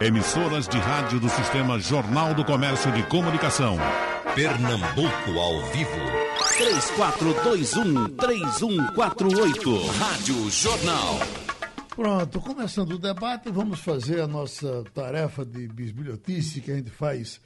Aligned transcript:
Emissoras 0.00 0.66
de 0.66 0.78
rádio 0.78 1.20
do 1.20 1.28
Sistema 1.28 1.78
Jornal 1.78 2.34
do 2.34 2.44
Comércio 2.44 2.90
de 2.90 3.04
Comunicação. 3.04 3.76
Pernambuco 4.34 5.38
ao 5.38 5.62
vivo. 5.66 5.90
3421-3148. 8.18 9.86
Rádio 9.96 10.50
Jornal. 10.50 11.20
Pronto, 11.94 12.40
começando 12.40 12.94
o 12.94 12.98
debate, 12.98 13.48
vamos 13.52 13.78
fazer 13.78 14.20
a 14.22 14.26
nossa 14.26 14.82
tarefa 14.92 15.44
de 15.44 15.68
bisbilhotice 15.68 16.60
que 16.60 16.72
a 16.72 16.76
gente 16.76 16.90
faz 16.90 17.40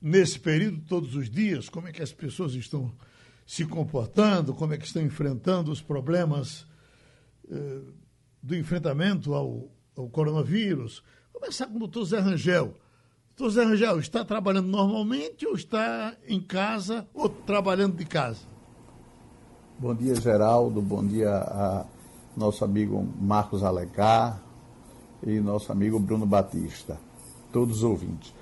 nesse 0.00 0.38
período 0.38 0.82
todos 0.88 1.16
os 1.16 1.28
dias. 1.28 1.68
Como 1.68 1.88
é 1.88 1.92
que 1.92 2.02
as 2.02 2.12
pessoas 2.12 2.54
estão 2.54 2.92
se 3.44 3.66
comportando, 3.66 4.54
como 4.54 4.72
é 4.72 4.78
que 4.78 4.86
estão 4.86 5.02
enfrentando 5.02 5.72
os 5.72 5.82
problemas 5.82 6.64
eh, 7.50 7.80
do 8.40 8.54
enfrentamento 8.54 9.34
ao, 9.34 9.68
ao 9.96 10.08
coronavírus. 10.08 11.02
Começar 11.40 11.66
com 11.68 11.76
o 11.76 11.78
doutor 11.78 12.04
Zé 12.04 12.20
Rangel. 12.20 12.74
Doutor 13.34 13.54
Zé 13.54 13.64
Rangel, 13.64 13.98
está 13.98 14.22
trabalhando 14.22 14.68
normalmente 14.68 15.46
ou 15.46 15.54
está 15.54 16.12
em 16.28 16.38
casa 16.38 17.08
ou 17.14 17.30
trabalhando 17.30 17.96
de 17.96 18.04
casa? 18.04 18.40
Bom 19.78 19.94
dia, 19.94 20.14
Geraldo. 20.16 20.82
Bom 20.82 21.02
dia 21.02 21.30
a 21.30 21.86
nosso 22.36 22.62
amigo 22.62 23.08
Marcos 23.18 23.64
Alencar 23.64 24.38
e 25.26 25.40
nosso 25.40 25.72
amigo 25.72 25.98
Bruno 25.98 26.26
Batista, 26.26 26.98
todos 27.50 27.78
os 27.78 27.84
ouvintes. 27.84 28.34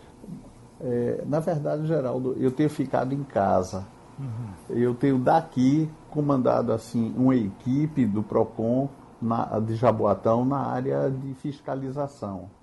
É, 0.80 1.22
na 1.24 1.38
verdade, 1.38 1.86
Geraldo, 1.86 2.36
eu 2.36 2.50
tenho 2.50 2.68
ficado 2.68 3.14
em 3.14 3.22
casa. 3.22 3.86
Uhum. 4.18 4.76
Eu 4.76 4.92
tenho 4.96 5.20
daqui 5.20 5.88
comandado 6.10 6.72
assim 6.72 7.14
uma 7.16 7.36
equipe 7.36 8.04
do 8.04 8.24
Procon 8.24 8.88
na, 9.22 9.60
de 9.60 9.76
Jaboatão 9.76 10.44
na 10.44 10.58
área 10.58 11.08
de 11.08 11.32
fiscalização. 11.34 12.57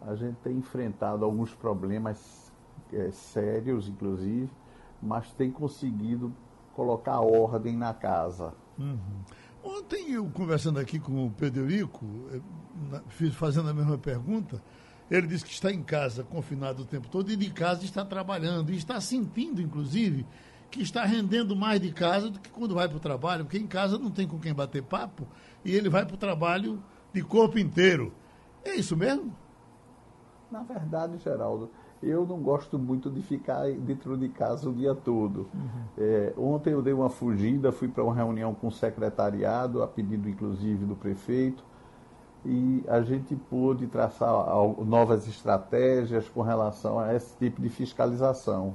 A 0.00 0.14
gente 0.14 0.36
tem 0.36 0.56
enfrentado 0.56 1.24
alguns 1.24 1.54
problemas 1.54 2.52
é, 2.92 3.10
sérios, 3.10 3.88
inclusive, 3.88 4.50
mas 5.02 5.32
tem 5.32 5.50
conseguido 5.50 6.32
colocar 6.74 7.20
ordem 7.20 7.76
na 7.76 7.92
casa. 7.92 8.54
Uhum. 8.78 8.98
Ontem 9.62 10.12
eu 10.12 10.24
conversando 10.30 10.78
aqui 10.78 10.98
com 10.98 11.26
o 11.26 11.30
Pedrico, 11.30 12.06
eh, 12.32 13.30
fazendo 13.30 13.68
a 13.68 13.74
mesma 13.74 13.98
pergunta, 13.98 14.62
ele 15.10 15.26
disse 15.26 15.44
que 15.44 15.52
está 15.52 15.70
em 15.70 15.82
casa, 15.82 16.24
confinado 16.24 16.82
o 16.82 16.86
tempo 16.86 17.08
todo, 17.08 17.30
e 17.30 17.36
de 17.36 17.50
casa 17.50 17.84
está 17.84 18.04
trabalhando, 18.04 18.72
e 18.72 18.76
está 18.76 19.00
sentindo, 19.00 19.60
inclusive, 19.60 20.26
que 20.70 20.80
está 20.80 21.04
rendendo 21.04 21.54
mais 21.54 21.80
de 21.80 21.92
casa 21.92 22.30
do 22.30 22.38
que 22.38 22.48
quando 22.48 22.74
vai 22.74 22.88
para 22.88 22.96
o 22.96 23.00
trabalho, 23.00 23.44
porque 23.44 23.58
em 23.58 23.66
casa 23.66 23.98
não 23.98 24.10
tem 24.10 24.26
com 24.26 24.38
quem 24.38 24.54
bater 24.54 24.82
papo, 24.82 25.26
e 25.64 25.74
ele 25.74 25.88
vai 25.88 26.06
para 26.06 26.14
o 26.14 26.18
trabalho 26.18 26.82
de 27.12 27.22
corpo 27.22 27.58
inteiro. 27.58 28.14
É 28.64 28.76
isso 28.76 28.96
mesmo? 28.96 29.36
Na 30.50 30.62
verdade, 30.62 31.16
Geraldo, 31.18 31.70
eu 32.02 32.26
não 32.26 32.40
gosto 32.40 32.78
muito 32.78 33.10
de 33.10 33.22
ficar 33.22 33.70
dentro 33.72 34.16
de 34.16 34.28
casa 34.28 34.68
o 34.68 34.72
dia 34.72 34.94
todo. 34.94 35.48
Uhum. 35.54 35.84
É, 35.98 36.32
ontem 36.36 36.72
eu 36.72 36.82
dei 36.82 36.92
uma 36.92 37.10
fugida, 37.10 37.70
fui 37.70 37.88
para 37.88 38.02
uma 38.02 38.14
reunião 38.14 38.54
com 38.54 38.68
o 38.68 38.72
secretariado, 38.72 39.82
a 39.82 39.86
pedido 39.86 40.28
inclusive 40.28 40.84
do 40.86 40.96
prefeito, 40.96 41.62
e 42.44 42.82
a 42.88 43.02
gente 43.02 43.36
pôde 43.36 43.86
traçar 43.86 44.32
novas 44.84 45.28
estratégias 45.28 46.28
com 46.28 46.40
relação 46.40 46.98
a 46.98 47.14
esse 47.14 47.36
tipo 47.36 47.60
de 47.60 47.68
fiscalização. 47.68 48.74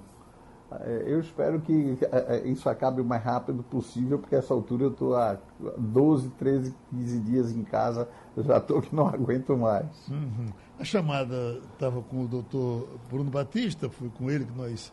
É, 0.71 1.03
eu 1.08 1.19
espero 1.19 1.61
que 1.61 1.97
é, 2.11 2.38
é, 2.38 2.47
isso 2.47 2.67
acabe 2.67 3.02
o 3.02 3.05
mais 3.05 3.23
rápido 3.23 3.63
possível, 3.63 4.19
porque 4.19 4.35
essa 4.35 4.53
altura 4.53 4.83
eu 4.85 4.91
estou 4.91 5.16
há 5.16 5.38
12, 5.77 6.30
13, 6.31 6.75
15 6.89 7.19
dias 7.19 7.52
em 7.52 7.63
casa, 7.63 8.08
já 8.38 8.58
estou 8.58 8.81
que 8.81 8.95
não 8.95 9.08
aguento 9.09 9.55
mais. 9.55 10.08
Uhum. 10.09 10.47
A 10.80 10.83
chamada 10.83 11.61
estava 11.73 12.02
com 12.02 12.23
o 12.23 12.27
doutor 12.27 12.88
Bruno 13.09 13.30
Batista, 13.30 13.89
foi 13.89 14.09
com 14.09 14.30
ele 14.30 14.45
que 14.45 14.58
nós 14.58 14.91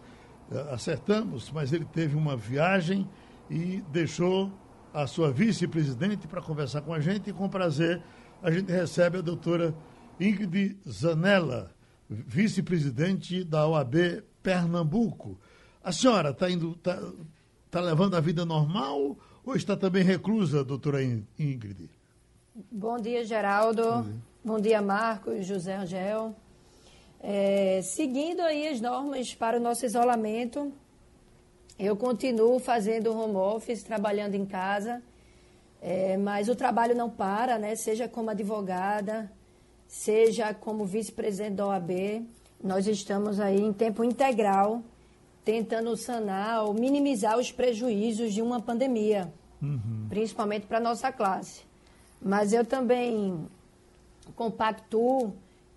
acertamos, 0.70 1.50
mas 1.50 1.72
ele 1.72 1.84
teve 1.86 2.16
uma 2.16 2.36
viagem 2.36 3.08
e 3.50 3.82
deixou 3.90 4.50
a 4.92 5.06
sua 5.06 5.32
vice-presidente 5.32 6.28
para 6.28 6.42
conversar 6.42 6.82
com 6.82 6.92
a 6.92 7.00
gente 7.00 7.30
e 7.30 7.32
com 7.32 7.48
prazer 7.48 8.02
a 8.42 8.50
gente 8.50 8.70
recebe 8.70 9.18
a 9.18 9.20
doutora 9.20 9.74
Ingrid 10.20 10.76
Zanella, 10.88 11.70
vice-presidente 12.10 13.44
da 13.44 13.66
OAB 13.66 14.22
Pernambuco. 14.42 15.38
A 15.84 15.90
senhora 15.90 16.30
está 16.30 16.48
indo, 16.48 16.72
está 16.72 17.02
tá 17.68 17.80
levando 17.80 18.14
a 18.14 18.20
vida 18.20 18.44
normal 18.44 19.16
ou 19.44 19.56
está 19.56 19.76
também 19.76 20.04
reclusa, 20.04 20.62
doutora 20.62 21.02
Ingrid? 21.02 21.90
Bom 22.70 22.98
dia, 22.98 23.24
Geraldo. 23.24 23.82
Bom 23.82 24.02
dia, 24.02 24.22
Bom 24.44 24.60
dia 24.60 24.82
Marcos, 24.82 25.44
José 25.44 25.74
Angel. 25.74 26.36
É, 27.20 27.80
seguindo 27.82 28.40
aí 28.42 28.68
as 28.68 28.80
normas 28.80 29.34
para 29.34 29.56
o 29.56 29.60
nosso 29.60 29.84
isolamento, 29.84 30.72
eu 31.76 31.96
continuo 31.96 32.60
fazendo 32.60 33.12
home 33.12 33.36
office, 33.36 33.82
trabalhando 33.82 34.36
em 34.36 34.46
casa, 34.46 35.02
é, 35.80 36.16
mas 36.16 36.48
o 36.48 36.54
trabalho 36.54 36.94
não 36.94 37.10
para, 37.10 37.58
né? 37.58 37.74
Seja 37.74 38.06
como 38.06 38.30
advogada, 38.30 39.32
seja 39.88 40.54
como 40.54 40.84
vice-presidente 40.84 41.56
da 41.56 41.66
OAB, 41.66 42.24
nós 42.62 42.86
estamos 42.86 43.40
aí 43.40 43.60
em 43.60 43.72
tempo 43.72 44.04
integral 44.04 44.82
tentando 45.44 45.96
sanar 45.96 46.64
ou 46.64 46.74
minimizar 46.74 47.38
os 47.38 47.50
prejuízos 47.50 48.32
de 48.32 48.40
uma 48.40 48.60
pandemia, 48.60 49.32
uhum. 49.60 50.06
principalmente 50.08 50.66
para 50.66 50.78
a 50.78 50.80
nossa 50.80 51.10
classe. 51.10 51.62
Mas 52.20 52.52
eu 52.52 52.64
também 52.64 53.46
compactuo 54.36 55.34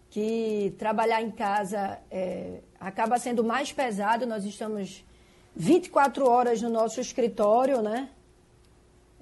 que 0.10 0.74
trabalhar 0.78 1.22
em 1.22 1.32
casa 1.32 2.00
é, 2.12 2.60
acaba 2.80 3.18
sendo 3.18 3.44
mais 3.44 3.72
pesado. 3.72 4.26
Nós 4.26 4.46
estamos 4.46 5.04
24 5.56 6.28
horas 6.28 6.62
no 6.62 6.70
nosso 6.70 7.02
escritório, 7.02 7.82
né? 7.82 8.10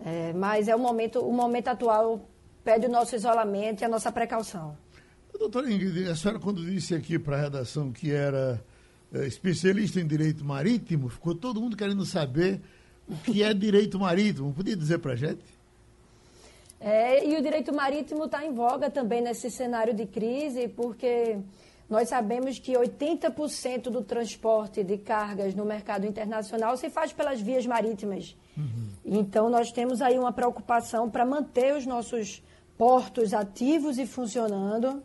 É, 0.05 0.33
mas 0.33 0.67
é 0.67 0.75
o 0.75 0.79
momento, 0.79 1.19
o 1.19 1.31
momento 1.31 1.69
atual 1.69 2.27
pede 2.63 2.87
o 2.87 2.89
nosso 2.89 3.15
isolamento 3.15 3.81
e 3.81 3.85
a 3.85 3.87
nossa 3.87 4.11
precaução. 4.11 4.77
Doutora 5.37 5.71
Ingrid, 5.71 6.09
a 6.09 6.15
senhora 6.15 6.39
quando 6.39 6.63
disse 6.63 6.93
aqui 6.93 7.17
para 7.17 7.37
a 7.37 7.41
redação 7.41 7.91
que 7.91 8.11
era 8.11 8.63
especialista 9.13 9.99
em 9.99 10.07
direito 10.07 10.43
marítimo, 10.43 11.09
ficou 11.09 11.35
todo 11.35 11.61
mundo 11.61 11.77
querendo 11.77 12.05
saber 12.05 12.59
o 13.07 13.15
que 13.17 13.43
é 13.43 13.53
direito 13.53 13.99
marítimo. 13.99 14.53
Podia 14.53 14.75
dizer 14.75 14.99
para 14.99 15.13
a 15.13 15.15
gente? 15.15 15.43
É, 16.79 17.25
e 17.25 17.37
o 17.37 17.41
direito 17.41 17.73
marítimo 17.73 18.25
está 18.25 18.45
em 18.45 18.53
voga 18.53 18.89
também 18.89 19.21
nesse 19.21 19.49
cenário 19.49 19.93
de 19.93 20.05
crise, 20.05 20.67
porque 20.67 21.37
nós 21.89 22.09
sabemos 22.09 22.59
que 22.59 22.73
80% 22.73 23.83
do 23.83 24.01
transporte 24.01 24.83
de 24.83 24.97
cargas 24.97 25.53
no 25.53 25.63
mercado 25.63 26.05
internacional 26.05 26.75
se 26.75 26.89
faz 26.89 27.13
pelas 27.13 27.39
vias 27.39 27.65
marítimas. 27.65 28.35
Uhum. 28.57 28.89
Então, 29.05 29.49
nós 29.49 29.71
temos 29.71 30.01
aí 30.01 30.17
uma 30.17 30.33
preocupação 30.33 31.09
para 31.09 31.25
manter 31.25 31.75
os 31.75 31.85
nossos 31.85 32.43
portos 32.77 33.33
ativos 33.33 33.97
e 33.97 34.05
funcionando. 34.05 35.01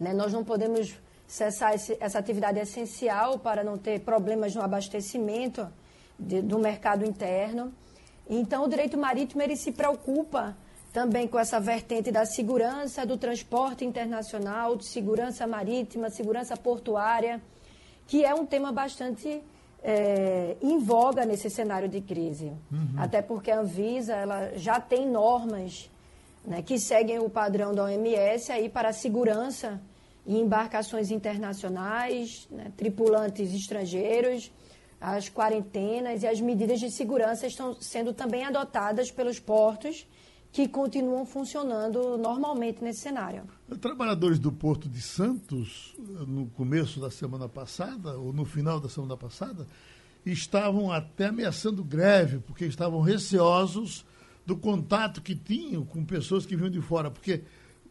Né? 0.00 0.12
Nós 0.12 0.32
não 0.32 0.42
podemos 0.42 0.94
cessar 1.26 1.74
esse, 1.74 1.96
essa 2.00 2.18
atividade 2.18 2.58
essencial 2.58 3.38
para 3.38 3.64
não 3.64 3.76
ter 3.76 4.00
problemas 4.00 4.54
no 4.54 4.62
abastecimento 4.62 5.68
de, 6.18 6.40
do 6.40 6.58
mercado 6.58 7.04
interno. 7.04 7.72
Então, 8.28 8.64
o 8.64 8.68
direito 8.68 8.96
marítimo 8.96 9.42
ele 9.42 9.56
se 9.56 9.72
preocupa 9.72 10.56
também 10.92 11.28
com 11.28 11.38
essa 11.38 11.60
vertente 11.60 12.10
da 12.10 12.24
segurança 12.24 13.04
do 13.04 13.18
transporte 13.18 13.84
internacional, 13.84 14.76
de 14.76 14.86
segurança 14.86 15.46
marítima, 15.46 16.08
segurança 16.08 16.56
portuária, 16.56 17.42
que 18.06 18.24
é 18.24 18.34
um 18.34 18.46
tema 18.46 18.72
bastante 18.72 19.42
é, 19.82 20.56
em 20.62 20.78
voga 20.78 21.26
nesse 21.26 21.50
cenário 21.50 21.88
de 21.88 22.00
crise. 22.00 22.52
Uhum. 22.72 22.94
Até 22.96 23.20
porque 23.20 23.50
a 23.50 23.60
Anvisa 23.60 24.14
ela 24.14 24.52
já 24.56 24.80
tem 24.80 25.06
normas 25.06 25.90
né, 26.44 26.62
que 26.62 26.78
seguem 26.78 27.18
o 27.18 27.28
padrão 27.28 27.74
da 27.74 27.84
OMS 27.84 28.50
aí 28.50 28.68
para 28.68 28.88
a 28.88 28.92
segurança 28.92 29.80
em 30.26 30.40
embarcações 30.40 31.10
internacionais, 31.10 32.48
né, 32.50 32.72
tripulantes 32.76 33.54
estrangeiros, 33.54 34.50
as 35.00 35.28
quarentenas 35.28 36.22
e 36.22 36.26
as 36.26 36.40
medidas 36.40 36.80
de 36.80 36.90
segurança 36.90 37.46
estão 37.46 37.74
sendo 37.80 38.12
também 38.12 38.44
adotadas 38.44 39.10
pelos 39.10 39.38
portos 39.38 40.06
que 40.50 40.66
continuam 40.66 41.26
funcionando 41.26 42.16
normalmente 42.16 42.82
nesse 42.82 43.00
cenário. 43.00 43.44
Trabalhadores 43.80 44.38
do 44.38 44.50
Porto 44.50 44.88
de 44.88 45.02
Santos, 45.02 45.94
no 46.26 46.46
começo 46.46 46.98
da 46.98 47.10
semana 47.10 47.48
passada, 47.48 48.16
ou 48.16 48.32
no 48.32 48.44
final 48.44 48.80
da 48.80 48.88
semana 48.88 49.16
passada, 49.16 49.66
estavam 50.24 50.90
até 50.90 51.26
ameaçando 51.26 51.84
greve, 51.84 52.38
porque 52.38 52.64
estavam 52.64 53.00
receosos 53.00 54.04
do 54.46 54.56
contato 54.56 55.20
que 55.20 55.34
tinham 55.34 55.84
com 55.84 56.04
pessoas 56.04 56.46
que 56.46 56.56
vinham 56.56 56.70
de 56.70 56.80
fora. 56.80 57.10
Porque, 57.10 57.42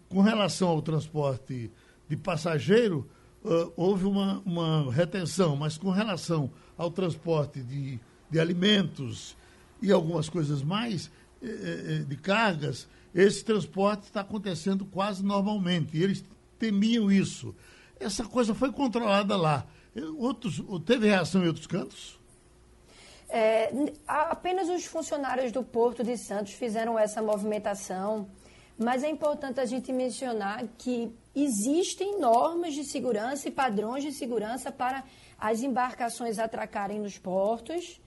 com 0.09 0.21
relação 0.21 0.69
ao 0.69 0.81
transporte 0.81 1.69
de 2.07 2.15
passageiro, 2.15 3.09
uh, 3.43 3.71
houve 3.75 4.05
uma, 4.05 4.41
uma 4.45 4.91
retenção, 4.91 5.55
mas 5.55 5.77
com 5.77 5.89
relação 5.89 6.51
ao 6.77 6.91
transporte 6.91 7.61
de, 7.61 7.99
de 8.29 8.39
alimentos 8.39 9.35
e 9.81 9.91
algumas 9.91 10.29
coisas 10.29 10.63
mais, 10.63 11.11
eh, 11.41 11.47
eh, 11.47 12.05
de 12.07 12.15
cargas, 12.15 12.87
esse 13.13 13.43
transporte 13.43 14.03
está 14.03 14.21
acontecendo 14.21 14.85
quase 14.85 15.23
normalmente. 15.23 15.95
E 15.95 16.03
eles 16.03 16.23
temiam 16.57 17.11
isso. 17.11 17.53
Essa 17.99 18.25
coisa 18.25 18.55
foi 18.55 18.71
controlada 18.71 19.37
lá. 19.37 19.65
Outros, 20.17 20.61
teve 20.85 21.07
reação 21.07 21.43
em 21.43 21.47
outros 21.47 21.67
cantos? 21.67 22.19
É, 23.29 23.71
apenas 24.07 24.69
os 24.69 24.85
funcionários 24.85 25.51
do 25.51 25.63
Porto 25.63 26.03
de 26.03 26.17
Santos 26.17 26.53
fizeram 26.53 26.97
essa 26.97 27.21
movimentação, 27.21 28.27
mas 28.77 29.03
é 29.03 29.09
importante 29.09 29.59
a 29.59 29.65
gente 29.65 29.91
mencionar 29.93 30.65
que 30.77 31.11
existem 31.35 32.19
normas 32.19 32.73
de 32.73 32.83
segurança 32.83 33.47
e 33.47 33.51
padrões 33.51 34.03
de 34.03 34.11
segurança 34.11 34.71
para 34.71 35.03
as 35.37 35.61
embarcações 35.61 36.39
atracarem 36.39 36.99
nos 36.99 37.17
portos, 37.17 38.01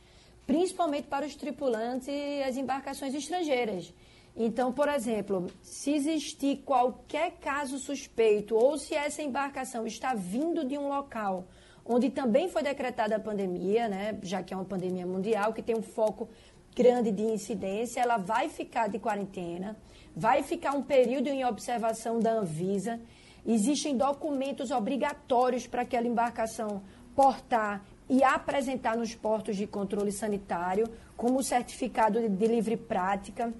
principalmente 0.46 1.08
para 1.08 1.26
os 1.26 1.34
tripulantes 1.34 2.08
e 2.08 2.42
as 2.42 2.56
embarcações 2.56 3.14
estrangeiras. 3.14 3.92
Então, 4.36 4.72
por 4.72 4.88
exemplo, 4.88 5.46
se 5.62 5.92
existir 5.92 6.62
qualquer 6.64 7.32
caso 7.40 7.78
suspeito 7.78 8.54
ou 8.54 8.78
se 8.78 8.94
essa 8.94 9.22
embarcação 9.22 9.86
está 9.86 10.14
vindo 10.14 10.64
de 10.64 10.78
um 10.78 10.88
local 10.88 11.48
onde 11.88 12.10
também 12.10 12.48
foi 12.48 12.62
decretada 12.62 13.16
a 13.16 13.20
pandemia, 13.20 13.88
né, 13.88 14.18
já 14.22 14.42
que 14.42 14.52
é 14.52 14.56
uma 14.56 14.64
pandemia 14.64 15.06
mundial, 15.06 15.54
que 15.54 15.62
tem 15.62 15.74
um 15.74 15.82
foco 15.82 16.28
grande 16.76 17.10
de 17.10 17.22
incidência, 17.22 18.00
ela 18.00 18.18
vai 18.18 18.50
ficar 18.50 18.88
de 18.88 18.98
quarentena, 18.98 19.74
vai 20.18 20.42
ficar 20.42 20.72
um 20.72 20.82
período 20.82 21.28
em 21.28 21.44
observação 21.44 22.18
da 22.18 22.32
Anvisa. 22.32 22.98
Existem 23.46 23.96
documentos 23.96 24.72
obrigatórios 24.72 25.64
para 25.68 25.82
aquela 25.82 26.08
embarcação 26.08 26.82
portar 27.14 27.84
e 28.08 28.24
apresentar 28.24 28.96
nos 28.96 29.14
portos 29.14 29.56
de 29.56 29.64
controle 29.64 30.10
sanitário, 30.10 30.88
como 31.16 31.40
certificado 31.40 32.28
de 32.28 32.46
livre 32.48 32.76
prática. 32.76 33.54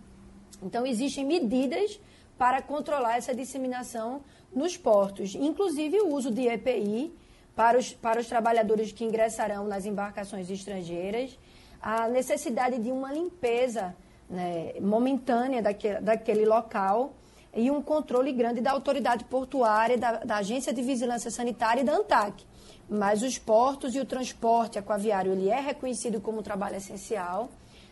Então, 0.61 0.85
existem 0.85 1.25
medidas 1.25 2.01
para 2.37 2.61
controlar 2.61 3.19
essa 3.19 3.33
disseminação 3.33 4.23
nos 4.53 4.77
portos, 4.77 5.37
inclusive 5.37 6.01
o 6.01 6.13
uso 6.13 6.33
de 6.33 6.49
EPI 6.49 7.13
para 7.55 7.79
os, 7.79 7.93
para 7.93 8.21
os 8.21 8.27
trabalhadores 8.27 8.91
que 8.91 9.05
ingressarão 9.05 9.65
nas 9.69 9.87
embarcações 9.87 10.51
estrangeiras, 10.51 11.39
a 11.81 12.09
necessidade 12.09 12.81
de 12.81 12.91
uma 12.91 13.13
limpeza 13.13 13.95
né, 14.29 14.75
momentânea 14.81 15.63
daquele, 15.63 16.01
daquele 16.01 16.45
local 16.45 17.15
e 17.55 17.71
um 17.71 17.81
controle 17.81 18.33
grande 18.33 18.61
da 18.61 18.73
autoridade 18.73 19.25
portuária, 19.25 19.97
da, 19.97 20.19
da 20.19 20.37
Agência 20.37 20.73
de 20.73 20.83
Vigilância 20.83 21.31
Sanitária 21.31 21.81
e 21.81 21.85
da 21.85 21.97
ANTAC. 21.97 22.45
Mas 22.89 23.23
os 23.23 23.39
portos 23.39 23.95
e 23.95 24.01
o 24.01 24.05
transporte 24.05 24.79
aquaviário 24.79 25.33
ele 25.33 25.49
é 25.49 25.61
reconhecido 25.61 26.21
como 26.21 26.41
um 26.41 26.43
trabalho 26.43 26.77
essencial, 26.77 27.49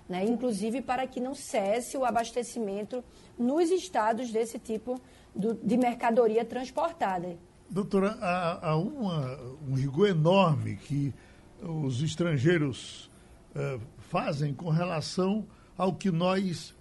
né, 0.08 0.24
inclusive 0.24 0.80
para 0.82 1.06
que 1.06 1.20
não 1.20 1.34
cesse 1.34 1.96
o 1.96 2.04
abastecimento 2.04 3.02
nos 3.38 3.70
estados 3.70 4.30
desse 4.30 4.58
tipo 4.58 5.00
do, 5.34 5.54
de 5.54 5.76
mercadoria 5.76 6.44
transportada. 6.44 7.36
Doutora, 7.68 8.16
há, 8.20 8.70
há 8.70 8.76
uma, 8.76 9.38
um 9.68 9.74
rigor 9.74 10.08
enorme 10.08 10.76
que 10.76 11.12
os 11.60 12.00
estrangeiros 12.02 13.10
uh, 13.54 13.80
fazem 13.98 14.54
com 14.54 14.70
relação 14.70 15.44
ao 15.76 15.94
que 15.94 16.10
nós 16.10 16.74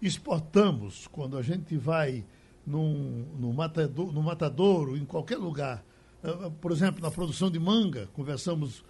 exportamos. 0.00 1.06
Quando 1.08 1.36
a 1.36 1.42
gente 1.42 1.76
vai 1.76 2.24
num, 2.66 3.26
num, 3.38 3.52
matador, 3.52 4.12
no 4.12 4.22
matadouro, 4.22 4.96
em 4.96 5.04
qualquer 5.04 5.36
lugar, 5.36 5.84
uh, 6.22 6.50
por 6.50 6.72
exemplo, 6.72 7.02
na 7.02 7.10
produção 7.10 7.50
de 7.50 7.58
manga, 7.58 8.08
conversamos 8.12 8.80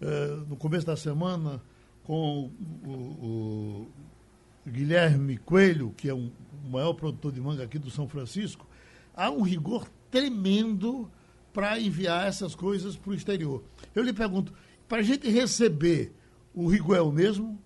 uh, 0.00 0.46
no 0.48 0.56
começo 0.56 0.86
da 0.86 0.96
semana 0.96 1.62
com 2.04 2.50
o, 2.84 2.90
o 2.90 3.88
Guilherme 4.66 5.38
Coelho, 5.38 5.92
que 5.96 6.08
é 6.08 6.14
um, 6.14 6.30
o 6.64 6.70
maior 6.70 6.94
produtor 6.94 7.32
de 7.32 7.40
manga 7.40 7.62
aqui 7.64 7.78
do 7.78 7.90
São 7.90 8.08
Francisco, 8.08 8.66
há 9.14 9.30
um 9.30 9.42
rigor 9.42 9.88
tremendo 10.10 11.10
para 11.52 11.80
enviar 11.80 12.26
essas 12.26 12.54
coisas 12.54 12.96
para 12.96 13.10
o 13.10 13.14
exterior. 13.14 13.62
Eu 13.94 14.02
lhe 14.02 14.12
pergunto, 14.12 14.52
para 14.88 14.98
a 14.98 15.02
gente 15.02 15.28
receber, 15.28 16.12
o 16.54 16.68
rigor 16.68 16.96
é 16.96 17.00
o 17.00 17.10
mesmo? 17.10 17.58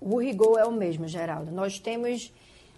O 0.00 0.18
rigor 0.18 0.58
é 0.58 0.64
o 0.64 0.72
mesmo, 0.72 1.06
Geraldo. 1.06 1.50
Nós 1.50 1.78
temos 1.78 2.32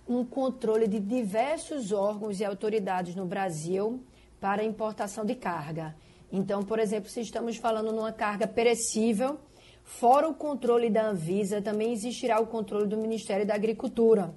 um 0.08 0.24
controle 0.24 0.88
de 0.88 0.98
diversos 0.98 1.92
órgãos 1.92 2.40
e 2.40 2.44
autoridades 2.44 3.14
no 3.14 3.24
Brasil 3.24 4.02
para 4.40 4.64
importação 4.64 5.24
de 5.24 5.36
carga. 5.36 5.94
Então, 6.32 6.62
por 6.62 6.78
exemplo, 6.78 7.08
se 7.08 7.20
estamos 7.20 7.56
falando 7.56 7.92
numa 7.92 8.12
carga 8.12 8.46
perecível, 8.46 9.38
fora 9.84 10.28
o 10.28 10.34
controle 10.34 10.90
da 10.90 11.10
Anvisa, 11.10 11.62
também 11.62 11.92
existirá 11.92 12.40
o 12.40 12.46
controle 12.46 12.88
do 12.88 12.96
Ministério 12.96 13.46
da 13.46 13.54
Agricultura, 13.54 14.34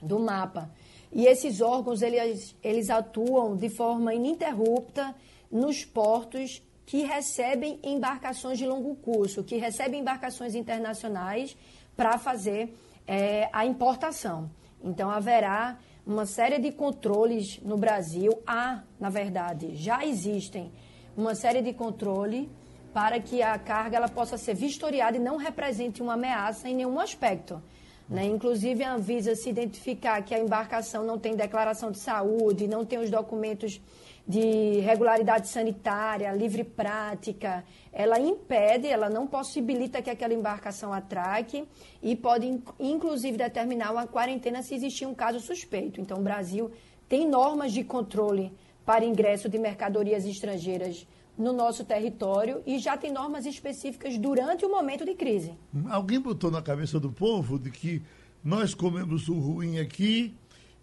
do 0.00 0.20
MAPA. 0.20 0.70
E 1.10 1.26
esses 1.26 1.60
órgãos, 1.60 2.02
eles, 2.02 2.54
eles 2.62 2.90
atuam 2.90 3.56
de 3.56 3.68
forma 3.68 4.14
ininterrupta 4.14 5.14
nos 5.50 5.84
portos 5.84 6.62
que 6.86 7.02
recebem 7.02 7.80
embarcações 7.82 8.58
de 8.58 8.66
longo 8.66 8.94
curso, 8.96 9.42
que 9.42 9.56
recebem 9.56 10.00
embarcações 10.00 10.54
internacionais 10.54 11.56
para 11.96 12.18
fazer 12.18 12.76
é, 13.06 13.48
a 13.52 13.64
importação. 13.64 14.50
Então, 14.82 15.10
haverá 15.10 15.78
uma 16.06 16.26
série 16.26 16.58
de 16.58 16.70
controles 16.70 17.58
no 17.62 17.76
Brasil. 17.76 18.30
Há, 18.46 18.82
na 19.00 19.08
verdade, 19.08 19.74
já 19.74 20.04
existem 20.04 20.72
uma 21.16 21.34
série 21.34 21.62
de 21.62 21.72
controle 21.72 22.50
para 22.92 23.18
que 23.18 23.42
a 23.42 23.58
carga 23.58 23.96
ela 23.96 24.08
possa 24.08 24.36
ser 24.36 24.54
vistoriada 24.54 25.16
e 25.16 25.20
não 25.20 25.36
represente 25.36 26.02
uma 26.02 26.14
ameaça 26.14 26.68
em 26.68 26.74
nenhum 26.74 27.00
aspecto. 27.00 27.62
Né? 28.08 28.26
Inclusive, 28.26 28.84
a 28.84 28.94
Anvisa 28.94 29.34
se 29.34 29.48
identificar 29.48 30.22
que 30.22 30.34
a 30.34 30.38
embarcação 30.38 31.04
não 31.04 31.18
tem 31.18 31.34
declaração 31.34 31.90
de 31.90 31.98
saúde, 31.98 32.68
não 32.68 32.84
tem 32.84 32.98
os 32.98 33.10
documentos 33.10 33.80
de 34.26 34.80
regularidade 34.80 35.48
sanitária, 35.48 36.32
livre 36.32 36.64
prática, 36.64 37.62
ela 37.92 38.18
impede, 38.18 38.86
ela 38.86 39.10
não 39.10 39.26
possibilita 39.26 40.00
que 40.00 40.08
aquela 40.08 40.32
embarcação 40.32 40.92
atraque 40.92 41.68
e 42.02 42.16
pode, 42.16 42.62
inclusive, 42.80 43.36
determinar 43.36 43.92
uma 43.92 44.06
quarentena 44.06 44.62
se 44.62 44.74
existir 44.74 45.06
um 45.06 45.14
caso 45.14 45.40
suspeito. 45.40 46.00
Então, 46.00 46.18
o 46.18 46.22
Brasil 46.22 46.70
tem 47.06 47.28
normas 47.28 47.72
de 47.72 47.84
controle 47.84 48.50
para 48.84 49.04
ingresso 49.04 49.48
de 49.48 49.58
mercadorias 49.58 50.24
estrangeiras 50.24 51.06
no 51.36 51.52
nosso 51.52 51.84
território 51.84 52.62
e 52.66 52.78
já 52.78 52.96
tem 52.96 53.12
normas 53.12 53.44
específicas 53.46 54.16
durante 54.18 54.64
o 54.64 54.70
momento 54.70 55.04
de 55.04 55.14
crise. 55.14 55.52
Alguém 55.88 56.20
botou 56.20 56.50
na 56.50 56.62
cabeça 56.62 57.00
do 57.00 57.10
povo 57.10 57.58
de 57.58 57.70
que 57.70 58.02
nós 58.42 58.74
comemos 58.74 59.28
o 59.28 59.38
ruim 59.38 59.78
aqui 59.78 60.34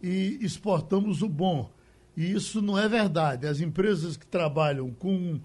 e 0.01 0.39
exportamos 0.41 1.21
o 1.21 1.29
bom. 1.29 1.69
E 2.15 2.31
isso 2.31 2.61
não 2.61 2.77
é 2.77 2.87
verdade. 2.87 3.47
As 3.47 3.61
empresas 3.61 4.17
que 4.17 4.25
trabalham 4.25 4.91
com 4.91 5.39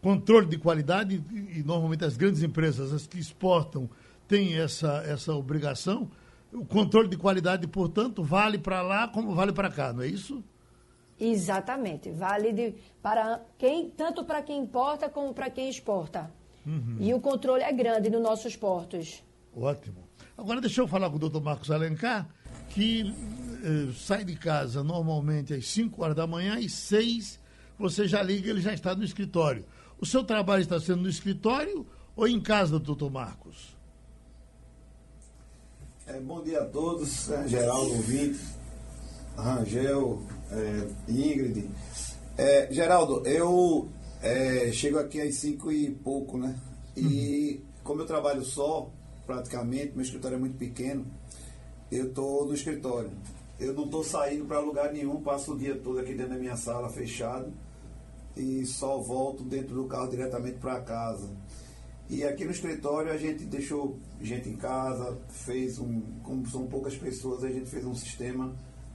controle 0.00 0.46
de 0.46 0.58
qualidade, 0.58 1.22
e 1.32 1.62
normalmente 1.62 2.04
as 2.04 2.16
grandes 2.16 2.42
empresas, 2.42 2.92
as 2.92 3.06
que 3.06 3.18
exportam, 3.18 3.88
têm 4.28 4.58
essa, 4.58 5.02
essa 5.06 5.34
obrigação. 5.34 6.10
O 6.52 6.64
controle 6.64 7.08
de 7.08 7.16
qualidade, 7.16 7.66
portanto, 7.66 8.22
vale 8.22 8.58
para 8.58 8.82
lá 8.82 9.08
como 9.08 9.34
vale 9.34 9.52
para 9.52 9.70
cá, 9.70 9.92
não 9.92 10.02
é 10.02 10.08
isso? 10.08 10.44
Exatamente. 11.18 12.10
Vale 12.10 12.52
de, 12.52 12.74
para 13.00 13.40
quem, 13.58 13.90
tanto 13.90 14.24
para 14.24 14.42
quem 14.42 14.60
importa 14.60 15.08
como 15.08 15.32
para 15.32 15.50
quem 15.50 15.68
exporta. 15.68 16.30
Uhum. 16.66 16.96
E 17.00 17.12
o 17.12 17.20
controle 17.20 17.62
é 17.62 17.72
grande 17.72 18.10
nos 18.10 18.22
nossos 18.22 18.56
portos. 18.56 19.22
Ótimo. 19.54 20.08
Agora 20.36 20.60
deixa 20.60 20.80
eu 20.80 20.88
falar 20.88 21.10
com 21.10 21.16
o 21.16 21.18
doutor 21.18 21.42
Marcos 21.42 21.70
Alencar, 21.70 22.28
que 22.70 23.14
eh, 23.62 23.92
sai 23.94 24.24
de 24.24 24.34
casa 24.36 24.82
normalmente 24.82 25.52
às 25.52 25.66
5 25.66 26.02
horas 26.02 26.16
da 26.16 26.26
manhã, 26.26 26.58
às 26.58 26.72
6 26.72 27.40
você 27.78 28.06
já 28.06 28.22
liga, 28.22 28.48
ele 28.48 28.60
já 28.60 28.72
está 28.72 28.94
no 28.94 29.04
escritório. 29.04 29.64
O 30.00 30.06
seu 30.06 30.22
trabalho 30.24 30.62
está 30.62 30.78
sendo 30.80 31.02
no 31.02 31.08
escritório 31.08 31.86
ou 32.14 32.28
em 32.28 32.40
casa, 32.40 32.78
doutor 32.78 33.10
Marcos? 33.10 33.76
É, 36.06 36.18
bom 36.20 36.42
dia 36.42 36.62
a 36.62 36.66
todos, 36.66 37.30
é, 37.30 37.48
Geraldo, 37.48 37.92
ouvinte, 37.92 38.40
Rangel, 39.36 40.22
é, 40.50 40.88
Ingrid. 41.10 41.68
É, 42.36 42.72
Geraldo, 42.72 43.26
eu 43.26 43.88
é, 44.20 44.70
chego 44.72 44.98
aqui 44.98 45.20
às 45.20 45.36
cinco 45.36 45.70
e 45.70 45.90
pouco, 45.90 46.38
né? 46.38 46.58
E 46.96 47.60
uhum. 47.60 47.66
como 47.82 48.00
eu 48.02 48.06
trabalho 48.06 48.44
só, 48.44 48.90
praticamente, 49.26 49.92
meu 49.92 50.02
escritório 50.02 50.36
é 50.36 50.40
muito 50.40 50.56
pequeno, 50.56 51.06
eu 51.90 52.08
estou 52.08 52.46
no 52.46 52.54
escritório. 52.54 53.10
Eu 53.58 53.74
não 53.74 53.84
estou 53.84 54.02
saindo 54.02 54.46
para 54.46 54.58
lugar 54.60 54.92
nenhum, 54.92 55.20
passo 55.20 55.54
o 55.54 55.58
dia 55.58 55.76
todo 55.76 55.98
aqui 55.98 56.14
dentro 56.14 56.32
da 56.32 56.38
minha 56.38 56.56
sala 56.56 56.88
fechado 56.88 57.52
e 58.36 58.64
só 58.66 58.98
volto 58.98 59.44
dentro 59.44 59.74
do 59.74 59.84
carro 59.84 60.08
diretamente 60.08 60.58
para 60.58 60.80
casa. 60.80 61.28
E 62.08 62.24
aqui 62.24 62.44
no 62.44 62.50
escritório 62.50 63.12
a 63.12 63.16
gente 63.16 63.44
deixou 63.44 63.96
gente 64.20 64.48
em 64.48 64.56
casa, 64.56 65.16
fez 65.28 65.78
um, 65.78 66.02
como 66.22 66.46
são 66.48 66.66
poucas 66.66 66.96
pessoas, 66.96 67.44
a 67.44 67.48
gente 67.48 67.70
fez 67.70 67.84
um 67.84 67.94
sistema 67.94 68.52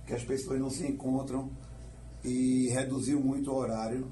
que 0.08 0.14
as 0.14 0.24
pessoas 0.24 0.60
não 0.60 0.70
se 0.70 0.88
encontram 0.88 1.52
e 2.24 2.70
reduziu 2.70 3.20
muito 3.20 3.52
o 3.52 3.56
horário. 3.56 4.08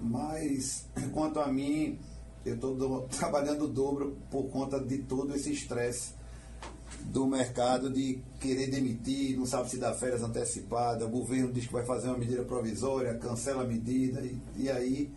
Mas, 0.00 0.84
quanto 1.14 1.40
a 1.40 1.46
mim, 1.46 1.98
eu 2.44 2.56
estou 2.56 3.02
trabalhando 3.16 3.64
o 3.64 3.68
dobro 3.68 4.18
por 4.30 4.48
conta 4.50 4.78
de 4.80 4.98
todo 4.98 5.34
esse 5.34 5.52
estresse 5.52 6.18
do 7.04 7.26
mercado 7.26 7.90
de 7.90 8.18
querer 8.40 8.68
demitir, 8.68 9.36
não 9.38 9.46
sabe 9.46 9.70
se 9.70 9.78
dá 9.78 9.94
férias 9.94 10.22
antecipadas, 10.22 11.06
o 11.06 11.10
governo 11.10 11.52
diz 11.52 11.66
que 11.66 11.72
vai 11.72 11.84
fazer 11.84 12.08
uma 12.08 12.18
medida 12.18 12.42
provisória, 12.44 13.14
cancela 13.14 13.62
a 13.62 13.66
medida, 13.66 14.20
e, 14.20 14.38
e 14.56 14.70
aí 14.70 15.10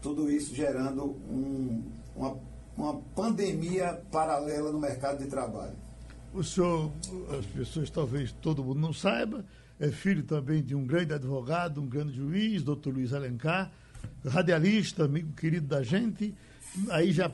tudo 0.00 0.30
isso 0.30 0.54
gerando 0.54 1.04
um, 1.30 1.82
uma, 2.16 2.36
uma 2.76 2.94
pandemia 3.14 4.00
paralela 4.10 4.72
no 4.72 4.80
mercado 4.80 5.18
de 5.18 5.26
trabalho. 5.26 5.76
O 6.32 6.42
senhor, 6.42 6.92
as 7.38 7.46
pessoas 7.46 7.90
talvez 7.90 8.32
todo 8.32 8.62
mundo 8.62 8.80
não 8.80 8.92
saiba, 8.92 9.44
é 9.80 9.88
filho 9.90 10.22
também 10.24 10.62
de 10.62 10.74
um 10.74 10.84
grande 10.84 11.14
advogado, 11.14 11.80
um 11.80 11.86
grande 11.86 12.16
juiz, 12.16 12.62
doutor 12.62 12.94
Luiz 12.94 13.12
Alencar, 13.12 13.70
radialista, 14.26 15.04
amigo 15.04 15.32
querido 15.34 15.66
da 15.66 15.82
gente, 15.82 16.34
aí 16.90 17.12
já 17.12 17.30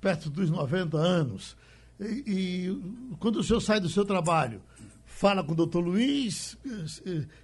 perto 0.00 0.28
dos 0.28 0.50
90 0.50 0.96
anos. 0.96 1.56
E, 1.98 2.04
e, 2.26 3.16
quando 3.18 3.36
o 3.36 3.42
senhor 3.42 3.60
sai 3.60 3.80
do 3.80 3.88
seu 3.88 4.04
trabalho, 4.04 4.60
fala 5.04 5.42
com 5.42 5.52
o 5.52 5.56
doutor 5.56 5.80
Luiz, 5.80 6.58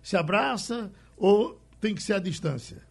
se 0.03 0.17
abraça 0.17 0.91
ou 1.17 1.59
tem 1.81 1.95
que 1.95 2.03
ser 2.03 2.15
à 2.15 2.19
distância? 2.19 2.83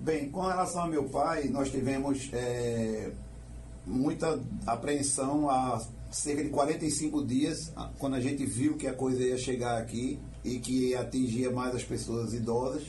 Bem, 0.00 0.30
com 0.30 0.40
relação 0.40 0.82
ao 0.82 0.88
meu 0.88 1.04
pai, 1.04 1.44
nós 1.48 1.70
tivemos 1.70 2.30
é, 2.32 3.12
muita 3.86 4.40
apreensão 4.66 5.48
há 5.48 5.80
cerca 6.10 6.42
de 6.42 6.50
45 6.50 7.24
dias, 7.24 7.72
quando 7.98 8.16
a 8.16 8.20
gente 8.20 8.44
viu 8.44 8.76
que 8.76 8.86
a 8.86 8.92
coisa 8.92 9.22
ia 9.22 9.38
chegar 9.38 9.78
aqui 9.78 10.18
e 10.44 10.58
que 10.58 10.94
atingia 10.94 11.50
mais 11.50 11.74
as 11.74 11.84
pessoas 11.84 12.32
idosas 12.34 12.82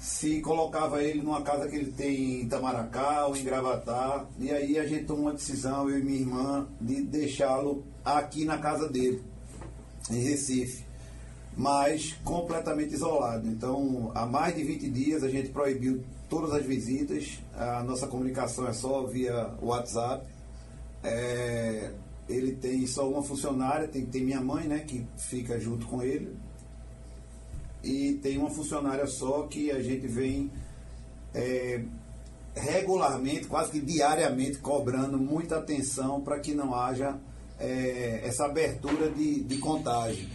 se 0.00 0.40
colocava 0.40 1.02
ele 1.02 1.20
numa 1.20 1.42
casa 1.42 1.68
que 1.68 1.76
ele 1.76 1.92
tem 1.92 2.40
em 2.40 2.42
Itamaracá 2.44 3.26
ou 3.26 3.36
em 3.36 3.44
Gravatar, 3.44 4.26
e 4.38 4.50
aí 4.50 4.78
a 4.78 4.86
gente 4.86 5.04
tomou 5.04 5.24
uma 5.24 5.34
decisão, 5.34 5.90
eu 5.90 5.98
e 5.98 6.02
minha 6.02 6.20
irmã, 6.20 6.66
de 6.80 7.02
deixá-lo 7.02 7.84
aqui 8.02 8.46
na 8.46 8.56
casa 8.56 8.88
dele, 8.88 9.22
em 10.10 10.22
Recife, 10.22 10.86
mas 11.54 12.14
completamente 12.24 12.94
isolado. 12.94 13.46
Então, 13.46 14.10
há 14.14 14.24
mais 14.24 14.56
de 14.56 14.64
20 14.64 14.88
dias 14.88 15.22
a 15.22 15.28
gente 15.28 15.50
proibiu 15.50 16.02
todas 16.30 16.54
as 16.54 16.64
visitas, 16.64 17.38
a 17.52 17.82
nossa 17.82 18.06
comunicação 18.06 18.66
é 18.66 18.72
só 18.72 19.04
via 19.04 19.52
WhatsApp. 19.60 20.24
É, 21.02 21.92
ele 22.28 22.52
tem 22.52 22.86
só 22.86 23.08
uma 23.08 23.22
funcionária, 23.22 23.88
tem, 23.88 24.04
tem 24.06 24.24
minha 24.24 24.40
mãe, 24.40 24.66
né, 24.66 24.80
que 24.80 25.06
fica 25.16 25.58
junto 25.58 25.86
com 25.86 26.02
ele, 26.02 26.36
e 27.82 28.14
tem 28.22 28.38
uma 28.38 28.50
funcionária 28.50 29.06
só 29.06 29.44
que 29.44 29.70
a 29.70 29.82
gente 29.82 30.06
vem 30.06 30.50
é, 31.34 31.82
regularmente, 32.54 33.46
quase 33.46 33.70
que 33.70 33.80
diariamente, 33.80 34.58
cobrando 34.58 35.18
muita 35.18 35.58
atenção 35.58 36.20
para 36.20 36.38
que 36.38 36.54
não 36.54 36.74
haja 36.74 37.18
é, 37.58 38.20
essa 38.24 38.44
abertura 38.44 39.10
de, 39.10 39.42
de 39.42 39.58
contágio. 39.58 40.28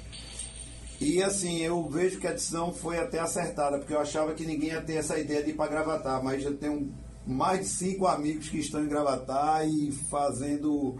E 0.99 1.21
assim, 1.21 1.59
eu 1.59 1.87
vejo 1.89 2.19
que 2.19 2.27
a 2.27 2.31
decisão 2.31 2.71
foi 2.71 2.97
até 2.97 3.19
acertada, 3.19 3.77
porque 3.77 3.93
eu 3.93 3.99
achava 3.99 4.33
que 4.33 4.45
ninguém 4.45 4.69
ia 4.69 4.81
ter 4.81 4.95
essa 4.95 5.19
ideia 5.19 5.43
de 5.43 5.51
ir 5.51 5.53
para 5.53 5.69
Gravatar, 5.69 6.23
mas 6.23 6.43
eu 6.43 6.55
tenho 6.55 6.91
mais 7.25 7.59
de 7.61 7.65
cinco 7.65 8.07
amigos 8.07 8.49
que 8.49 8.59
estão 8.59 8.83
em 8.83 8.87
Gravatar 8.87 9.67
e 9.67 9.91
fazendo. 9.91 10.95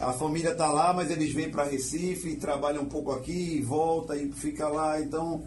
A 0.00 0.12
família 0.12 0.52
está 0.52 0.70
lá, 0.70 0.92
mas 0.92 1.10
eles 1.10 1.32
vêm 1.32 1.50
para 1.50 1.64
Recife, 1.64 2.36
trabalham 2.36 2.82
um 2.82 2.88
pouco 2.88 3.10
aqui, 3.10 3.60
volta 3.60 4.16
e 4.16 4.30
fica 4.32 4.68
lá. 4.68 5.00
Então, 5.00 5.42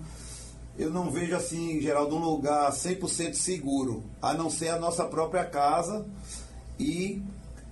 eu 0.77 0.89
não 0.89 1.09
vejo 1.09 1.35
assim, 1.35 1.77
em 1.77 1.81
geral, 1.81 2.07
de 2.07 2.15
um 2.15 2.19
lugar 2.19 2.71
100% 2.71 3.33
seguro, 3.33 4.03
a 4.21 4.33
não 4.33 4.49
ser 4.49 4.69
a 4.69 4.79
nossa 4.79 5.05
própria 5.05 5.45
casa 5.45 6.05
e 6.79 7.21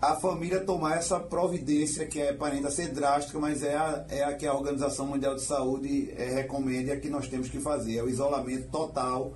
a 0.01 0.15
família 0.15 0.61
tomar 0.61 0.97
essa 0.97 1.19
providência 1.19 2.05
que 2.05 2.21
é 2.21 2.29
aparenta 2.29 2.71
ser 2.71 2.89
drástica, 2.93 3.37
mas 3.37 3.63
é 3.63 3.75
a, 3.75 4.05
é 4.09 4.23
a 4.23 4.33
que 4.33 4.47
a 4.47 4.53
Organização 4.53 5.05
Mundial 5.05 5.35
de 5.35 5.41
Saúde 5.41 6.13
é, 6.15 6.29
recomenda 6.29 6.91
e 6.91 6.91
é 6.91 6.99
que 6.99 7.09
nós 7.09 7.27
temos 7.27 7.49
que 7.49 7.59
fazer, 7.59 7.97
é 7.97 8.03
o 8.03 8.09
isolamento 8.09 8.69
total 8.69 9.33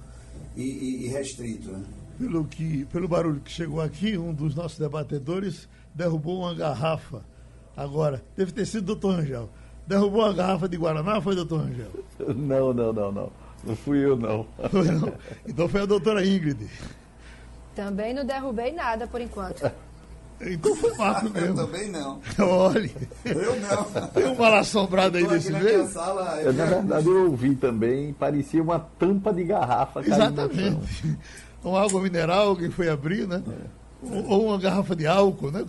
e, 0.55 0.63
e, 0.63 1.05
e 1.05 1.07
restrito. 1.07 1.71
Né? 1.71 1.83
Pelo, 2.17 2.45
que, 2.45 2.85
pelo 2.85 3.07
barulho 3.07 3.39
que 3.39 3.51
chegou 3.51 3.81
aqui, 3.81 4.17
um 4.17 4.33
dos 4.33 4.55
nossos 4.55 4.77
debatedores 4.77 5.67
derrubou 5.93 6.41
uma 6.41 6.53
garrafa. 6.53 7.21
Agora, 7.75 8.23
deve 8.37 8.51
ter 8.51 8.65
sido 8.65 8.83
o 8.83 8.95
doutor 8.95 9.19
Angel. 9.19 9.49
Derrubou 9.87 10.23
a 10.23 10.33
garrafa 10.33 10.69
de 10.69 10.77
Guaraná, 10.77 11.19
foi, 11.19 11.35
doutor 11.35 11.61
Angel? 11.61 11.89
Não, 12.35 12.73
não, 12.73 12.93
não, 12.93 13.11
não. 13.11 13.31
Não 13.65 13.75
fui 13.75 14.05
eu, 14.05 14.17
não. 14.17 14.45
não. 14.59 15.13
Então 15.47 15.67
foi 15.69 15.81
a 15.81 15.85
doutora 15.85 16.25
Ingrid. 16.25 16.69
Também 17.73 18.13
não 18.13 18.25
derrubei 18.25 18.71
nada 18.71 19.07
por 19.07 19.21
enquanto. 19.21 19.71
Então 20.41 20.75
foi 20.75 20.93
Marco 20.97 21.29
mesmo. 21.29 21.61
Eu 21.61 21.65
também 21.65 21.89
não. 21.89 22.19
Olha. 22.39 22.91
Eu 23.23 23.59
não. 23.61 24.07
Tem 24.09 24.25
um 24.25 24.35
mal 24.35 24.55
assombrado 24.55 25.17
aí 25.17 25.25
desse 25.25 25.51
meio? 25.51 25.87
Sala, 25.87 26.41
eu, 26.41 26.53
na 26.53 26.65
verdade, 26.65 27.07
eu 27.07 27.25
ouvi 27.31 27.55
também, 27.55 28.13
parecia 28.13 28.61
uma 28.61 28.79
tampa 28.79 29.33
de 29.33 29.43
garrafa 29.45 30.01
Exatamente. 30.01 31.17
Uma 31.63 31.81
água 31.81 32.01
mineral, 32.01 32.49
alguém 32.49 32.69
foi 32.69 32.89
abrir, 32.89 33.27
né? 33.27 33.41
É. 33.47 33.83
Ou 34.27 34.47
uma 34.47 34.57
garrafa 34.57 34.95
de 34.95 35.07
álcool, 35.07 35.49
né? 35.49 35.65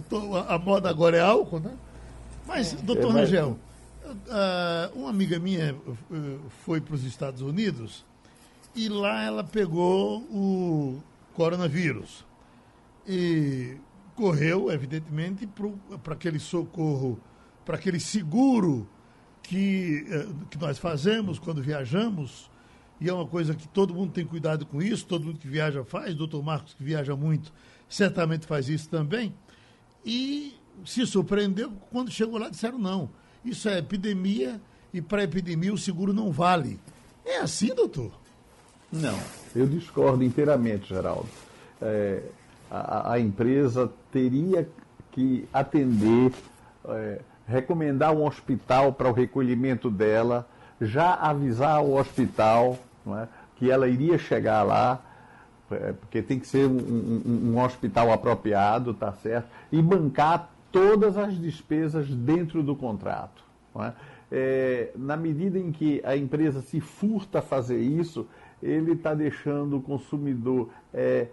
A 0.49 0.59
moda 0.59 0.91
agora 0.91 1.17
é 1.17 1.21
álcool, 1.21 1.61
né? 1.61 1.71
Mas, 2.47 2.73
doutor 2.73 3.11
é, 3.11 3.21
Rangel, 3.21 3.59
uh, 4.05 4.99
uma 4.99 5.11
amiga 5.11 5.39
minha 5.39 5.75
uh, 5.75 6.41
foi 6.65 6.81
para 6.81 6.95
os 6.95 7.05
Estados 7.05 7.41
Unidos 7.41 8.05
e 8.75 8.89
lá 8.89 9.23
ela 9.23 9.45
pegou 9.45 10.21
o 10.23 11.01
coronavírus. 11.33 12.25
E 13.07 13.77
correu, 14.17 14.71
evidentemente, 14.71 15.49
para 16.03 16.15
aquele 16.15 16.39
socorro, 16.39 17.19
para 17.65 17.77
aquele 17.77 18.01
seguro 18.01 18.89
que, 19.43 20.07
uh, 20.09 20.47
que 20.47 20.59
nós 20.59 20.79
fazemos 20.79 21.39
quando 21.39 21.63
viajamos. 21.63 22.51
E 23.05 23.09
é 23.09 23.13
uma 23.13 23.27
coisa 23.27 23.55
que 23.55 23.69
todo 23.69 23.93
mundo 23.93 24.13
tem 24.13 24.25
cuidado 24.25 24.65
com 24.65 24.81
isso, 24.81 25.05
todo 25.05 25.27
mundo 25.27 25.39
que 25.39 25.47
viaja 25.47 25.85
faz, 25.85 26.15
doutor 26.15 26.43
Marcos, 26.43 26.73
que 26.73 26.83
viaja 26.83 27.15
muito, 27.15 27.53
certamente 27.87 28.47
faz 28.47 28.69
isso 28.69 28.89
também. 28.89 29.35
E 30.05 30.55
se 30.87 31.07
surpreendeu 31.07 31.71
quando 31.91 32.11
chegou 32.11 32.39
lá 32.39 32.49
disseram 32.49 32.79
não 32.79 33.11
isso 33.45 33.69
é 33.69 33.79
epidemia 33.79 34.61
e 34.93 35.03
para 35.03 35.23
epidemia 35.23 35.73
o 35.73 35.79
seguro 35.79 36.13
não 36.13 36.33
vale. 36.33 36.81
É 37.25 37.39
assim, 37.39 37.75
doutor? 37.75 38.13
Não, 38.91 39.19
eu 39.55 39.67
discordo 39.67 40.25
inteiramente, 40.25 40.89
Geraldo. 40.89 41.29
É, 41.83 42.23
a, 42.71 43.13
a, 43.13 43.21
empresa 43.21 43.93
teria 44.11 44.67
que 45.13 45.47
atender, 45.53 46.33
é, 46.89 47.21
recomendar 47.47 48.15
um 48.15 48.25
hospital 48.25 48.93
para 48.93 49.11
o 49.11 49.13
recolhimento 49.13 49.91
dela, 49.91 50.49
já 50.81 51.15
avisar 51.15 51.83
o 51.83 51.99
hospital 51.99 52.79
é, 53.09 53.29
que 53.57 53.71
ela 53.71 53.89
iria 53.89 54.19
chegar 54.19 54.63
lá, 54.63 55.01
é, 55.71 55.93
porque 55.93 56.23
tem 56.23 56.39
que 56.39 56.47
ser 56.47 56.67
um, 56.67 56.77
um, 56.77 57.53
um 57.53 57.63
hospital 57.63 58.13
apropriado, 58.13 58.95
tá 58.95 59.13
certo? 59.13 59.49
E 59.73 59.81
bancar 59.81 60.51
todas 60.71 61.17
as 61.17 61.35
despesas 61.39 62.09
dentro 62.09 62.63
do 62.63 62.75
contrato. 62.75 63.45
É? 63.77 63.93
É, 64.31 64.91
na 64.97 65.17
medida 65.17 65.59
em 65.59 65.71
que 65.71 66.01
a 66.05 66.17
empresa 66.17 66.61
se 66.63 66.81
furta 66.81 67.39
a 67.39 67.43
fazer 67.43 67.79
isso, 67.79 68.27
ele 68.63 68.93
está 68.93 69.15
deixando 69.15 69.77
o 69.77 69.83
consumidor 69.83 70.69
é, 70.93 71.29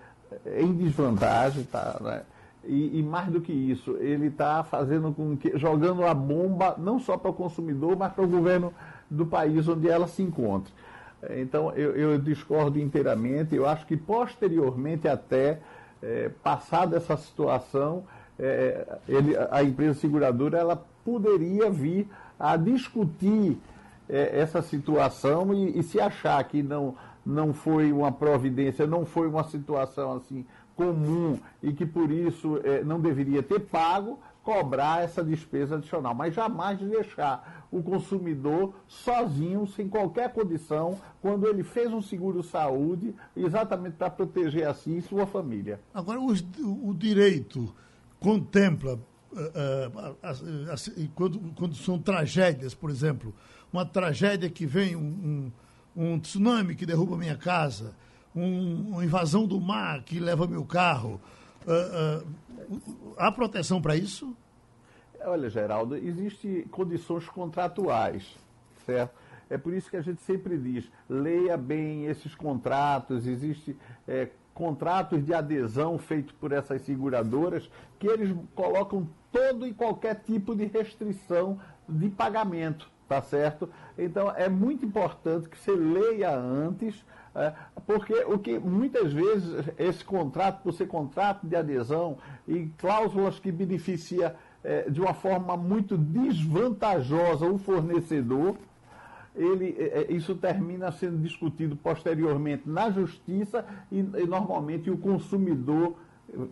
em 0.58 0.74
desvantagem, 0.74 1.64
tá, 1.64 1.98
né? 2.02 2.22
e, 2.66 3.00
e, 3.00 3.04
mais 3.04 3.28
do 3.30 3.42
que 3.42 3.52
isso, 3.52 3.98
ele 3.98 4.28
está 4.28 4.64
fazendo 4.64 5.12
com 5.12 5.36
que 5.36 5.58
jogando 5.58 6.06
a 6.06 6.14
bomba 6.14 6.76
não 6.78 7.00
só 7.00 7.18
para 7.18 7.32
o 7.32 7.34
consumidor, 7.34 7.98
mas 7.98 8.14
para 8.14 8.24
o 8.24 8.28
governo 8.28 8.74
do 9.10 9.26
país 9.26 9.68
onde 9.68 9.90
ela 9.90 10.08
se 10.08 10.22
encontra. 10.22 10.72
Então 11.30 11.72
eu, 11.74 11.96
eu 11.96 12.18
discordo 12.20 12.80
inteiramente. 12.80 13.56
Eu 13.56 13.68
acho 13.68 13.86
que 13.86 13.96
posteriormente 13.96 15.08
até 15.08 15.60
é, 16.02 16.30
passada 16.44 16.98
essa 16.98 17.16
situação 17.18 18.04
é, 18.40 18.98
ele, 19.08 19.36
a 19.52 19.62
empresa 19.62 20.00
seguradora 20.00 20.58
ela 20.58 20.84
poderia 21.06 21.70
vir 21.70 22.08
a 22.40 22.58
discutir 22.58 23.58
é, 24.10 24.40
essa 24.40 24.62
situação 24.64 25.54
e, 25.54 25.78
e, 25.78 25.84
se 25.84 26.00
achar 26.00 26.44
que 26.44 26.64
não, 26.64 26.96
não 27.26 27.54
foi 27.54 27.92
uma 27.92 28.12
providência, 28.12 28.88
não 28.88 29.06
foi 29.06 29.28
uma 29.28 29.44
situação 29.44 30.14
assim 30.14 30.46
comum 30.76 31.38
e 31.62 31.72
que 31.72 31.86
por 31.86 32.12
isso 32.12 32.60
é, 32.64 32.84
não 32.84 33.00
deveria 33.00 33.44
ter 33.44 33.60
pago, 33.60 34.20
cobrar 34.44 35.04
essa 35.04 35.24
despesa 35.24 35.76
adicional, 35.76 36.16
mas 36.16 36.34
jamais 36.34 36.80
deixar 36.80 37.68
o 37.72 37.82
consumidor 37.82 38.74
sozinho, 38.88 39.68
sem 39.68 39.88
qualquer 39.88 40.34
condição, 40.34 41.00
quando 41.22 41.48
ele 41.48 41.64
fez 41.64 41.92
um 41.94 42.02
seguro 42.02 42.42
saúde, 42.42 43.14
exatamente 43.36 43.96
para 43.96 44.10
proteger 44.10 44.68
assim 44.68 45.00
sua 45.02 45.26
família. 45.26 45.80
Agora, 45.94 46.20
o 46.20 46.94
direito 46.94 47.74
contempla, 48.20 49.00
uh, 49.32 49.38
uh, 49.38 51.10
quando, 51.16 51.40
quando 51.56 51.76
são 51.76 52.00
tragédias, 52.00 52.74
por 52.74 52.90
exemplo, 52.90 53.34
uma 53.72 53.86
tragédia 53.86 54.50
que 54.50 54.66
vem, 54.66 54.96
um, 54.96 55.52
um, 55.96 56.04
um 56.14 56.20
tsunami 56.20 56.76
que 56.76 56.86
derruba 56.86 57.16
minha 57.16 57.38
casa, 57.38 57.96
um, 58.36 58.92
uma 58.92 59.06
invasão 59.06 59.46
do 59.46 59.60
mar 59.60 60.04
que 60.04 60.20
leva 60.20 60.48
meu 60.48 60.66
carro, 60.66 61.22
uh, 61.66 62.26
há 63.18 63.32
proteção 63.32 63.82
para 63.82 63.96
isso? 63.96 64.36
Olha, 65.24 65.50
Geraldo, 65.50 65.96
existem 65.96 66.64
condições 66.64 67.28
contratuais, 67.30 68.36
certo? 68.86 69.14
É 69.50 69.58
por 69.58 69.74
isso 69.74 69.90
que 69.90 69.98
a 69.98 70.02
gente 70.02 70.22
sempre 70.22 70.58
diz, 70.58 70.90
leia 71.10 71.58
bem 71.58 72.06
esses 72.06 72.34
contratos, 72.34 73.28
existem 73.28 73.76
é, 74.08 74.30
contratos 74.54 75.24
de 75.26 75.34
adesão 75.34 75.98
feitos 75.98 76.32
por 76.34 76.52
essas 76.52 76.82
seguradoras 76.84 77.70
que 78.00 78.08
eles 78.08 78.36
colocam 78.56 79.08
todo 79.32 79.68
e 79.68 79.74
qualquer 79.74 80.16
tipo 80.16 80.56
de 80.56 80.66
restrição 80.66 81.60
de 81.88 82.10
pagamento, 82.10 82.90
tá 83.08 83.22
certo? 83.22 83.70
Então 83.98 84.32
é 84.36 84.48
muito 84.48 84.86
importante 84.86 85.50
que 85.50 85.58
você 85.58 85.72
leia 85.72 86.34
antes, 86.34 87.06
porque 87.86 88.14
o 88.26 88.38
que 88.38 88.60
muitas 88.60 89.14
vezes 89.14 89.66
esse 89.78 90.04
contrato, 90.04 90.62
por 90.64 90.74
ser 90.74 90.88
contrato 90.88 91.48
de 91.48 91.56
adesão 91.56 92.18
e 92.48 92.70
cláusulas 92.78 93.40
que 93.40 93.52
beneficia 93.52 94.36
é, 94.64 94.90
de 94.90 95.00
uma 95.00 95.14
forma 95.14 95.56
muito 95.56 95.98
desvantajosa 95.98 97.46
o 97.46 97.58
fornecedor, 97.58 98.56
ele, 99.36 99.76
é, 99.80 100.02
é, 100.02 100.14
isso 100.14 100.36
termina 100.36 100.92
sendo 100.92 101.18
discutido 101.18 101.76
posteriormente 101.76 102.64
na 102.66 102.90
justiça 102.90 103.66
e, 103.92 104.00
e 104.00 104.28
normalmente 104.28 104.90
o 104.90 104.98
consumidor 104.98 105.96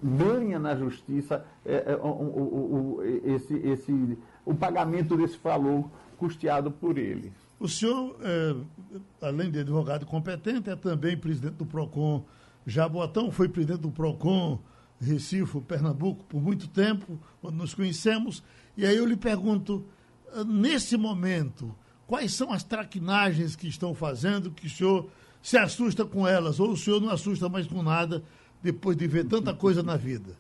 ganha 0.04 0.60
na 0.60 0.76
justiça 0.76 1.46
é, 1.66 1.92
é, 1.92 1.96
o, 1.96 2.08
o, 2.08 2.98
o, 2.98 3.04
esse, 3.26 3.56
esse, 3.56 4.18
o 4.46 4.54
pagamento 4.54 5.16
desse 5.16 5.38
valor 5.38 5.90
custeado 6.18 6.72
por 6.72 6.98
ele. 6.98 7.32
O 7.60 7.68
senhor, 7.68 8.16
é, 8.22 8.56
além 9.22 9.52
de 9.52 9.60
advogado 9.60 10.06
competente, 10.06 10.70
é 10.70 10.76
também 10.76 11.18
presidente 11.18 11.56
do 11.56 11.66
PROCON 11.66 12.24
Jaboatão, 12.66 13.32
foi 13.32 13.50
presidente 13.50 13.82
do 13.82 13.92
PROCON 13.92 14.60
Recife, 15.02 15.60
Pernambuco, 15.62 16.24
por 16.26 16.42
muito 16.42 16.68
tempo, 16.68 17.20
quando 17.42 17.56
nos 17.56 17.74
conhecemos. 17.74 18.44
E 18.78 18.86
aí 18.86 18.96
eu 18.96 19.06
lhe 19.06 19.18
pergunto, 19.18 19.86
nesse 20.48 20.96
momento, 20.96 21.76
quais 22.08 22.34
são 22.34 22.52
as 22.52 22.64
traquinagens 22.64 23.56
que 23.56 23.68
estão 23.68 23.94
fazendo 23.94 24.52
que 24.52 24.68
o 24.68 24.70
senhor 24.70 25.10
se 25.42 25.58
assusta 25.58 26.06
com 26.06 26.28
elas, 26.28 26.60
ou 26.60 26.72
o 26.72 26.78
senhor 26.78 27.02
não 27.02 27.10
assusta 27.10 27.50
mais 27.50 27.68
com 27.68 27.82
nada 27.82 28.24
depois 28.62 28.96
de 28.96 29.08
ver 29.08 29.26
tanta 29.26 29.54
coisa 29.54 29.82
na 29.84 29.98
vida? 29.98 30.36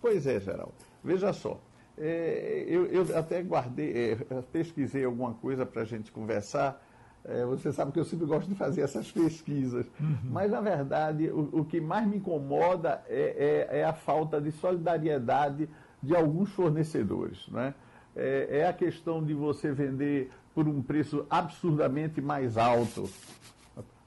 Pois 0.00 0.26
é, 0.26 0.40
Geraldo. 0.40 0.74
Veja 1.02 1.32
só, 1.32 1.60
é, 2.00 2.64
eu, 2.68 2.86
eu, 2.86 3.16
até 3.16 3.42
guardei, 3.42 4.12
é, 4.12 4.42
pesquisei 4.52 5.04
alguma 5.04 5.34
coisa 5.34 5.66
para 5.66 5.82
a 5.82 5.84
gente 5.84 6.12
conversar. 6.12 6.82
É, 7.24 7.44
você 7.44 7.72
sabe 7.72 7.92
que 7.92 7.98
eu 7.98 8.04
sempre 8.04 8.26
gosto 8.26 8.48
de 8.48 8.54
fazer 8.54 8.82
essas 8.82 9.10
pesquisas. 9.12 9.86
Uhum. 10.00 10.16
Mas, 10.30 10.50
na 10.50 10.60
verdade, 10.60 11.28
o, 11.28 11.60
o, 11.60 11.64
que 11.64 11.80
mais 11.80 12.06
me 12.06 12.18
incomoda 12.18 13.02
é, 13.08 13.66
é, 13.70 13.80
é, 13.80 13.84
a 13.84 13.92
falta 13.92 14.40
de 14.40 14.52
solidariedade 14.52 15.68
de 16.02 16.14
alguns 16.14 16.50
fornecedores. 16.50 17.48
Né? 17.48 17.74
É, 18.14 18.66
a 18.66 18.72
questão 18.72 19.22
de 19.22 19.34
você 19.34 19.72
vender 19.72 20.30
por 20.54 20.68
um 20.68 20.82
preço 20.82 21.26
absurdamente 21.28 22.20
mais 22.20 22.56
alto, 22.56 23.08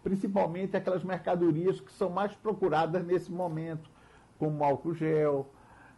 principalmente 0.04 0.76
aquelas 0.76 1.04
mercadorias 1.04 1.80
que 1.80 1.92
são 1.94 2.10
mais 2.10 2.34
procuradas 2.34 3.06
nesse 3.06 3.32
momento, 3.32 3.90
como 4.38 4.64
álcool 4.64 4.94
gel, 4.94 5.50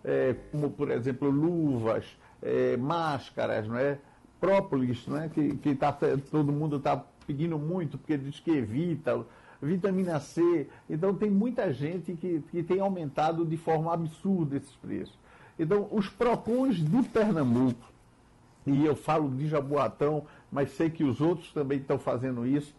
é, 0.04 0.36
como 0.52 0.70
por 0.70 0.92
exemplo 0.92 1.30
luvas, 1.30 2.06
é, 2.42 2.78
máscaras, 2.78 3.68
não 3.68 3.78
é? 3.78 3.98
própolis, 4.40 5.08
não 5.08 5.22
é? 5.22 5.30
que, 5.30 5.56
que 5.56 5.74
tá, 5.74 5.98
todo 6.30 6.52
mundo 6.52 6.76
está 6.76 7.02
pedindo 7.26 7.58
muito, 7.58 7.98
porque 7.98 8.18
diz 8.18 8.42
que 8.42 8.52
evita, 8.52 9.26
vitamina 9.62 10.20
C. 10.20 10.68
Então 10.90 11.16
tem 11.16 11.30
muita 11.30 11.72
gente 11.72 12.14
que, 12.14 12.44
que 12.52 12.62
tem 12.62 12.82
aumentado 12.82 13.46
de 13.46 13.56
forma 13.56 13.94
absurda 13.94 14.58
esses 14.58 14.76
preços. 14.76 15.18
Então, 15.58 15.88
os 15.92 16.10
PROCONs 16.10 16.78
de 16.78 17.04
Pernambuco, 17.04 17.88
e 18.66 18.86
eu 18.86 18.96
falo 18.96 19.30
de 19.30 19.48
Jaboatão, 19.48 20.26
mas 20.52 20.72
sei 20.72 20.90
que 20.90 21.04
os 21.04 21.22
outros 21.22 21.52
também 21.54 21.78
estão 21.78 21.98
fazendo 21.98 22.46
isso, 22.46 22.76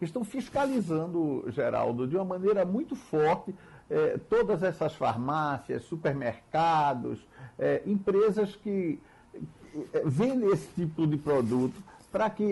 estão 0.00 0.24
fiscalizando, 0.24 1.44
Geraldo, 1.48 2.08
de 2.08 2.16
uma 2.16 2.24
maneira 2.24 2.64
muito 2.64 2.96
forte 2.96 3.54
eh, 3.88 4.18
todas 4.28 4.62
essas 4.62 4.94
farmácias, 4.94 5.84
supermercados, 5.84 7.24
eh, 7.58 7.82
empresas 7.86 8.56
que 8.56 8.98
eh, 9.34 10.02
vendem 10.04 10.50
esse 10.50 10.66
tipo 10.74 11.06
de 11.06 11.16
produto 11.16 11.80
para 12.10 12.28
que 12.30 12.44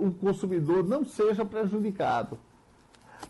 o 0.00 0.10
consumidor 0.12 0.82
não 0.82 1.04
seja 1.04 1.44
prejudicado. 1.44 2.38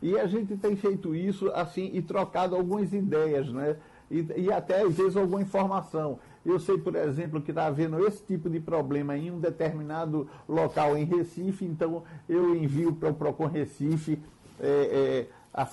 E 0.01 0.19
a 0.19 0.27
gente 0.27 0.57
tem 0.57 0.77
feito 0.77 1.15
isso 1.15 1.51
assim 1.53 1.91
e 1.93 2.01
trocado 2.01 2.55
algumas 2.55 2.93
ideias, 2.93 3.53
né? 3.53 3.77
E, 4.11 4.27
e 4.37 4.53
até 4.53 4.83
às 4.83 4.95
vezes 4.95 5.17
alguma 5.17 5.43
informação. 5.43 6.19
Eu 6.47 6.59
sei, 6.59 6.79
por 6.79 6.95
exemplo, 6.97 7.43
que 7.43 7.51
está 7.51 7.67
havendo 7.67 8.07
esse 8.07 8.23
tipo 8.23 8.49
de 8.49 8.61
problema 8.61 9.17
em 9.17 9.31
um 9.31 9.39
determinado 9.39 10.29
local 10.49 10.97
em 10.97 11.05
Recife, 11.05 11.65
então 11.65 12.03
eu 12.29 12.55
envio 12.55 12.95
para 12.95 13.11
o 13.11 13.15
Procon 13.15 13.47
Recife 13.47 14.19
é, 14.59 14.67
é, 14.67 15.27
a, 15.53 15.67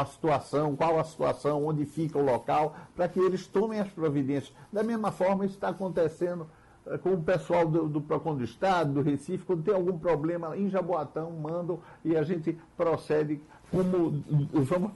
a, 0.00 0.04
situação, 0.06 0.76
qual 0.76 0.98
a 0.98 1.04
situação, 1.04 1.66
onde 1.66 1.84
fica 1.84 2.18
o 2.18 2.24
local, 2.24 2.76
para 2.94 3.08
que 3.08 3.18
eles 3.18 3.46
tomem 3.46 3.80
as 3.80 3.90
providências. 3.90 4.54
Da 4.72 4.82
mesma 4.82 5.10
forma, 5.10 5.44
isso 5.44 5.54
está 5.54 5.68
acontecendo 5.68 6.46
é, 6.86 6.96
com 6.98 7.14
o 7.14 7.22
pessoal 7.22 7.66
do, 7.66 7.88
do 7.88 8.00
PROCON 8.00 8.36
do 8.36 8.44
Estado, 8.44 8.92
do 8.92 9.02
Recife, 9.02 9.44
quando 9.44 9.64
tem 9.64 9.74
algum 9.74 9.98
problema 9.98 10.56
em 10.56 10.68
Jaboatão, 10.68 11.30
mandam 11.32 11.80
e 12.04 12.16
a 12.16 12.22
gente 12.22 12.56
procede 12.76 13.40
como, 13.70 14.22
vamos, 14.52 14.92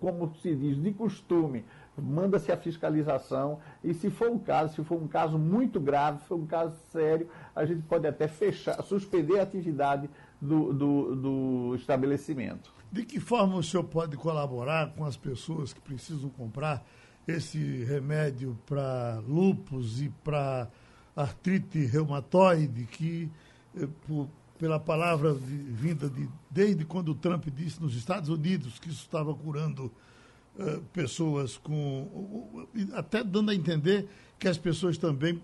como 0.00 0.34
se 0.36 0.54
diz, 0.54 0.80
de 0.80 0.92
costume 0.92 1.64
manda-se 2.00 2.50
a 2.50 2.56
fiscalização 2.56 3.58
e 3.84 3.92
se 3.92 4.10
for 4.10 4.30
um 4.30 4.38
caso, 4.38 4.74
se 4.74 4.84
for 4.84 4.96
um 4.96 5.06
caso 5.06 5.38
muito 5.38 5.78
grave, 5.78 6.20
se 6.20 6.26
for 6.26 6.36
um 6.36 6.46
caso 6.46 6.74
sério, 6.90 7.28
a 7.54 7.64
gente 7.64 7.82
pode 7.82 8.06
até 8.06 8.26
fechar, 8.26 8.82
suspender 8.82 9.38
a 9.38 9.42
atividade 9.42 10.08
do, 10.40 10.72
do, 10.72 11.16
do 11.16 11.74
estabelecimento. 11.74 12.72
De 12.92 13.04
que 13.04 13.20
forma 13.20 13.56
o 13.56 13.62
senhor 13.62 13.84
pode 13.84 14.16
colaborar 14.16 14.92
com 14.94 15.04
as 15.04 15.16
pessoas 15.16 15.72
que 15.72 15.80
precisam 15.80 16.28
comprar 16.30 16.84
esse 17.26 17.84
remédio 17.84 18.58
para 18.66 19.22
lupus 19.28 20.00
e 20.00 20.08
para 20.24 20.68
artrite 21.14 21.84
reumatoide, 21.84 22.84
que 22.86 23.30
eh, 23.76 23.86
por, 24.06 24.28
pela 24.58 24.78
palavra 24.78 25.34
de, 25.34 25.56
vinda 25.56 26.08
de 26.08 26.28
desde 26.50 26.84
quando 26.84 27.10
o 27.10 27.14
Trump 27.14 27.46
disse 27.48 27.80
nos 27.80 27.94
Estados 27.94 28.28
Unidos 28.28 28.78
que 28.78 28.88
isso 28.88 29.02
estava 29.02 29.34
curando 29.34 29.92
uh, 30.58 30.80
pessoas 30.92 31.56
com. 31.56 32.66
até 32.92 33.24
dando 33.24 33.50
a 33.50 33.54
entender 33.54 34.08
que 34.38 34.48
as 34.48 34.58
pessoas 34.58 34.98
também 34.98 35.42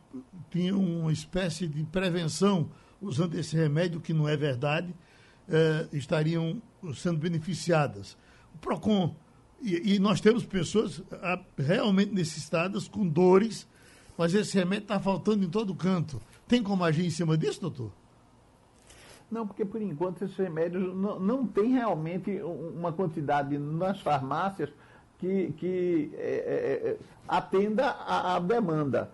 tinham 0.50 0.78
uma 0.78 1.12
espécie 1.12 1.66
de 1.66 1.82
prevenção 1.84 2.70
usando 3.00 3.34
esse 3.38 3.56
remédio, 3.56 4.00
que 4.00 4.12
não 4.12 4.28
é 4.28 4.36
verdade, 4.36 4.94
uh, 5.48 5.96
estariam 5.96 6.60
sendo 6.94 7.18
beneficiadas. 7.18 8.16
O 8.54 8.58
PROCON. 8.58 9.14
E, 9.62 9.94
e 9.94 9.98
nós 9.98 10.20
temos 10.20 10.44
pessoas 10.44 10.98
uh, 10.98 11.04
realmente 11.56 12.12
necessitadas 12.12 12.86
com 12.86 13.06
dores, 13.06 13.66
mas 14.16 14.34
esse 14.34 14.56
remédio 14.56 14.84
está 14.84 15.00
faltando 15.00 15.44
em 15.44 15.48
todo 15.48 15.74
canto. 15.74 16.20
Tem 16.46 16.62
como 16.62 16.84
agir 16.84 17.04
em 17.04 17.10
cima 17.10 17.36
disso, 17.36 17.60
doutor? 17.60 17.90
Não, 19.30 19.46
porque 19.46 19.64
por 19.64 19.82
enquanto 19.82 20.24
esses 20.24 20.36
remédios 20.36 20.94
não, 20.94 21.18
não 21.18 21.46
tem 21.46 21.72
realmente 21.72 22.40
uma 22.42 22.92
quantidade 22.92 23.58
nas 23.58 24.00
farmácias 24.00 24.70
que, 25.18 25.52
que 25.56 26.10
é, 26.14 26.96
é 26.96 26.96
atenda 27.26 27.90
à 27.90 28.38
demanda. 28.38 29.10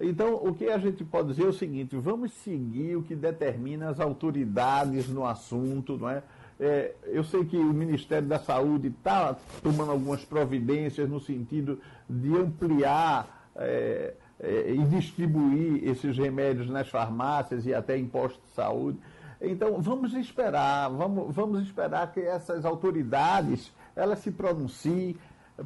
Então, 0.00 0.34
o 0.34 0.54
que 0.54 0.66
a 0.68 0.78
gente 0.78 1.04
pode 1.04 1.28
dizer 1.28 1.44
é 1.44 1.48
o 1.48 1.52
seguinte: 1.52 1.94
vamos 1.96 2.32
seguir 2.32 2.96
o 2.96 3.02
que 3.02 3.14
determina 3.14 3.90
as 3.90 4.00
autoridades 4.00 5.08
no 5.08 5.26
assunto, 5.26 5.98
não 5.98 6.08
é? 6.08 6.22
é 6.58 6.94
eu 7.04 7.22
sei 7.22 7.44
que 7.44 7.56
o 7.56 7.72
Ministério 7.72 8.26
da 8.26 8.38
Saúde 8.38 8.88
está 8.88 9.36
tomando 9.62 9.92
algumas 9.92 10.24
providências 10.24 11.08
no 11.08 11.20
sentido 11.20 11.78
de 12.08 12.34
ampliar 12.34 13.50
é, 13.56 14.14
é, 14.38 14.72
e 14.72 14.78
distribuir 14.84 15.86
esses 15.86 16.16
remédios 16.16 16.70
nas 16.70 16.88
farmácias 16.88 17.66
e 17.66 17.74
até 17.74 17.98
em 17.98 18.06
postos 18.06 18.42
de 18.48 18.54
saúde. 18.54 18.98
Então, 19.38 19.80
vamos 19.80 20.14
esperar, 20.14 20.88
vamos, 20.90 21.34
vamos 21.34 21.62
esperar 21.62 22.10
que 22.12 22.20
essas 22.20 22.64
autoridades 22.64 23.72
ela 23.96 24.16
se 24.16 24.30
pronuncie, 24.30 25.16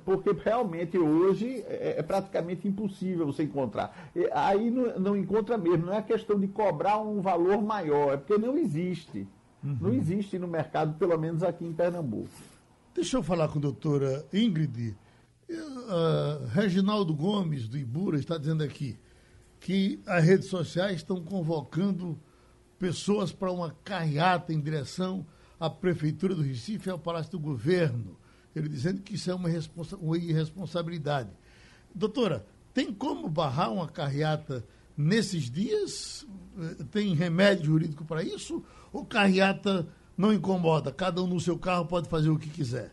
porque 0.05 0.31
realmente 0.33 0.99
hoje 0.99 1.65
é, 1.69 1.97
é 1.99 2.03
praticamente 2.03 2.67
impossível 2.67 3.27
você 3.27 3.45
encontrar. 3.45 4.11
Aí 4.33 4.71
não, 4.71 4.99
não, 4.99 5.17
encontra 5.17 5.57
mesmo, 5.57 5.87
não 5.87 5.95
é 5.95 6.03
questão 6.03 6.39
de 6.39 6.49
cobrar 6.49 6.99
um 6.99 7.21
valor 7.21 7.63
maior, 7.63 8.15
é 8.15 8.17
porque 8.17 8.39
não 8.39 8.57
existe. 8.57 9.27
Uhum. 9.63 9.79
Não 9.81 9.95
existe 9.95 10.39
no 10.39 10.47
mercado, 10.47 10.95
pelo 10.99 11.19
menos 11.19 11.43
aqui 11.43 11.65
em 11.65 11.73
Pernambuco. 11.73 12.29
Deixa 12.95 13.17
eu 13.17 13.23
falar 13.23 13.49
com 13.49 13.59
a 13.59 13.63
doutora 13.63 14.27
Ingrid. 14.33 14.97
Uh, 15.51 16.47
Reginaldo 16.53 17.15
Gomes, 17.15 17.69
do 17.69 17.77
Ibura, 17.77 18.19
está 18.19 18.39
dizendo 18.39 18.63
aqui 18.63 18.99
que 19.61 20.01
as 20.07 20.23
redes 20.25 20.49
sociais 20.49 20.97
estão 20.97 21.23
convocando 21.23 22.19
pessoas 22.79 23.33
para 23.33 23.51
uma 23.51 23.75
carreata 23.83 24.53
em 24.53 24.61
direção 24.61 25.27
à 25.59 25.71
Prefeitura 25.71 26.35
do 26.35 26.43
Recife 26.43 26.89
e 26.89 26.93
ao 26.93 26.99
Palácio 26.99 27.33
do 27.33 27.39
Governo. 27.39 28.17
Ele 28.55 28.69
dizendo 28.69 29.03
que 29.03 29.15
isso 29.15 29.31
é 29.31 29.35
uma, 29.35 29.49
uma 30.01 30.17
irresponsabilidade. 30.19 31.31
Doutora, 31.95 32.45
Tem 32.75 32.93
como 32.93 33.29
barrar 33.29 33.73
uma 33.73 33.89
carreata 33.89 34.65
nesses 34.97 35.49
dias? 35.49 36.27
Eh, 36.59 36.85
tem 36.91 37.15
remédio 37.15 37.67
jurídico 37.67 38.05
para 38.05 38.23
isso? 38.23 38.65
Ou 38.93 39.05
carreata 39.05 39.87
não 40.19 40.33
incomoda? 40.33 40.91
Cada 40.91 41.23
um 41.23 41.27
no 41.29 41.39
seu 41.39 41.57
carro 41.57 41.87
pode 41.87 42.09
fazer 42.09 42.31
o 42.31 42.39
que 42.39 42.51
quiser? 42.51 42.91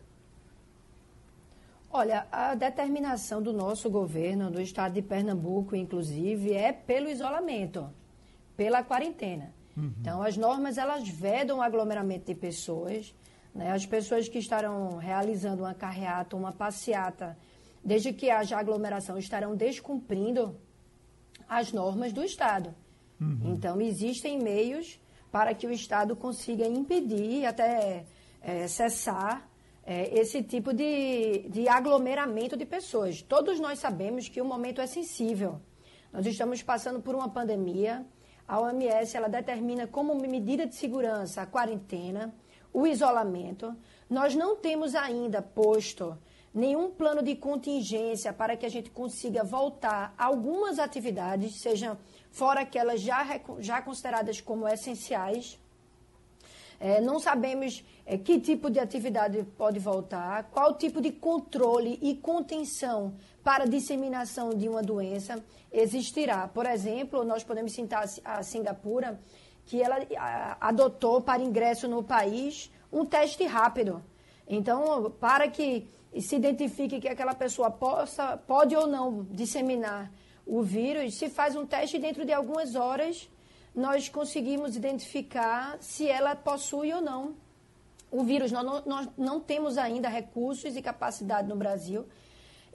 Olha, 1.90 2.26
a 2.30 2.54
determinação 2.54 3.42
do 3.42 3.52
nosso 3.52 3.90
governo, 3.90 4.50
do 4.50 4.60
estado 4.60 4.94
de 4.94 5.02
Pernambuco, 5.02 5.74
inclusive, 5.74 6.52
é 6.52 6.72
pelo 6.72 7.10
isolamento, 7.10 7.90
pela 8.56 8.82
quarentena. 8.84 9.52
Uhum. 9.76 9.92
Então, 10.00 10.22
as 10.22 10.36
normas, 10.36 10.78
elas 10.78 11.06
vedam 11.08 11.58
o 11.58 11.62
aglomeramento 11.62 12.26
de 12.26 12.34
pessoas. 12.34 13.12
Né? 13.54 13.70
As 13.70 13.86
pessoas 13.86 14.28
que 14.28 14.38
estarão 14.38 14.96
realizando 14.96 15.62
uma 15.62 15.74
carreata, 15.74 16.36
uma 16.36 16.52
passeata, 16.52 17.36
desde 17.84 18.12
que 18.12 18.30
haja 18.30 18.56
aglomeração, 18.56 19.18
estarão 19.18 19.54
descumprindo 19.56 20.56
as 21.48 21.72
normas 21.72 22.12
do 22.12 22.24
Estado. 22.24 22.74
Uhum. 23.20 23.54
Então, 23.54 23.80
existem 23.80 24.38
meios 24.38 25.00
para 25.30 25.54
que 25.54 25.66
o 25.66 25.72
Estado 25.72 26.14
consiga 26.16 26.66
impedir, 26.66 27.46
até 27.46 28.04
é, 28.40 28.66
cessar 28.66 29.48
é, 29.84 30.18
esse 30.18 30.42
tipo 30.42 30.72
de, 30.72 31.48
de 31.48 31.68
aglomeramento 31.68 32.56
de 32.56 32.64
pessoas. 32.64 33.22
Todos 33.22 33.58
nós 33.58 33.78
sabemos 33.78 34.28
que 34.28 34.40
o 34.40 34.44
momento 34.44 34.80
é 34.80 34.86
sensível. 34.86 35.60
Nós 36.12 36.26
estamos 36.26 36.62
passando 36.62 37.00
por 37.00 37.14
uma 37.14 37.28
pandemia. 37.28 38.04
A 38.46 38.60
OMS 38.60 39.16
ela 39.16 39.28
determina 39.28 39.86
como 39.86 40.14
medida 40.14 40.66
de 40.66 40.74
segurança 40.74 41.42
a 41.42 41.46
quarentena, 41.46 42.34
o 42.72 42.86
isolamento. 42.86 43.74
Nós 44.08 44.34
não 44.34 44.56
temos 44.56 44.94
ainda 44.94 45.42
posto 45.42 46.16
nenhum 46.54 46.90
plano 46.90 47.22
de 47.22 47.34
contingência 47.34 48.32
para 48.32 48.56
que 48.56 48.66
a 48.66 48.68
gente 48.68 48.90
consiga 48.90 49.42
voltar 49.42 50.14
algumas 50.18 50.78
atividades, 50.78 51.60
sejam 51.60 51.96
fora 52.30 52.60
aquelas 52.60 53.00
já, 53.00 53.40
já 53.58 53.80
consideradas 53.80 54.40
como 54.40 54.68
essenciais. 54.68 55.58
É, 56.78 57.00
não 57.00 57.20
sabemos 57.20 57.84
é, 58.04 58.18
que 58.18 58.40
tipo 58.40 58.68
de 58.68 58.80
atividade 58.80 59.44
pode 59.56 59.78
voltar, 59.78 60.50
qual 60.50 60.74
tipo 60.74 61.00
de 61.00 61.12
controle 61.12 61.96
e 62.02 62.16
contenção 62.16 63.14
para 63.44 63.66
disseminação 63.66 64.50
de 64.50 64.68
uma 64.68 64.82
doença 64.82 65.42
existirá. 65.72 66.48
Por 66.48 66.66
exemplo, 66.66 67.22
nós 67.24 67.44
podemos 67.44 67.72
citar 67.72 68.04
a 68.24 68.42
Singapura, 68.42 69.20
que 69.64 69.82
ela 69.82 69.98
adotou 70.60 71.20
para 71.20 71.42
ingresso 71.42 71.88
no 71.88 72.02
país 72.02 72.70
um 72.92 73.04
teste 73.04 73.44
rápido. 73.44 74.02
Então, 74.46 75.10
para 75.20 75.48
que 75.48 75.88
se 76.20 76.36
identifique 76.36 77.00
que 77.00 77.08
aquela 77.08 77.34
pessoa 77.34 77.70
possa, 77.70 78.36
pode 78.36 78.76
ou 78.76 78.86
não 78.86 79.24
disseminar 79.30 80.10
o 80.46 80.62
vírus, 80.62 81.14
se 81.14 81.30
faz 81.30 81.56
um 81.56 81.64
teste 81.64 81.98
dentro 81.98 82.24
de 82.24 82.32
algumas 82.32 82.74
horas 82.74 83.28
nós 83.74 84.08
conseguimos 84.08 84.76
identificar 84.76 85.78
se 85.80 86.08
ela 86.08 86.36
possui 86.36 86.92
ou 86.92 87.00
não 87.00 87.34
o 88.10 88.22
vírus. 88.22 88.52
Nós 88.52 88.64
não, 88.64 88.82
nós 88.84 89.08
não 89.16 89.40
temos 89.40 89.78
ainda 89.78 90.08
recursos 90.08 90.76
e 90.76 90.82
capacidade 90.82 91.48
no 91.48 91.56
Brasil 91.56 92.06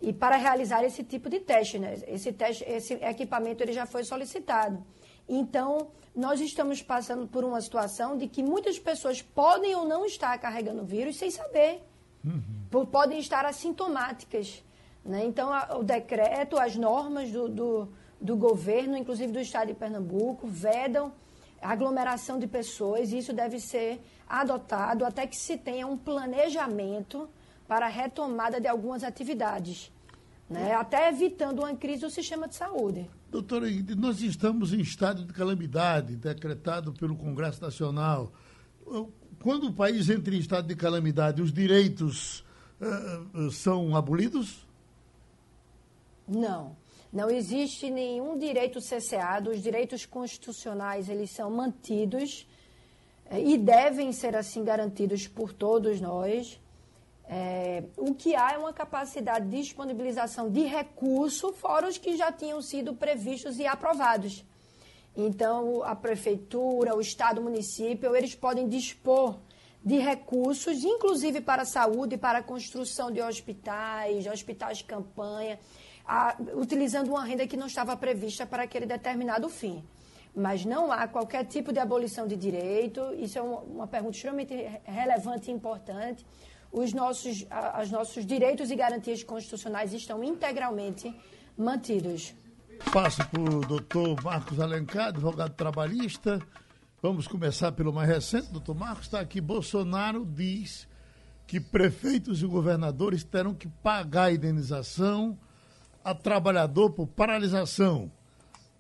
e 0.02 0.12
para 0.12 0.36
realizar 0.36 0.84
esse 0.84 1.04
tipo 1.04 1.30
de 1.30 1.40
teste, 1.40 1.80
né? 1.80 1.96
Esse 2.08 2.32
teste, 2.32 2.64
esse 2.68 2.94
equipamento 2.96 3.64
ele 3.64 3.74
já 3.74 3.86
foi 3.86 4.04
solicitado. 4.04 4.84
Então, 5.28 5.88
nós 6.16 6.40
estamos 6.40 6.82
passando 6.82 7.28
por 7.28 7.44
uma 7.44 7.62
situação 7.62 8.18
de 8.18 8.28
que 8.28 8.42
muitas 8.42 8.80
pessoas 8.80 9.22
podem 9.22 9.76
ou 9.76 9.86
não 9.86 10.06
estar 10.06 10.38
carregando 10.38 10.82
o 10.82 10.86
vírus 10.86 11.18
sem 11.18 11.30
saber. 11.30 11.84
Uhum. 12.26 12.86
Podem 12.86 13.20
estar 13.20 13.46
assintomáticas. 13.46 14.64
Né? 15.04 15.26
Então, 15.26 15.52
a, 15.52 15.78
o 15.78 15.84
decreto, 15.84 16.58
as 16.58 16.76
normas 16.76 17.32
do, 17.32 17.48
do 17.48 17.90
do 18.20 18.36
governo, 18.36 18.98
inclusive 18.98 19.32
do 19.32 19.40
estado 19.40 19.68
de 19.68 19.74
Pernambuco, 19.74 20.48
vedam 20.48 21.14
aglomeração 21.62 22.38
de 22.38 22.48
pessoas 22.48 23.12
e 23.12 23.18
isso 23.18 23.34
deve 23.34 23.60
ser 23.60 24.00
adotado 24.28 25.06
até 25.06 25.26
que 25.26 25.36
se 25.36 25.58
tenha 25.58 25.88
um 25.88 25.98
planejamento 25.98 27.30
para 27.68 27.88
a 27.88 27.90
retomada 27.90 28.60
de 28.60 28.68
algumas 28.68 29.04
atividades, 29.04 29.92
né? 30.50 30.74
até 30.74 31.10
evitando 31.10 31.60
uma 31.60 31.76
crise 31.76 32.02
do 32.02 32.10
sistema 32.10 32.48
de 32.48 32.56
saúde. 32.56 33.10
Doutora, 33.30 33.68
nós 33.98 34.22
estamos 34.22 34.74
em 34.74 34.80
estado 34.80 35.26
de 35.26 35.34
calamidade 35.34 36.16
decretado 36.16 36.94
pelo 36.94 37.16
Congresso 37.16 37.62
Nacional. 37.62 38.32
Quando 39.42 39.68
o 39.68 39.74
país 39.74 40.10
entra 40.10 40.34
em 40.34 40.40
estado 40.40 40.68
de 40.68 40.76
calamidade, 40.76 41.42
os 41.42 41.52
direitos 41.52 42.46
uh, 42.82 43.52
são 43.52 43.96
abolidos? 43.96 44.66
Não. 46.28 46.76
Não 47.12 47.30
existe 47.30 47.90
nenhum 47.90 48.38
direito 48.38 48.82
cesseado, 48.82 49.50
os 49.50 49.62
direitos 49.62 50.06
constitucionais 50.06 51.10
eles 51.10 51.32
são 51.32 51.50
mantidos 51.50 52.46
é, 53.30 53.42
e 53.42 53.58
devem 53.58 54.12
ser 54.12 54.36
assim 54.36 54.64
garantidos 54.64 55.28
por 55.28 55.54
todos 55.54 56.02
nós. 56.02 56.60
É, 57.30 57.84
o 57.98 58.16
que 58.16 58.36
há 58.36 58.54
é 58.54 58.58
uma 58.58 58.72
capacidade 58.72 59.50
de 59.50 59.62
disponibilização 59.62 60.50
de 60.50 60.62
recurso, 60.62 61.52
fora 61.52 61.88
os 61.88 61.98
que 61.98 62.16
já 62.16 62.32
tinham 62.32 62.62
sido 62.62 62.94
previstos 62.94 63.60
e 63.60 63.66
aprovados. 63.66 64.46
Então, 65.16 65.84
a 65.84 65.96
prefeitura, 65.96 66.96
o 66.96 67.02
Estado, 67.02 67.42
o 67.42 67.44
município, 67.44 68.16
eles 68.16 68.34
podem 68.36 68.68
dispor 68.68 69.38
de 69.84 69.98
recursos, 69.98 70.84
inclusive 70.84 71.42
para 71.42 71.64
a 71.64 71.66
saúde, 71.66 72.18
para 72.18 72.40
a 72.40 72.44
construção 72.44 73.12
de 73.12 73.22
hospitais, 73.22 74.28
hospitais 74.28 74.80
de 74.80 74.84
campanha 74.86 75.60
a, 76.08 76.36
utilizando 76.56 77.10
uma 77.10 77.24
renda 77.24 77.46
que 77.46 77.58
não 77.58 77.68
estava 77.68 77.96
prevista 77.98 78.46
para 78.46 78.64
aquele 78.64 78.86
determinado 78.86 79.50
fim. 79.50 79.84
Mas 80.34 80.64
não 80.64 80.92
há 80.92 81.08
qualquer 81.08 81.46
tipo 81.46 81.74
de 81.74 81.80
abolição 81.80 82.28
de 82.28 82.36
direito, 82.36 83.02
isso 83.16 83.38
é 83.38 83.42
uma, 83.42 83.60
uma 83.60 83.88
pergunta 83.88 84.16
extremamente 84.16 84.54
relevante 84.86 85.52
e 85.52 85.54
importante. 85.54 86.26
Os 86.72 86.94
nossos, 86.94 87.46
a, 87.50 87.82
os 87.82 87.92
nossos 87.92 88.26
direitos 88.26 88.70
e 88.72 88.76
garantias 88.76 89.24
constitucionais 89.24 89.94
estão 89.94 90.24
integralmente 90.24 91.14
mantidos. 91.58 92.34
Passo 92.92 93.28
para 93.30 93.42
o 93.42 93.62
doutor 93.62 94.22
Marcos 94.24 94.60
Alencar, 94.60 95.08
advogado 95.08 95.54
trabalhista. 95.54 96.40
Vamos 97.02 97.28
começar 97.28 97.72
pelo 97.72 97.92
mais 97.92 98.08
recente. 98.08 98.52
Doutor 98.52 98.76
Marcos 98.76 99.06
está 99.06 99.20
aqui. 99.20 99.42
Bolsonaro 99.42 100.26
diz 100.26 100.88
que 101.48 101.60
prefeitos 101.60 102.42
e 102.44 102.46
governadores 102.46 103.24
terão 103.24 103.54
que 103.54 103.68
pagar 103.68 104.26
a 104.26 104.34
indenização 104.34 105.38
a 106.04 106.14
trabalhador 106.14 106.92
por 106.92 107.08
paralisação. 107.08 108.12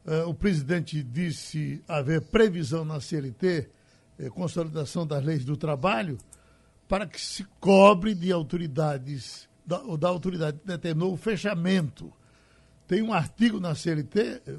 Eh, 0.06 0.23
o 0.23 0.34
presidente 0.34 1.04
disse 1.04 1.84
haver 1.88 2.21
previsão 2.21 2.86
na 2.86 3.02
CLT, 3.02 3.69
eh, 4.17 4.30
consolidação 4.30 5.06
das 5.06 5.23
leis 5.23 5.43
do 5.43 5.58
trabalho, 5.58 6.17
para 6.88 7.06
que 7.06 7.19
se 7.19 7.45
cobre 7.60 8.15
de 8.15 8.32
autoridades, 8.32 9.47
da, 9.65 9.80
da 9.97 10.08
autoridade 10.08 10.60
que 10.60 10.67
determinou 10.67 11.13
o 11.13 11.17
fechamento. 11.17 12.12
Tem 12.88 13.02
um 13.02 13.13
artigo 13.13 13.60
na 13.60 13.76
CLT, 13.76 14.19
eh, 14.19 14.54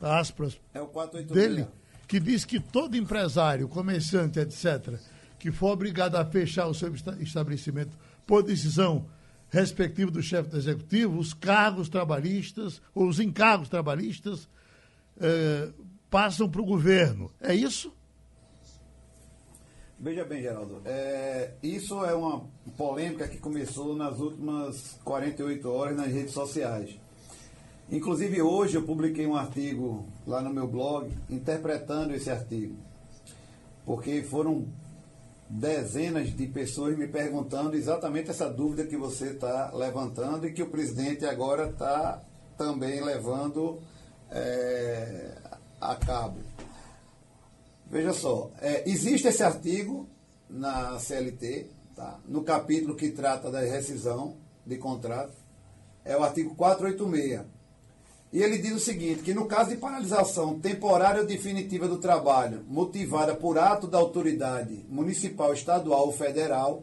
aspas, 0.00 0.58
é 0.72 0.80
o 0.80 0.90
dele, 1.28 1.66
que 2.08 2.18
diz 2.18 2.44
que 2.44 2.58
todo 2.58 2.96
empresário, 2.96 3.68
comerciante, 3.68 4.38
etc., 4.38 4.98
que 5.38 5.52
for 5.52 5.72
obrigado 5.72 6.16
a 6.16 6.24
fechar 6.24 6.66
o 6.66 6.74
seu 6.74 6.94
estabelecimento 7.20 7.98
por 8.26 8.42
decisão 8.42 9.06
respectivo 9.50 10.10
do 10.10 10.22
chefe 10.22 10.48
do 10.48 10.56
executivo, 10.56 11.18
os 11.18 11.32
cargos 11.32 11.88
trabalhistas, 11.88 12.82
ou 12.94 13.06
os 13.06 13.20
encargos 13.20 13.68
trabalhistas, 13.68 14.48
eh, 15.20 15.68
passam 16.10 16.48
para 16.48 16.60
o 16.60 16.64
governo. 16.64 17.30
É 17.40 17.54
isso? 17.54 17.92
Veja 20.04 20.22
bem, 20.22 20.42
Geraldo, 20.42 20.82
é, 20.84 21.52
isso 21.62 22.04
é 22.04 22.12
uma 22.12 22.44
polêmica 22.76 23.26
que 23.26 23.38
começou 23.38 23.96
nas 23.96 24.20
últimas 24.20 24.98
48 25.02 25.66
horas 25.66 25.96
nas 25.96 26.08
redes 26.08 26.34
sociais. 26.34 27.00
Inclusive 27.90 28.42
hoje 28.42 28.74
eu 28.76 28.82
publiquei 28.82 29.26
um 29.26 29.34
artigo 29.34 30.04
lá 30.26 30.42
no 30.42 30.52
meu 30.52 30.68
blog 30.68 31.10
interpretando 31.30 32.14
esse 32.14 32.28
artigo. 32.28 32.76
Porque 33.86 34.22
foram 34.24 34.66
dezenas 35.48 36.36
de 36.36 36.48
pessoas 36.48 36.98
me 36.98 37.08
perguntando 37.08 37.74
exatamente 37.74 38.28
essa 38.28 38.50
dúvida 38.50 38.84
que 38.84 38.98
você 38.98 39.28
está 39.28 39.72
levantando 39.72 40.46
e 40.46 40.52
que 40.52 40.62
o 40.62 40.68
presidente 40.68 41.24
agora 41.24 41.70
está 41.70 42.22
também 42.58 43.02
levando 43.02 43.80
é, 44.30 45.38
a 45.80 45.96
cabo. 45.96 46.43
Veja 47.94 48.12
só, 48.12 48.50
é, 48.60 48.90
existe 48.90 49.28
esse 49.28 49.40
artigo 49.40 50.08
na 50.50 50.98
CLT, 50.98 51.70
tá? 51.94 52.18
no 52.26 52.42
capítulo 52.42 52.96
que 52.96 53.10
trata 53.10 53.52
da 53.52 53.60
rescisão 53.60 54.34
de 54.66 54.76
contrato, 54.78 55.36
é 56.04 56.16
o 56.16 56.24
artigo 56.24 56.56
486. 56.56 57.42
E 58.32 58.42
ele 58.42 58.58
diz 58.58 58.72
o 58.72 58.80
seguinte, 58.80 59.22
que 59.22 59.32
no 59.32 59.46
caso 59.46 59.70
de 59.70 59.76
paralisação 59.76 60.58
temporária 60.58 61.20
ou 61.20 61.26
definitiva 61.28 61.86
do 61.86 61.98
trabalho, 61.98 62.64
motivada 62.66 63.32
por 63.32 63.58
ato 63.58 63.86
da 63.86 63.96
autoridade 63.96 64.84
municipal, 64.88 65.52
estadual 65.52 66.06
ou 66.06 66.12
federal, 66.12 66.82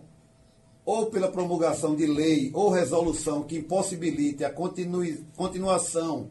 ou 0.86 1.08
pela 1.08 1.30
promulgação 1.30 1.93
de 1.93 2.06
lei 2.06 2.52
ou 2.54 2.69
resolução 2.69 3.43
que 3.43 3.58
impossibilite 3.58 4.45
a 4.45 4.50
continui, 4.50 5.26
continuação 5.36 6.30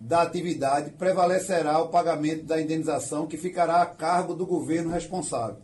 da 0.00 0.22
atividade, 0.22 0.90
prevalecerá 0.90 1.80
o 1.82 1.88
pagamento 1.88 2.44
da 2.44 2.60
indenização 2.60 3.26
que 3.26 3.36
ficará 3.36 3.82
a 3.82 3.86
cargo 3.86 4.34
do 4.34 4.46
governo 4.46 4.90
responsável. 4.90 5.60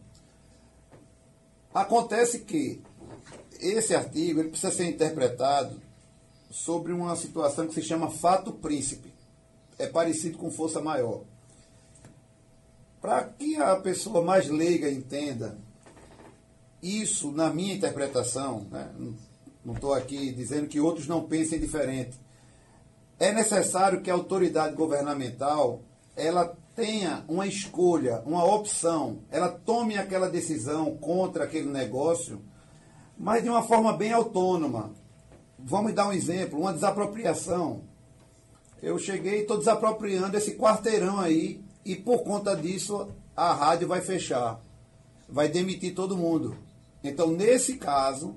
Acontece 1.72 2.40
que 2.40 2.82
esse 3.60 3.94
artigo 3.94 4.40
ele 4.40 4.48
precisa 4.48 4.72
ser 4.72 4.86
interpretado 4.86 5.80
sobre 6.50 6.92
uma 6.92 7.14
situação 7.16 7.66
que 7.66 7.74
se 7.74 7.82
chama 7.82 8.10
fato 8.10 8.52
príncipe. 8.52 9.12
É 9.78 9.86
parecido 9.86 10.38
com 10.38 10.50
força 10.50 10.80
maior. 10.80 11.22
Para 13.00 13.24
que 13.24 13.56
a 13.56 13.76
pessoa 13.76 14.22
mais 14.22 14.48
leiga 14.48 14.90
entenda, 14.90 15.58
isso, 16.82 17.32
na 17.32 17.52
minha 17.52 17.74
interpretação, 17.74 18.66
né, 18.70 18.90
não 19.64 19.74
estou 19.74 19.94
aqui 19.94 20.32
dizendo 20.32 20.68
que 20.68 20.80
outros 20.80 21.06
não 21.06 21.24
pensem 21.24 21.58
diferente, 21.58 22.18
é 23.18 23.32
necessário 23.32 24.00
que 24.00 24.10
a 24.10 24.14
autoridade 24.14 24.74
governamental 24.74 25.82
ela 26.16 26.56
tenha 26.74 27.24
uma 27.28 27.46
escolha, 27.46 28.22
uma 28.26 28.44
opção, 28.44 29.20
ela 29.30 29.48
tome 29.48 29.96
aquela 29.96 30.28
decisão 30.28 30.96
contra 30.96 31.44
aquele 31.44 31.68
negócio, 31.68 32.42
mas 33.16 33.42
de 33.42 33.48
uma 33.48 33.62
forma 33.62 33.92
bem 33.92 34.12
autônoma. 34.12 34.92
Vamos 35.58 35.94
dar 35.94 36.08
um 36.08 36.12
exemplo, 36.12 36.58
uma 36.58 36.72
desapropriação. 36.72 37.82
Eu 38.82 38.98
cheguei 38.98 39.38
e 39.38 39.42
estou 39.42 39.56
desapropriando 39.56 40.36
esse 40.36 40.56
quarteirão 40.56 41.20
aí 41.20 41.64
e 41.84 41.94
por 41.94 42.22
conta 42.22 42.56
disso 42.56 43.08
a 43.36 43.52
rádio 43.52 43.88
vai 43.88 44.00
fechar, 44.00 44.60
vai 45.28 45.48
demitir 45.48 45.94
todo 45.94 46.16
mundo. 46.16 46.56
Então, 47.02 47.30
nesse 47.30 47.76
caso, 47.76 48.36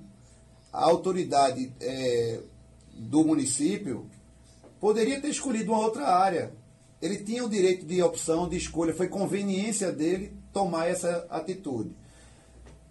a 0.72 0.84
autoridade 0.84 1.74
é, 1.80 2.40
do 2.94 3.24
município 3.24 4.08
poderia 4.80 5.20
ter 5.20 5.30
escolhido 5.30 5.72
uma 5.72 5.82
outra 5.82 6.08
área. 6.08 6.54
Ele 7.02 7.18
tinha 7.18 7.46
o 7.46 7.50
direito 7.50 7.86
de 7.86 8.02
opção, 8.02 8.50
de 8.50 8.58
escolha, 8.58 8.94
foi 8.94 9.08
conveniência 9.08 9.92
dele 9.92 10.36
tomar 10.52 10.88
essa 10.88 11.28
atitude. 11.30 11.96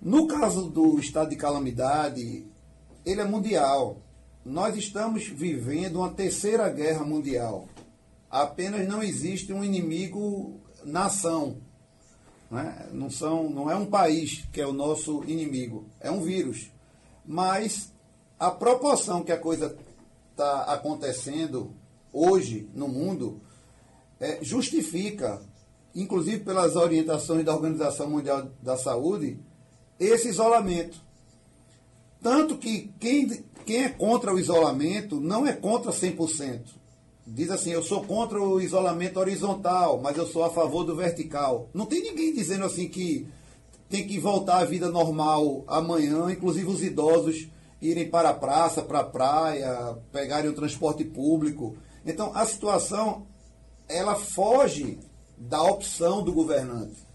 No 0.00 0.28
caso 0.28 0.68
do 0.70 0.98
estado 1.00 1.30
de 1.30 1.36
calamidade, 1.36 2.46
ele 3.04 3.20
é 3.20 3.24
mundial. 3.24 3.98
Nós 4.44 4.76
estamos 4.76 5.26
vivendo 5.26 5.96
uma 5.96 6.10
terceira 6.10 6.68
guerra 6.68 7.04
mundial. 7.04 7.66
Apenas 8.30 8.86
não 8.86 9.02
existe 9.02 9.52
um 9.52 9.64
inimigo 9.64 10.60
nação. 10.84 11.56
Né? 12.50 12.88
Não, 12.92 13.10
são, 13.10 13.50
não 13.50 13.70
é 13.70 13.74
um 13.74 13.86
país 13.86 14.44
que 14.52 14.60
é 14.60 14.66
o 14.66 14.72
nosso 14.72 15.24
inimigo, 15.26 15.86
é 16.00 16.10
um 16.10 16.22
vírus. 16.22 16.70
Mas 17.24 17.92
a 18.38 18.50
proporção 18.50 19.24
que 19.24 19.32
a 19.32 19.38
coisa 19.38 19.76
está 20.36 20.64
acontecendo 20.64 21.74
hoje 22.12 22.68
no 22.74 22.88
mundo 22.88 23.40
é, 24.20 24.38
justifica, 24.42 25.40
inclusive 25.94 26.40
pelas 26.40 26.76
orientações 26.76 27.42
da 27.42 27.54
Organização 27.54 28.10
Mundial 28.10 28.50
da 28.62 28.76
Saúde, 28.76 29.38
esse 29.98 30.28
isolamento. 30.28 31.00
Tanto 32.22 32.58
que 32.58 32.92
quem, 33.00 33.44
quem 33.64 33.84
é 33.84 33.88
contra 33.88 34.34
o 34.34 34.38
isolamento 34.38 35.18
não 35.18 35.46
é 35.46 35.54
contra 35.54 35.90
100%. 35.90 36.60
Diz 37.26 37.50
assim, 37.50 37.70
eu 37.70 37.82
sou 37.82 38.04
contra 38.04 38.40
o 38.40 38.60
isolamento 38.60 39.18
horizontal, 39.18 40.00
mas 40.02 40.18
eu 40.18 40.26
sou 40.26 40.44
a 40.44 40.50
favor 40.50 40.84
do 40.84 40.94
vertical. 40.94 41.70
Não 41.72 41.86
tem 41.86 42.02
ninguém 42.02 42.32
dizendo 42.34 42.66
assim 42.66 42.88
que 42.88 43.26
tem 43.88 44.06
que 44.06 44.18
voltar 44.18 44.58
à 44.58 44.64
vida 44.64 44.90
normal 44.90 45.64
amanhã, 45.66 46.30
inclusive 46.30 46.66
os 46.66 46.82
idosos 46.82 47.48
irem 47.90 48.08
para 48.08 48.30
a 48.30 48.34
praça, 48.34 48.82
para 48.82 49.00
a 49.00 49.04
praia, 49.04 49.96
pegarem 50.12 50.50
o 50.50 50.54
transporte 50.54 51.04
público. 51.04 51.76
Então, 52.04 52.32
a 52.34 52.44
situação, 52.44 53.26
ela 53.88 54.14
foge 54.14 54.98
da 55.36 55.62
opção 55.62 56.22
do 56.22 56.32
governante. 56.32 57.06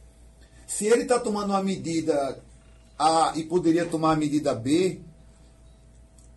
Se 0.67 0.85
ele 0.85 1.03
está 1.03 1.19
tomando 1.19 1.49
uma 1.49 1.63
medida 1.63 2.41
A 2.97 3.33
e 3.35 3.43
poderia 3.43 3.85
tomar 3.85 4.13
a 4.13 4.15
medida 4.15 4.53
B, 4.53 5.01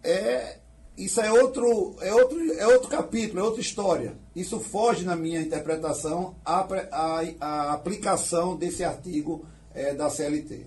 é, 0.03 0.59
isso 0.97 1.21
é 1.21 1.31
outro, 1.33 1.97
é, 2.01 2.13
outro, 2.13 2.53
é 2.55 2.67
outro 2.67 2.89
capítulo, 2.89 3.41
é 3.41 3.43
outra 3.43 3.61
história. 3.61 4.17
Isso 4.35 4.61
foge, 4.61 5.05
na 5.05 5.17
minha 5.17 5.41
interpretação, 5.41 6.37
a 6.45 7.73
aplicação 7.73 8.57
desse 8.57 8.85
artigo 8.85 9.47
é, 9.75 9.95
da 9.95 10.09
CLT. 10.09 10.67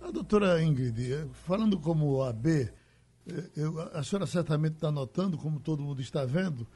A 0.00 0.10
doutora 0.10 0.62
Ingrid, 0.62 1.28
falando 1.46 1.78
como 1.78 2.22
AB, 2.22 2.70
eu, 3.56 3.78
a 3.92 4.02
senhora 4.02 4.26
certamente 4.26 4.74
está 4.74 4.90
notando, 4.90 5.36
como 5.36 5.60
todo 5.60 5.82
mundo 5.82 6.00
está 6.00 6.24
vendo, 6.24 6.66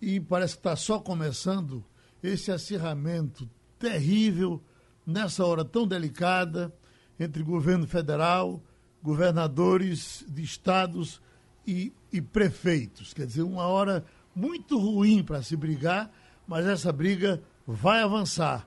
e 0.00 0.20
parece 0.20 0.54
que 0.54 0.60
está 0.60 0.76
só 0.76 1.00
começando 1.00 1.84
esse 2.22 2.50
acirramento 2.50 3.48
terrível 3.78 4.62
nessa 5.06 5.44
hora 5.44 5.64
tão 5.64 5.86
delicada 5.86 6.72
entre 7.18 7.42
governo 7.42 7.86
federal, 7.86 8.62
governadores 9.02 10.24
de 10.28 10.42
estados 10.42 11.20
e, 11.66 11.92
e 12.12 12.20
prefeitos. 12.20 13.12
Quer 13.12 13.26
dizer, 13.26 13.42
uma 13.42 13.66
hora 13.66 14.04
muito 14.34 14.78
ruim 14.78 15.22
para 15.22 15.42
se 15.42 15.56
brigar, 15.56 16.10
mas 16.46 16.66
essa 16.66 16.92
briga 16.92 17.42
vai 17.66 18.02
avançar. 18.02 18.66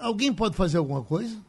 Alguém 0.00 0.32
pode 0.32 0.56
fazer 0.56 0.78
alguma 0.78 1.02
coisa? 1.02 1.42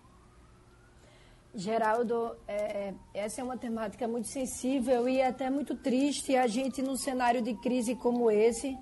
Geraldo, 1.58 2.36
é, 2.50 2.94
essa 3.14 3.40
é 3.40 3.44
uma 3.44 3.56
temática 3.56 4.06
muito 4.10 4.28
sensível 4.28 5.08
e 5.08 5.22
até 5.22 5.50
muito 5.50 5.74
triste 5.74 6.36
a 6.36 6.48
gente, 6.48 6.82
num 6.82 6.98
cenário 6.98 7.42
de 7.42 7.54
crise 7.54 7.96
como 7.96 8.30
esse, 8.30 8.78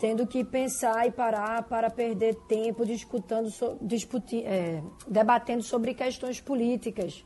tendo 0.00 0.26
que 0.26 0.42
pensar 0.42 1.06
e 1.06 1.10
parar 1.10 1.62
para 1.64 1.90
perder 1.90 2.36
tempo 2.48 2.86
disputando, 2.86 3.50
disputi, 3.82 4.42
é, 4.46 4.82
debatendo 5.06 5.62
sobre 5.62 5.92
questões 5.92 6.40
políticas. 6.40 7.22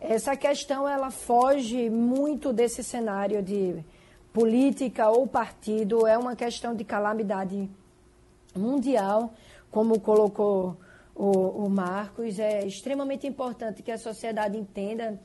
Essa 0.00 0.34
questão 0.34 0.88
ela 0.88 1.10
foge 1.10 1.90
muito 1.90 2.54
desse 2.54 2.82
cenário 2.82 3.42
de 3.42 3.84
política 4.32 5.10
ou 5.10 5.26
partido, 5.26 6.06
é 6.06 6.16
uma 6.16 6.34
questão 6.34 6.74
de 6.74 6.84
calamidade 6.84 7.68
mundial, 8.54 9.34
como 9.70 10.00
colocou 10.00 10.78
o, 11.16 11.64
o 11.64 11.70
Marcos, 11.70 12.38
é 12.38 12.66
extremamente 12.66 13.26
importante 13.26 13.82
que 13.82 13.90
a 13.90 13.96
sociedade 13.96 14.58
entenda 14.58 15.18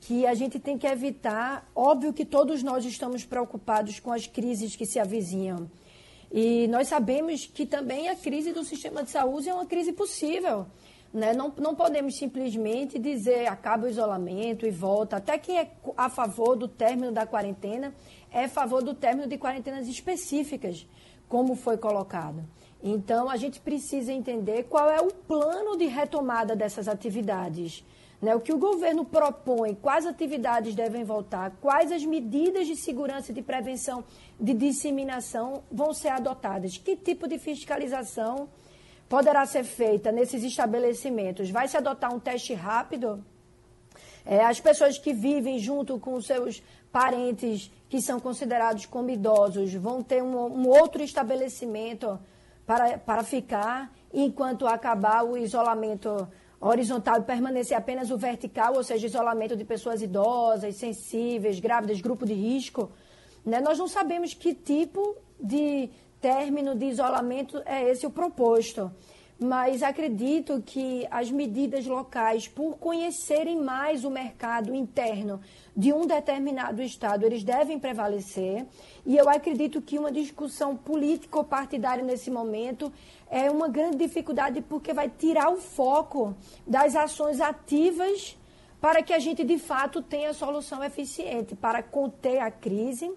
que 0.00 0.26
a 0.26 0.34
gente 0.34 0.60
tem 0.60 0.76
que 0.76 0.86
evitar. 0.86 1.68
Óbvio 1.74 2.12
que 2.12 2.24
todos 2.24 2.62
nós 2.62 2.84
estamos 2.84 3.24
preocupados 3.24 3.98
com 3.98 4.12
as 4.12 4.26
crises 4.26 4.76
que 4.76 4.84
se 4.84 5.00
avizinham. 5.00 5.68
E 6.30 6.68
nós 6.68 6.88
sabemos 6.88 7.46
que 7.46 7.64
também 7.64 8.10
a 8.10 8.14
crise 8.14 8.52
do 8.52 8.62
sistema 8.62 9.02
de 9.02 9.10
saúde 9.10 9.48
é 9.48 9.54
uma 9.54 9.64
crise 9.64 9.92
possível. 9.92 10.66
Né? 11.12 11.32
Não, 11.32 11.50
não 11.56 11.74
podemos 11.74 12.18
simplesmente 12.18 12.98
dizer 12.98 13.46
acaba 13.46 13.86
o 13.86 13.88
isolamento 13.88 14.66
e 14.66 14.70
volta. 14.70 15.16
Até 15.16 15.38
quem 15.38 15.58
é 15.58 15.70
a 15.96 16.10
favor 16.10 16.54
do 16.54 16.68
término 16.68 17.10
da 17.10 17.26
quarentena 17.26 17.94
é 18.30 18.44
a 18.44 18.48
favor 18.48 18.82
do 18.82 18.92
término 18.92 19.26
de 19.26 19.38
quarentenas 19.38 19.88
específicas, 19.88 20.86
como 21.26 21.56
foi 21.56 21.78
colocado. 21.78 22.44
Então, 22.82 23.28
a 23.28 23.36
gente 23.36 23.60
precisa 23.60 24.12
entender 24.12 24.64
qual 24.64 24.88
é 24.88 25.00
o 25.00 25.12
plano 25.12 25.76
de 25.76 25.86
retomada 25.86 26.54
dessas 26.54 26.86
atividades. 26.86 27.84
Né? 28.20 28.34
O 28.34 28.40
que 28.40 28.52
o 28.52 28.58
governo 28.58 29.04
propõe, 29.04 29.74
quais 29.74 30.06
atividades 30.06 30.74
devem 30.74 31.04
voltar, 31.04 31.52
quais 31.60 31.90
as 31.90 32.04
medidas 32.04 32.66
de 32.66 32.76
segurança 32.76 33.30
e 33.30 33.34
de 33.34 33.42
prevenção 33.42 34.04
de 34.38 34.54
disseminação 34.54 35.62
vão 35.70 35.92
ser 35.92 36.08
adotadas, 36.08 36.76
que 36.76 36.96
tipo 36.96 37.26
de 37.28 37.38
fiscalização 37.38 38.48
poderá 39.08 39.46
ser 39.46 39.64
feita 39.64 40.12
nesses 40.12 40.44
estabelecimentos. 40.44 41.50
Vai 41.50 41.66
se 41.66 41.76
adotar 41.76 42.14
um 42.14 42.20
teste 42.20 42.54
rápido? 42.54 43.24
É, 44.24 44.44
as 44.44 44.60
pessoas 44.60 44.98
que 44.98 45.12
vivem 45.12 45.58
junto 45.58 45.98
com 45.98 46.20
seus 46.20 46.62
parentes 46.92 47.72
que 47.88 48.02
são 48.02 48.20
considerados 48.20 48.84
como 48.84 49.10
idosos 49.10 49.72
vão 49.74 50.02
ter 50.02 50.22
um, 50.22 50.36
um 50.36 50.68
outro 50.68 51.02
estabelecimento 51.02 52.18
para, 52.68 52.98
para 52.98 53.24
ficar 53.24 53.90
enquanto 54.12 54.66
acabar 54.66 55.24
o 55.24 55.38
isolamento 55.38 56.28
horizontal 56.60 57.18
e 57.18 57.22
permanecer 57.22 57.74
apenas 57.74 58.10
o 58.10 58.18
vertical, 58.18 58.74
ou 58.76 58.84
seja, 58.84 59.06
isolamento 59.06 59.56
de 59.56 59.64
pessoas 59.64 60.02
idosas, 60.02 60.76
sensíveis, 60.76 61.60
grávidas, 61.60 61.98
grupo 62.02 62.26
de 62.26 62.34
risco. 62.34 62.92
Né? 63.42 63.58
Nós 63.58 63.78
não 63.78 63.88
sabemos 63.88 64.34
que 64.34 64.52
tipo 64.52 65.16
de 65.40 65.88
término 66.20 66.74
de 66.74 66.84
isolamento 66.84 67.62
é 67.64 67.88
esse 67.88 68.06
o 68.06 68.10
proposto 68.10 68.92
mas 69.38 69.84
acredito 69.84 70.60
que 70.66 71.06
as 71.10 71.30
medidas 71.30 71.86
locais, 71.86 72.48
por 72.48 72.76
conhecerem 72.78 73.60
mais 73.60 74.04
o 74.04 74.10
mercado 74.10 74.74
interno 74.74 75.40
de 75.76 75.92
um 75.92 76.06
determinado 76.06 76.82
estado, 76.82 77.24
eles 77.24 77.44
devem 77.44 77.78
prevalecer. 77.78 78.66
E 79.06 79.16
eu 79.16 79.28
acredito 79.28 79.80
que 79.80 79.96
uma 79.96 80.10
discussão 80.10 80.76
político-partidária 80.76 82.04
nesse 82.04 82.32
momento 82.32 82.92
é 83.30 83.48
uma 83.48 83.68
grande 83.68 83.96
dificuldade 83.98 84.60
porque 84.60 84.92
vai 84.92 85.08
tirar 85.08 85.50
o 85.50 85.58
foco 85.58 86.34
das 86.66 86.96
ações 86.96 87.40
ativas 87.40 88.36
para 88.80 89.02
que 89.02 89.12
a 89.12 89.18
gente, 89.20 89.44
de 89.44 89.58
fato, 89.58 90.02
tenha 90.02 90.32
solução 90.32 90.82
eficiente 90.82 91.54
para 91.54 91.82
conter 91.82 92.40
a 92.40 92.50
crise, 92.50 93.12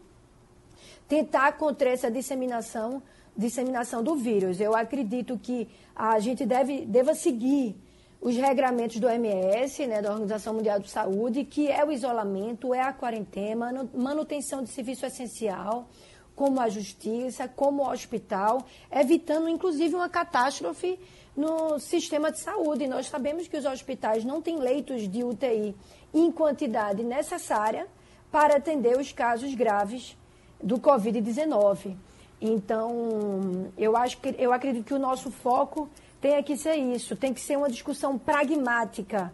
tentar 1.07 1.53
conter 1.53 1.89
essa 1.89 2.09
disseminação, 2.09 3.01
disseminação 3.35 4.03
do 4.03 4.15
vírus. 4.15 4.59
Eu 4.59 4.75
acredito 4.75 5.37
que 5.37 5.67
a 6.09 6.19
gente 6.19 6.47
deve, 6.47 6.83
deva 6.83 7.13
seguir 7.13 7.75
os 8.19 8.35
regramentos 8.35 8.99
do 8.99 9.05
OMS, 9.05 9.85
né, 9.85 10.01
da 10.01 10.11
Organização 10.11 10.55
Mundial 10.55 10.79
de 10.79 10.89
Saúde, 10.89 11.43
que 11.43 11.67
é 11.67 11.85
o 11.85 11.91
isolamento, 11.91 12.73
é 12.73 12.81
a 12.81 12.91
quarentena, 12.91 13.87
manutenção 13.93 14.63
de 14.63 14.71
serviço 14.71 15.05
essencial, 15.05 15.87
como 16.35 16.59
a 16.59 16.69
justiça, 16.69 17.47
como 17.47 17.83
o 17.83 17.91
hospital, 17.91 18.65
evitando 18.91 19.47
inclusive 19.47 19.93
uma 19.93 20.09
catástrofe 20.09 20.99
no 21.37 21.77
sistema 21.77 22.31
de 22.31 22.39
saúde. 22.39 22.87
Nós 22.87 23.05
sabemos 23.05 23.47
que 23.47 23.57
os 23.57 23.65
hospitais 23.65 24.25
não 24.25 24.41
têm 24.41 24.57
leitos 24.57 25.07
de 25.07 25.23
UTI 25.23 25.75
em 26.11 26.31
quantidade 26.31 27.03
necessária 27.03 27.85
para 28.31 28.57
atender 28.57 28.97
os 28.97 29.11
casos 29.11 29.53
graves 29.53 30.17
do 30.63 30.79
Covid-19. 30.79 31.95
Então, 32.41 33.71
eu 33.77 33.95
acho 33.95 34.17
que 34.17 34.35
eu 34.39 34.51
acredito 34.51 34.85
que 34.85 34.93
o 34.93 34.99
nosso 34.99 35.29
foco 35.29 35.87
tem 36.19 36.41
que 36.41 36.57
ser 36.57 36.75
isso, 36.75 37.15
tem 37.15 37.33
que 37.33 37.39
ser 37.39 37.55
uma 37.57 37.69
discussão 37.69 38.17
pragmática. 38.17 39.31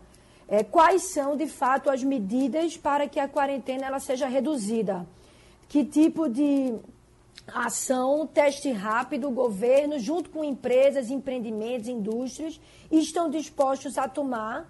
É, 0.48 0.63
quais 0.63 1.04
são, 1.04 1.36
de 1.38 1.48
fato, 1.48 1.89
as 1.89 2.04
medidas 2.04 2.76
para 2.78 3.08
que 3.08 3.20
a 3.20 3.28
quarentena 3.28 3.86
ela 3.86 4.00
seja 4.00 4.28
reduzida? 4.28 5.06
Que 5.70 5.84
tipo 5.86 6.30
de 6.30 6.76
ação, 7.54 8.28
teste 8.28 8.72
rápido, 8.72 9.28
o 9.28 9.32
governo, 9.32 10.00
junto 10.00 10.30
com 10.30 10.43
empresas, 10.43 11.10
empreendimentos, 11.10 11.88
indústrias, 11.88 12.60
estão 12.91 13.30
dispostos 13.30 13.98
a 13.98 14.08
tomar 14.08 14.70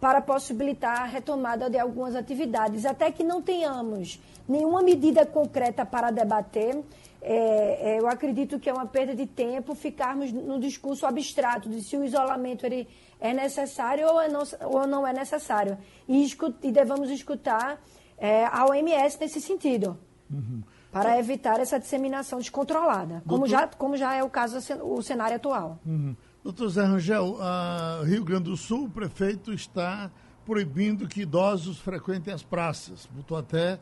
para 0.00 0.20
possibilitar 0.20 1.02
a 1.02 1.06
retomada 1.06 1.70
de 1.70 1.78
algumas 1.78 2.14
atividades, 2.14 2.84
até 2.84 3.10
que 3.10 3.24
não 3.24 3.40
tenhamos 3.40 4.20
nenhuma 4.46 4.82
medida 4.82 5.24
concreta 5.24 5.84
para 5.84 6.10
debater, 6.10 6.82
é, 7.28 7.94
é, 7.94 7.98
eu 7.98 8.08
acredito 8.08 8.60
que 8.60 8.70
é 8.70 8.72
uma 8.72 8.86
perda 8.86 9.12
de 9.12 9.26
tempo 9.26 9.74
ficarmos 9.74 10.32
no 10.32 10.60
discurso 10.60 11.04
abstrato 11.04 11.68
de 11.68 11.82
se 11.82 11.96
o 11.96 12.04
isolamento 12.04 12.64
ele 12.64 12.86
é 13.18 13.34
necessário 13.34 14.06
ou, 14.06 14.20
é 14.20 14.28
não, 14.28 14.42
ou 14.62 14.86
não 14.86 15.04
é 15.04 15.12
necessário. 15.12 15.76
E, 16.06 16.24
escut, 16.24 16.56
e 16.62 16.70
devemos 16.70 17.10
escutar 17.10 17.82
é, 18.16 18.44
a 18.46 18.64
OMS 18.66 19.18
nesse 19.20 19.40
sentido. 19.40 19.98
Uhum. 20.30 20.62
Para 20.92 21.18
evitar 21.18 21.58
essa 21.58 21.80
disseminação 21.80 22.38
descontrolada, 22.38 23.22
Doutor... 23.24 23.28
como, 23.28 23.46
já, 23.48 23.66
como 23.66 23.96
já 23.96 24.14
é 24.14 24.22
o 24.22 24.30
caso, 24.30 24.58
o 24.84 25.02
cenário 25.02 25.34
atual. 25.34 25.80
Uhum. 25.84 26.14
Doutor 26.44 26.68
Zé 26.68 26.84
Rangel, 26.84 27.38
a 27.40 28.02
Rio 28.04 28.24
Grande 28.24 28.44
do 28.44 28.56
Sul, 28.56 28.84
o 28.84 28.88
prefeito 28.88 29.52
está 29.52 30.12
proibindo 30.44 31.08
que 31.08 31.22
idosos 31.22 31.80
frequentem 31.80 32.32
as 32.32 32.44
praças. 32.44 33.04
Botou 33.12 33.36
até 33.36 33.80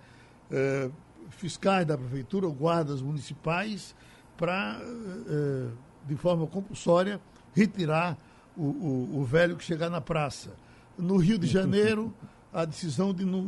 é, 0.50 0.90
fiscais 1.34 1.86
da 1.86 1.96
prefeitura 1.96 2.46
ou 2.46 2.52
guardas 2.52 3.02
municipais 3.02 3.94
para, 4.36 4.80
eh, 4.82 5.68
de 6.06 6.16
forma 6.16 6.46
compulsória, 6.46 7.20
retirar 7.54 8.16
o, 8.56 8.62
o, 8.62 9.18
o, 9.20 9.24
velho 9.24 9.56
que 9.56 9.64
chegar 9.64 9.90
na 9.90 10.00
praça. 10.00 10.50
No 10.96 11.16
Rio 11.16 11.38
de 11.38 11.46
Janeiro, 11.46 12.14
a 12.52 12.64
decisão 12.64 13.12
de 13.12 13.24
não, 13.24 13.42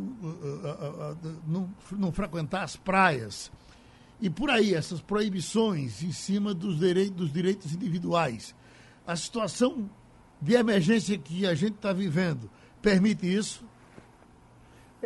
não, 1.47 1.71
não 1.93 2.13
frequentar 2.13 2.63
as 2.63 2.77
praias. 2.77 3.51
E 4.21 4.31
por 4.31 4.51
aí, 4.51 4.75
essas 4.75 5.01
proibições 5.01 6.03
em 6.03 6.13
cima 6.13 6.55
dos 6.55 6.79
direitos, 6.79 7.17
dos 7.17 7.33
direitos 7.33 7.73
individuais. 7.73 8.55
A 9.07 9.15
situação 9.15 9.89
de 10.41 10.55
emergência 10.55 11.17
que 11.17 11.47
a 11.47 11.55
gente 11.55 11.75
está 11.75 11.93
vivendo 11.93 12.51
permite 12.81 13.27
isso? 13.27 13.65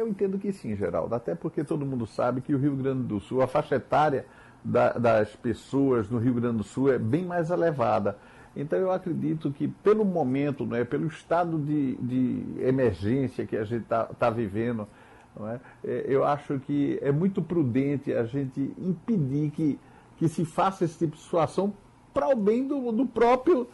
Eu 0.01 0.09
entendo 0.09 0.39
que 0.39 0.51
sim, 0.51 0.75
Geraldo, 0.75 1.15
até 1.15 1.35
porque 1.35 1.63
todo 1.63 1.85
mundo 1.85 2.07
sabe 2.07 2.41
que 2.41 2.55
o 2.55 2.59
Rio 2.59 2.75
Grande 2.75 3.03
do 3.03 3.21
Sul, 3.21 3.43
a 3.43 3.47
faixa 3.47 3.75
etária 3.75 4.25
da, 4.65 4.93
das 4.93 5.37
pessoas 5.37 6.09
no 6.09 6.19
Rio 6.19 6.33
Grande 6.33 6.57
do 6.57 6.65
Sul 6.65 6.91
é 6.91 6.99
bem 6.99 7.27
mais 7.27 7.51
elevada. 7.51 8.17
Então 8.57 8.79
eu 8.79 8.91
acredito 8.91 9.51
que 9.51 9.69
pelo 9.69 10.03
momento, 10.03 10.65
não 10.65 10.75
é, 10.75 10.85
pelo 10.85 11.07
estado 11.07 11.59
de, 11.59 11.97
de 11.97 12.63
emergência 12.67 13.45
que 13.45 13.55
a 13.55 13.63
gente 13.63 13.83
está 13.83 14.05
tá 14.05 14.31
vivendo, 14.31 14.89
não 15.39 15.47
é, 15.47 15.61
é, 15.85 16.07
eu 16.09 16.25
acho 16.25 16.59
que 16.61 16.99
é 17.03 17.13
muito 17.13 17.43
prudente 17.43 18.11
a 18.15 18.25
gente 18.25 18.73
impedir 18.79 19.51
que, 19.51 19.79
que 20.17 20.31
se 20.31 20.47
faça 20.47 20.83
esse 20.83 20.97
tipo 20.97 21.15
de 21.15 21.23
situação 21.23 21.75
para 22.15 22.27
o 22.31 22.37
bem 22.37 22.67
do, 22.67 22.91
do 22.91 23.05
próprio 23.05 23.69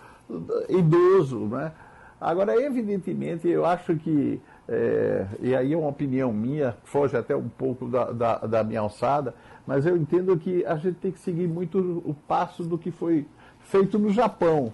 idoso. 0.69 1.47
Não 1.47 1.61
é? 1.61 1.73
Agora, 2.21 2.61
evidentemente, 2.61 3.47
eu 3.49 3.65
acho 3.65 3.95
que 3.95 4.41
é, 4.69 5.27
e 5.41 5.55
aí 5.55 5.73
é 5.73 5.77
uma 5.77 5.89
opinião 5.89 6.33
minha, 6.33 6.77
foge 6.85 7.17
até 7.17 7.37
um 7.37 7.49
pouco 7.49 7.87
da, 7.87 8.11
da, 8.11 8.39
da, 8.39 8.65
minha 8.65 8.81
alçada, 8.81 9.35
mas 9.67 9.87
eu 9.87 9.97
entendo 9.97 10.37
que 10.37 10.65
a 10.67 10.77
gente 10.77 10.97
tem 10.97 11.13
que 11.13 11.21
seguir 11.21 11.47
muito 11.47 11.79
o 12.05 12.15
passo 12.27 12.65
do 12.65 12.77
que 12.77 12.91
foi 12.91 13.27
feito 13.61 13.99
no 13.99 14.11
Japão, 14.11 14.73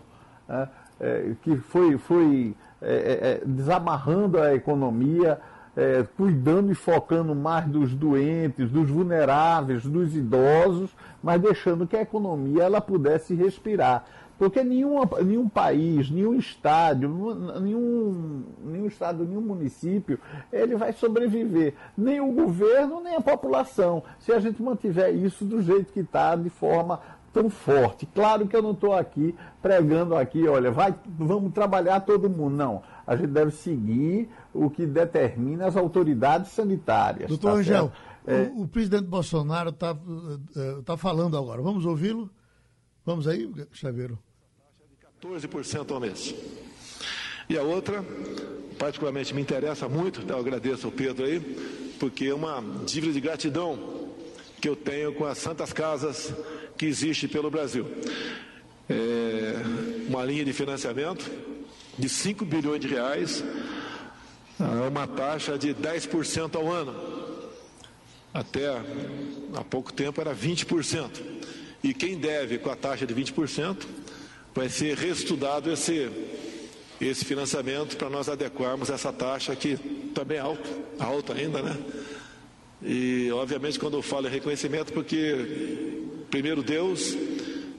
né? 0.49 0.69
é, 0.99 1.35
que 1.43 1.57
foi, 1.57 1.99
foi 1.99 2.55
é, 2.81 2.95
é, 2.95 3.31
é 3.33 3.43
desamarrando 3.45 4.39
a 4.39 4.55
economia, 4.55 5.39
é, 5.77 6.07
cuidando 6.17 6.71
e 6.71 6.75
focando 6.75 7.35
mais 7.35 7.67
dos 7.67 7.95
doentes, 7.95 8.71
dos 8.71 8.89
vulneráveis, 8.89 9.85
dos 9.85 10.15
idosos, 10.15 10.91
mas 11.23 11.41
deixando 11.41 11.87
que 11.87 11.97
a 11.97 12.03
economia 12.03 12.65
ela 12.65 12.81
pudesse 12.81 13.35
respirar. 13.35 14.05
Porque 14.43 14.65
nenhum, 14.65 15.01
nenhum 15.25 15.49
país, 15.49 16.11
nenhum 16.11 16.35
estádio, 16.35 17.09
nenhum, 17.61 18.43
nenhum 18.65 18.87
estado, 18.89 19.25
nenhum 19.25 19.41
município, 19.41 20.19
ele 20.53 20.75
vai 20.75 20.93
sobreviver. 20.93 21.75
Nem 21.97 22.21
o 22.21 22.33
governo, 22.33 23.01
nem 23.01 23.15
a 23.15 23.21
população. 23.21 24.03
Se 24.19 24.33
a 24.33 24.41
gente 24.41 24.61
mantiver 24.61 25.15
isso 25.15 25.45
do 25.45 25.63
jeito 25.63 25.93
que 25.93 26.01
está, 26.01 26.35
de 26.35 26.51
forma 26.51 26.99
tão 27.33 27.49
forte. 27.49 28.05
Claro 28.05 28.49
que 28.49 28.57
eu 28.57 28.63
não 28.63 28.73
estou 28.73 28.93
aqui 28.93 29.33
pregando 29.63 30.17
aqui, 30.17 30.49
olha, 30.49 30.73
vai, 30.73 30.93
vamos 31.07 31.53
trabalhar 31.53 32.01
todo 32.01 32.29
mundo. 32.29 32.57
Não. 32.57 32.83
A 33.07 33.15
gente 33.15 33.31
deve 33.31 33.53
seguir 33.53 34.29
o 34.53 34.69
que 34.69 34.85
determina 34.85 35.67
as 35.67 35.77
autoridades 35.77 36.51
sanitárias. 36.51 37.29
Doutor 37.29 37.53
tá 37.53 37.59
Angel, 37.59 37.93
é... 38.27 38.51
o, 38.57 38.63
o, 38.63 38.67
presidente 38.67 39.05
Bolsonaro 39.05 39.71
está 39.71 39.93
uh, 39.93 40.83
tá 40.83 40.97
falando 40.97 41.39
agora. 41.39 41.63
Vamos 41.63 41.87
ouvi-lo? 41.87 42.29
Vamos 43.07 43.29
aí, 43.29 43.49
Chaveiro. 43.71 44.19
14% 45.23 45.93
ao 45.93 46.01
mês. 46.01 46.35
E 47.49 47.57
a 47.57 47.63
outra, 47.63 48.05
particularmente 48.77 49.33
me 49.33 49.41
interessa 49.41 49.89
muito, 49.89 50.21
então 50.21 50.37
eu 50.37 50.43
agradeço 50.43 50.87
ao 50.87 50.93
Pedro 50.93 51.25
aí, 51.25 51.39
porque 52.01 52.27
é 52.27 52.35
uma 52.35 52.61
dívida 52.85 53.13
de 53.13 53.21
gratidão 53.21 54.11
que 54.61 54.69
eu 54.69 54.75
tenho 54.75 55.13
com 55.15 55.25
as 55.25 55.39
santas 55.39 55.73
casas 55.73 56.33
que 56.77 56.87
existe 56.87 57.29
pelo 57.29 57.51
Brasil. 57.51 57.87
É 58.91 59.55
uma 60.09 60.25
linha 60.25 60.45
de 60.45 60.53
financiamento 60.53 61.31
de 61.97 62.09
5 62.09 62.45
bilhões 62.45 62.81
de 62.81 62.89
reais, 62.89 63.45
a 64.59 64.89
uma 64.89 65.07
taxa 65.07 65.57
de 65.57 65.73
10% 65.73 66.57
ao 66.57 66.69
ano. 66.69 66.97
Até 68.35 68.67
há 69.55 69.63
pouco 69.63 69.93
tempo 69.93 70.21
era 70.21 70.35
20%. 70.35 71.11
E 71.85 71.95
quem 71.95 72.19
deve 72.19 72.59
com 72.59 72.71
a 72.71 72.77
taxa 72.77 73.07
de 73.07 73.15
20% 73.15 73.87
vai 74.55 74.69
ser 74.69 74.97
reestudado 74.97 75.71
esse, 75.71 76.11
esse 77.01 77.25
financiamento 77.25 77.97
para 77.97 78.11
nós 78.11 78.29
adequarmos 78.29 78.91
essa 78.91 79.13
taxa 79.13 79.55
que 79.57 79.77
também 80.15 80.39
é 80.39 80.41
alta, 80.41 80.69
alta 80.99 81.35
ainda, 81.35 81.63
né? 81.63 81.77
E 82.83 83.31
obviamente 83.33 83.79
quando 83.79 83.97
eu 83.97 84.03
falo 84.03 84.27
em 84.27 84.31
reconhecimento, 84.31 84.93
porque 84.93 86.03
primeiro 86.31 86.63
Deus 86.63 87.17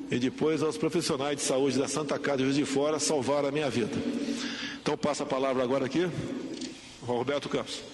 e 0.10 0.20
depois 0.20 0.62
aos 0.62 0.78
profissionais 0.78 1.38
de 1.38 1.42
saúde 1.44 1.78
da 1.78 1.88
Santa 1.88 2.18
Casa 2.18 2.38
de 2.38 2.44
Juiz 2.44 2.56
de 2.56 2.66
Fora 2.66 3.00
salvaram 3.00 3.50
a 3.50 3.52
minha 3.52 3.70
vida. 3.70 3.96
Então 4.82 4.98
passo 4.98 5.24
a 5.24 5.26
palavra 5.26 5.64
agora 5.64 5.86
aqui 5.86 6.10
ao 7.08 7.18
Roberto 7.18 7.50
Campos. 7.50 7.93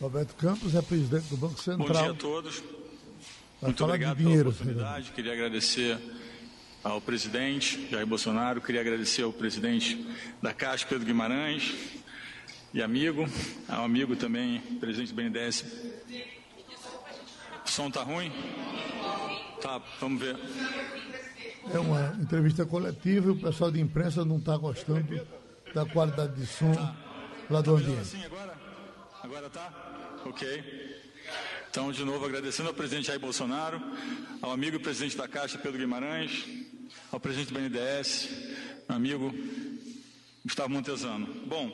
Roberto 0.00 0.34
Campos 0.34 0.74
é 0.74 0.80
presidente 0.80 1.28
do 1.28 1.36
Banco 1.36 1.60
Central. 1.60 1.86
Bom 1.86 1.92
dia 1.92 2.10
a 2.12 2.14
todos. 2.14 2.60
Vai 3.60 3.68
Muito 3.68 3.84
obrigado 3.84 4.16
dinheiro, 4.16 4.50
pela 4.50 4.54
oportunidade. 4.54 5.12
Queria 5.12 5.32
agradecer 5.34 5.98
ao 6.82 7.02
presidente 7.02 7.86
Jair 7.90 8.06
Bolsonaro, 8.06 8.62
queria 8.62 8.80
agradecer 8.80 9.22
ao 9.22 9.32
presidente 9.32 10.02
da 10.40 10.54
Caixa, 10.54 10.86
Pedro 10.88 11.04
Guimarães, 11.04 11.74
e 12.72 12.82
amigo, 12.82 13.28
ao 13.68 13.84
amigo 13.84 14.16
também, 14.16 14.60
presidente 14.80 15.12
do 15.12 15.16
BNDES. 15.16 15.64
O 17.66 17.68
som 17.68 17.88
está 17.88 18.02
ruim? 18.02 18.32
Tá, 19.60 19.82
vamos 20.00 20.22
ver. 20.22 20.38
É 21.74 21.78
uma 21.78 22.16
entrevista 22.18 22.64
coletiva 22.64 23.26
e 23.26 23.30
o 23.32 23.36
pessoal 23.36 23.70
de 23.70 23.78
imprensa 23.78 24.24
não 24.24 24.38
está 24.38 24.56
gostando 24.56 25.20
da 25.74 25.84
qualidade 25.84 26.40
de 26.40 26.46
som 26.46 26.72
lá 27.50 27.60
do 27.60 27.76
ambiente. 27.76 28.00
Assim 28.00 28.24
agora? 28.24 28.58
Agora 29.22 29.50
tá? 29.50 29.89
Ok. 30.24 30.44
Então, 31.70 31.90
de 31.90 32.04
novo, 32.04 32.26
agradecendo 32.26 32.68
ao 32.68 32.74
presidente 32.74 33.06
Jair 33.06 33.18
Bolsonaro, 33.18 33.80
ao 34.42 34.50
amigo 34.52 34.78
presidente 34.78 35.16
da 35.16 35.26
Caixa, 35.26 35.56
Pedro 35.56 35.78
Guimarães, 35.78 36.44
ao 37.10 37.18
presidente 37.18 37.52
do 37.52 37.58
BNDES, 37.58 38.28
amigo 38.88 39.34
Gustavo 40.44 40.68
Montesano. 40.68 41.26
Bom, 41.46 41.70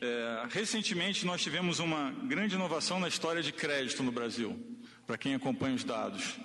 é, 0.00 0.46
recentemente 0.50 1.24
nós 1.24 1.42
tivemos 1.42 1.78
uma 1.78 2.10
grande 2.24 2.54
inovação 2.54 3.00
na 3.00 3.08
história 3.08 3.42
de 3.42 3.52
crédito 3.52 4.02
no 4.02 4.12
Brasil, 4.12 4.58
para 5.06 5.16
quem 5.16 5.34
acompanha 5.34 5.74
os 5.74 5.84
dados. 5.84 6.36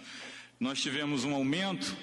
Nós 0.57 0.81
tivemos 0.81 1.25
um 1.25 1.33
aumento 1.33 1.95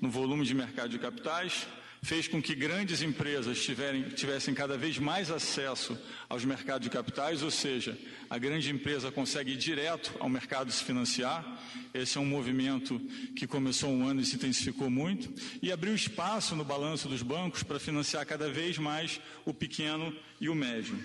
no 0.00 0.08
volume 0.08 0.46
de 0.46 0.54
mercado 0.54 0.88
de 0.88 0.98
capitais, 0.98 1.66
fez 2.02 2.28
com 2.28 2.40
que 2.40 2.54
grandes 2.54 3.02
empresas 3.02 3.62
tiverem, 3.62 4.02
tivessem 4.10 4.54
cada 4.54 4.76
vez 4.76 4.98
mais 4.98 5.30
acesso 5.30 5.98
aos 6.28 6.44
mercados 6.44 6.86
de 6.86 6.90
capitais, 6.90 7.42
ou 7.42 7.50
seja, 7.50 7.98
a 8.30 8.38
grande 8.38 8.70
empresa 8.70 9.10
consegue 9.10 9.52
ir 9.52 9.56
direto 9.56 10.14
ao 10.20 10.28
mercado 10.28 10.70
se 10.70 10.84
financiar. 10.84 11.44
Esse 11.92 12.18
é 12.18 12.20
um 12.20 12.26
movimento 12.26 13.00
que 13.36 13.46
começou 13.46 13.90
um 13.90 14.06
ano 14.06 14.20
e 14.20 14.24
se 14.24 14.36
intensificou 14.36 14.90
muito, 14.90 15.32
e 15.62 15.72
abriu 15.72 15.94
espaço 15.94 16.54
no 16.54 16.64
balanço 16.64 17.08
dos 17.08 17.22
bancos 17.22 17.62
para 17.62 17.80
financiar 17.80 18.24
cada 18.26 18.50
vez 18.50 18.78
mais 18.78 19.20
o 19.44 19.52
pequeno 19.52 20.14
e 20.40 20.48
o 20.48 20.54
médio. 20.54 20.98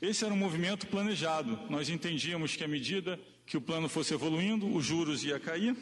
Esse 0.00 0.24
era 0.24 0.32
um 0.32 0.38
movimento 0.38 0.86
planejado. 0.86 1.58
Nós 1.68 1.88
entendíamos 1.88 2.54
que 2.54 2.62
à 2.62 2.68
medida 2.68 3.18
que 3.44 3.56
o 3.56 3.60
plano 3.60 3.88
fosse 3.88 4.14
evoluindo, 4.14 4.72
os 4.72 4.84
juros 4.84 5.24
ia 5.24 5.40
cair 5.40 5.74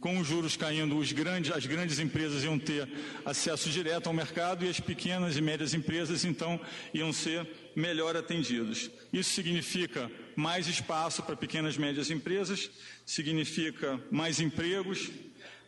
com 0.00 0.18
os 0.18 0.26
juros 0.26 0.56
caindo, 0.56 0.96
grandes, 1.12 1.50
as 1.50 1.66
grandes 1.66 1.98
empresas 1.98 2.44
iam 2.44 2.58
ter 2.58 2.88
acesso 3.24 3.68
direto 3.68 4.06
ao 4.06 4.12
mercado 4.12 4.64
e 4.64 4.68
as 4.68 4.78
pequenas 4.78 5.36
e 5.36 5.40
médias 5.40 5.74
empresas, 5.74 6.24
então, 6.24 6.60
iam 6.94 7.12
ser 7.12 7.48
melhor 7.74 8.16
atendidos. 8.16 8.90
Isso 9.12 9.30
significa 9.30 10.10
mais 10.36 10.68
espaço 10.68 11.22
para 11.22 11.36
pequenas 11.36 11.74
e 11.74 11.80
médias 11.80 12.10
empresas, 12.10 12.70
significa 13.04 14.00
mais 14.10 14.38
empregos, 14.38 15.10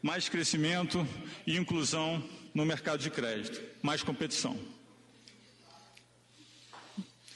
mais 0.00 0.28
crescimento 0.28 1.06
e 1.46 1.56
inclusão 1.56 2.22
no 2.54 2.64
mercado 2.64 3.00
de 3.00 3.10
crédito, 3.10 3.60
mais 3.82 4.02
competição. 4.02 4.58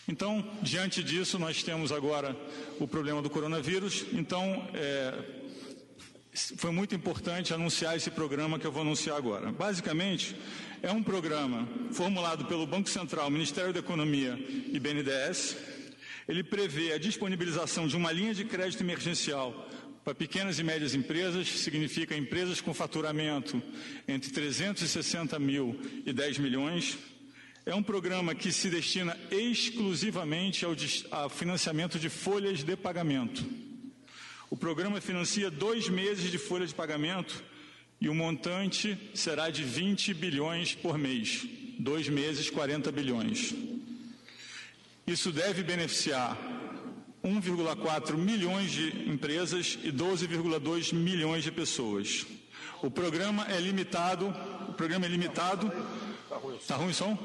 Então, 0.07 0.47
diante 0.63 1.03
disso, 1.03 1.39
nós 1.39 1.63
temos 1.63 1.91
agora 1.91 2.37
o 2.79 2.87
problema 2.87 3.23
do 3.23 3.31
coronavírus. 3.31 4.05
Então, 4.13 4.69
é, 4.75 5.44
foi 6.35 6.73
muito 6.73 6.95
importante 6.95 7.55
anunciar 7.55 7.97
esse 7.97 8.11
programa 8.11 8.59
que 8.59 8.67
eu 8.67 8.73
vou 8.73 8.83
anunciar 8.83 9.17
agora. 9.17 9.53
Basicamente, 9.53 10.35
é 10.83 10.91
um 10.91 11.03
programa 11.03 11.69
formulado 11.93 12.45
pelo 12.47 12.67
Banco 12.67 12.89
Central, 12.89 13.31
Ministério 13.31 13.73
da 13.73 13.79
Economia 13.79 14.37
e 14.73 14.79
BNDES. 14.81 15.57
Ele 16.27 16.43
prevê 16.43 16.93
a 16.93 16.99
disponibilização 16.99 17.87
de 17.87 17.97
uma 17.97 18.11
linha 18.11 18.35
de 18.35 18.45
crédito 18.45 18.83
emergencial 18.83 19.69
para 20.05 20.15
pequenas 20.15 20.59
e 20.59 20.65
médias 20.65 20.95
empresas, 20.95 21.49
significa 21.49 22.17
empresas 22.17 22.61
com 22.61 22.75
faturamento 22.75 23.63
entre 24.07 24.31
360 24.31 25.39
mil 25.39 25.81
e 26.05 26.13
10 26.13 26.39
milhões. 26.39 26.99
É 27.65 27.75
um 27.75 27.83
programa 27.83 28.35
que 28.35 28.53
se 28.53 28.69
destina 28.69 29.17
exclusivamente 29.31 30.67
ao, 31.11 31.31
financiamento 31.31 31.99
de 31.99 32.11
folhas 32.11 32.63
de 32.63 32.77
pagamento 32.77 33.64
o 34.55 34.57
programa 34.57 35.01
financia 35.01 35.51
dois 35.51 35.89
meses 35.89 36.31
de 36.31 36.39
folha 36.39 36.65
de 36.65 36.73
pagamento 36.73 37.43
e 38.01 38.09
o 38.09 38.15
montante 38.15 38.97
será 39.13 39.51
de 39.51 39.65
20 39.65 40.15
bilhões 40.15 40.77
por 40.77 40.97
mês. 40.97 41.45
Dois 41.77 42.09
meses, 42.09 42.51
40 42.51 42.93
bilhões. 42.93 43.53
Isso 45.05 45.33
deve 45.33 45.65
beneficiar 45.65 46.39
1,4 47.25 48.17
milhões 48.17 48.71
de 48.71 49.11
empresas 49.11 49.77
e 49.83 49.91
12,2 49.91 50.95
milhões 50.95 51.43
de 51.43 51.51
pessoas. 51.51 52.25
O 52.81 52.89
programa 52.89 53.45
é 53.51 53.59
limitado. 53.59 54.29
O 54.69 54.75
programa 54.75 55.05
é 55.05 55.09
limitado. 55.09 55.69
Tá 56.69 56.77
ruim 56.77 56.91
o 56.91 56.95
som? 56.95 57.19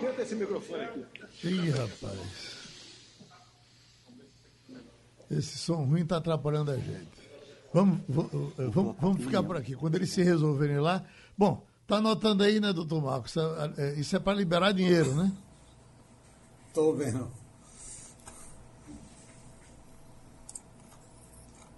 Tenta 0.00 0.22
esse 0.22 0.36
microfone 0.36 0.84
aqui. 0.84 1.23
Ih, 1.42 1.70
rapaz. 1.70 2.54
Esse 5.30 5.58
som 5.58 5.84
ruim 5.84 6.02
está 6.02 6.18
atrapalhando 6.18 6.70
a 6.70 6.76
gente. 6.76 7.08
Vamos, 7.72 8.00
vamos, 8.08 8.96
vamos 9.00 9.24
ficar 9.24 9.42
por 9.42 9.56
aqui. 9.56 9.74
Quando 9.74 9.96
eles 9.96 10.10
se 10.10 10.22
resolverem 10.22 10.78
lá. 10.78 11.04
Bom, 11.36 11.66
tá 11.88 11.96
anotando 11.96 12.44
aí, 12.44 12.60
né, 12.60 12.72
doutor 12.72 13.02
Marcos? 13.02 13.34
É, 13.76 13.94
isso 13.94 14.14
é 14.14 14.20
para 14.20 14.36
liberar 14.36 14.72
dinheiro, 14.72 15.12
né? 15.14 15.32
Estou 16.68 16.94
vendo. 16.94 17.28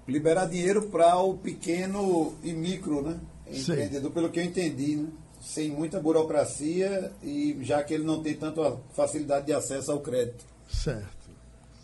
Liberar 0.07 0.47
dinheiro 0.47 0.89
para 0.89 1.17
o 1.17 1.39
pequeno 1.39 2.35
e 2.43 2.53
micro, 2.53 3.03
né? 3.03 3.19
Empreendedor, 3.47 4.11
pelo 4.11 4.31
que 4.31 4.39
eu 4.39 4.45
entendi, 4.45 4.97
né? 4.97 5.09
Sem 5.47 5.71
muita 5.71 6.01
burocracia 6.01 7.13
e 7.23 7.57
já 7.63 7.81
que 7.85 7.95
ele 7.95 8.03
não 8.03 8.21
tem 8.21 8.35
tanta 8.35 8.79
facilidade 8.93 9.47
de 9.47 9.53
acesso 9.53 9.93
ao 9.93 10.01
crédito. 10.01 10.45
Certo. 10.69 11.31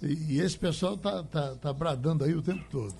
E, 0.02 0.34
e 0.34 0.40
esse 0.40 0.58
pessoal 0.58 0.94
está 0.94 1.22
tá, 1.22 1.54
tá 1.54 1.72
bradando 1.72 2.24
aí 2.24 2.34
o 2.34 2.42
tempo 2.42 2.64
todo. 2.68 2.92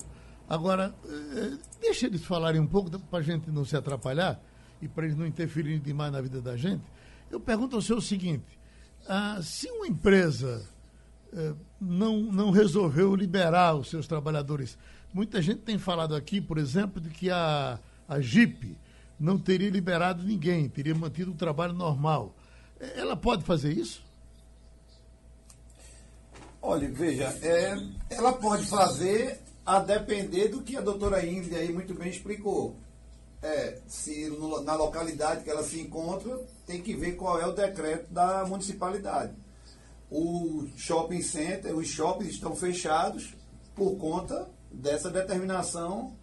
Agora, 0.49 0.95
eh, 1.05 1.59
deixa 1.81 2.07
eles 2.07 2.25
falarem 2.25 2.61
um 2.61 2.67
pouco 2.67 2.97
para 2.97 3.19
a 3.19 3.23
gente 3.23 3.51
não 3.51 3.65
se 3.65 3.77
atrapalhar 3.77 4.41
e 4.81 4.87
para 4.87 5.05
eles 5.05 5.17
não 5.17 5.27
interferirem 5.27 5.81
demais 5.81 6.13
na 6.13 6.21
vida 6.21 6.41
da 6.41 6.57
gente. 6.57 6.85
Eu 7.29 7.41
pergunto 7.41 7.75
ao 7.75 7.83
senhor 7.83 7.99
o 7.99 8.03
seguinte: 8.03 8.57
ah, 9.09 9.41
se 9.43 9.69
uma 9.69 9.89
empresa 9.89 10.65
eh, 11.33 11.55
não, 11.81 12.21
não 12.21 12.51
resolveu 12.53 13.17
liberar 13.17 13.75
os 13.75 13.91
seus 13.91 14.07
trabalhadores, 14.07 14.79
muita 15.13 15.43
gente 15.43 15.63
tem 15.63 15.77
falado 15.77 16.15
aqui, 16.15 16.41
por 16.41 16.57
exemplo, 16.57 17.01
de 17.01 17.11
que 17.11 17.31
a, 17.31 17.81
a 18.09 18.21
Jeep 18.21 18.79
não 19.19 19.39
teria 19.39 19.71
liberado 19.71 20.23
ninguém, 20.23 20.69
teria 20.69 20.95
mantido 20.95 21.31
o 21.33 21.37
trabalho 21.37 21.73
normal. 21.73 22.35
Ela 22.97 23.17
pode 23.17 23.45
fazer 23.45 23.73
isso? 23.73 24.05
Olha, 26.61 26.89
veja, 26.89 27.25
é, 27.43 27.77
ela 28.11 28.33
pode 28.35 28.67
fazer 28.67 29.41
a 29.65 29.81
depender 29.81 30.49
do 30.49 30.63
que 30.63 30.77
a 30.77 30.81
doutora 30.81 31.25
Ingrid 31.25 31.55
aí 31.55 31.73
muito 31.73 31.95
bem 31.95 32.09
explicou. 32.09 32.77
É, 33.43 33.81
se 33.89 34.29
no, 34.29 34.63
na 34.63 34.75
localidade 34.75 35.43
que 35.43 35.51
ela 35.51 35.65
se 35.65 35.81
encontra, 35.81 36.39
tem 36.65 36.81
que 36.81 36.95
ver 36.95 37.17
qual 37.17 37.41
é 37.41 37.47
o 37.47 37.53
decreto 37.53 38.13
da 38.13 38.45
municipalidade. 38.47 39.33
O 40.09 40.67
shopping 40.77 41.23
center, 41.23 41.77
os 41.77 41.89
shoppings 41.89 42.35
estão 42.35 42.55
fechados 42.55 43.35
por 43.75 43.97
conta 43.97 44.49
dessa 44.71 45.11
determinação 45.11 46.17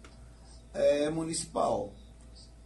é, 0.72 1.10
municipal. 1.10 1.92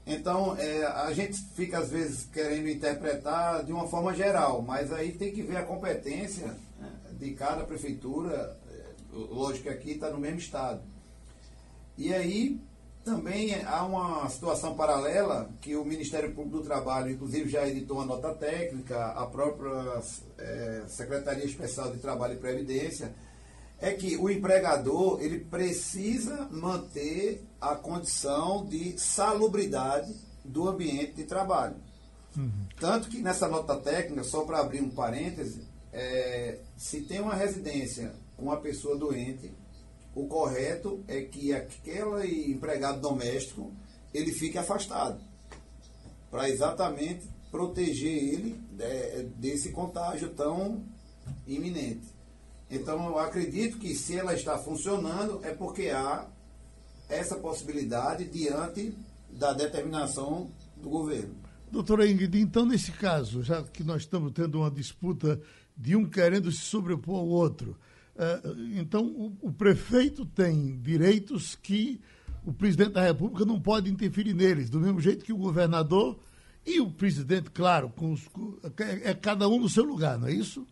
Então, 0.06 0.56
é, 0.58 0.84
a 0.84 1.12
gente 1.12 1.38
fica 1.54 1.78
às 1.78 1.90
vezes 1.90 2.26
querendo 2.26 2.68
interpretar 2.68 3.64
de 3.64 3.72
uma 3.72 3.88
forma 3.88 4.14
geral, 4.14 4.60
mas 4.60 4.92
aí 4.92 5.12
tem 5.12 5.32
que 5.32 5.42
ver 5.42 5.56
a 5.56 5.64
competência 5.64 6.48
né, 6.78 6.90
de 7.12 7.32
cada 7.32 7.64
prefeitura. 7.64 8.56
É, 8.70 8.84
lógico 9.12 9.64
que 9.64 9.68
aqui 9.70 9.92
está 9.92 10.10
no 10.10 10.18
mesmo 10.18 10.38
estado. 10.38 10.82
E 11.96 12.12
aí 12.12 12.60
também 13.02 13.54
há 13.64 13.84
uma 13.84 14.28
situação 14.28 14.74
paralela 14.74 15.48
que 15.60 15.74
o 15.76 15.84
Ministério 15.84 16.34
Público 16.34 16.58
do 16.58 16.64
Trabalho, 16.64 17.10
inclusive, 17.10 17.48
já 17.48 17.66
editou 17.66 17.98
uma 17.98 18.06
nota 18.06 18.34
técnica, 18.34 19.06
a 19.12 19.26
própria 19.26 20.02
é, 20.38 20.82
Secretaria 20.88 21.44
Especial 21.44 21.92
de 21.92 21.98
Trabalho 21.98 22.34
e 22.34 22.38
Previdência 22.38 23.14
é 23.84 23.92
que 23.92 24.16
o 24.16 24.30
empregador 24.30 25.20
ele 25.20 25.40
precisa 25.40 26.48
manter 26.50 27.44
a 27.60 27.76
condição 27.76 28.64
de 28.64 28.98
salubridade 28.98 30.10
do 30.42 30.66
ambiente 30.66 31.12
de 31.12 31.24
trabalho. 31.24 31.76
Uhum. 32.34 32.50
Tanto 32.80 33.10
que 33.10 33.20
nessa 33.20 33.46
nota 33.46 33.76
técnica, 33.76 34.24
só 34.24 34.42
para 34.46 34.60
abrir 34.60 34.80
um 34.80 34.88
parêntese, 34.88 35.68
é, 35.92 36.60
se 36.78 37.02
tem 37.02 37.20
uma 37.20 37.34
residência 37.34 38.14
com 38.38 38.44
uma 38.44 38.56
pessoa 38.56 38.96
doente, 38.96 39.52
o 40.14 40.26
correto 40.28 41.04
é 41.06 41.20
que 41.20 41.52
aquele 41.52 42.50
empregado 42.50 43.02
doméstico 43.02 43.70
ele 44.14 44.32
fique 44.32 44.56
afastado, 44.56 45.20
para 46.30 46.48
exatamente 46.48 47.28
proteger 47.50 48.16
ele 48.16 48.58
de, 48.72 49.24
desse 49.36 49.72
contágio 49.72 50.30
tão 50.30 50.82
iminente. 51.46 52.13
Então, 52.70 53.06
eu 53.06 53.18
acredito 53.18 53.78
que 53.78 53.94
se 53.94 54.16
ela 54.16 54.34
está 54.34 54.58
funcionando, 54.58 55.40
é 55.44 55.52
porque 55.52 55.90
há 55.90 56.26
essa 57.08 57.36
possibilidade 57.36 58.24
diante 58.24 58.94
da 59.30 59.52
determinação 59.52 60.50
do 60.76 60.88
governo. 60.88 61.34
Doutora 61.70 62.08
Ingrid, 62.08 62.38
então, 62.38 62.64
nesse 62.64 62.92
caso, 62.92 63.42
já 63.42 63.62
que 63.62 63.82
nós 63.82 64.02
estamos 64.02 64.32
tendo 64.32 64.58
uma 64.60 64.70
disputa 64.70 65.40
de 65.76 65.96
um 65.96 66.08
querendo 66.08 66.50
se 66.52 66.60
sobrepor 66.60 67.16
ao 67.16 67.26
outro, 67.26 67.76
uh, 68.14 68.78
então 68.78 69.04
o, 69.04 69.36
o, 69.42 69.52
prefeito 69.52 70.24
tem 70.24 70.78
direitos 70.80 71.56
que 71.56 72.00
o 72.46 72.52
presidente 72.52 72.92
da 72.92 73.02
República 73.02 73.44
não 73.44 73.60
pode 73.60 73.90
interferir 73.90 74.34
neles, 74.34 74.70
do 74.70 74.78
mesmo 74.78 75.00
jeito 75.00 75.24
que 75.24 75.32
o 75.32 75.36
governador 75.36 76.18
e 76.64 76.80
o 76.80 76.90
presidente, 76.90 77.50
claro, 77.50 77.90
com 77.90 78.12
os, 78.12 78.22
é, 78.78 79.10
é 79.10 79.14
cada 79.14 79.48
um 79.48 79.58
no 79.58 79.68
seu 79.68 79.82
lugar, 79.82 80.18
não 80.18 80.28
é 80.28 80.32
isso? 80.32 80.66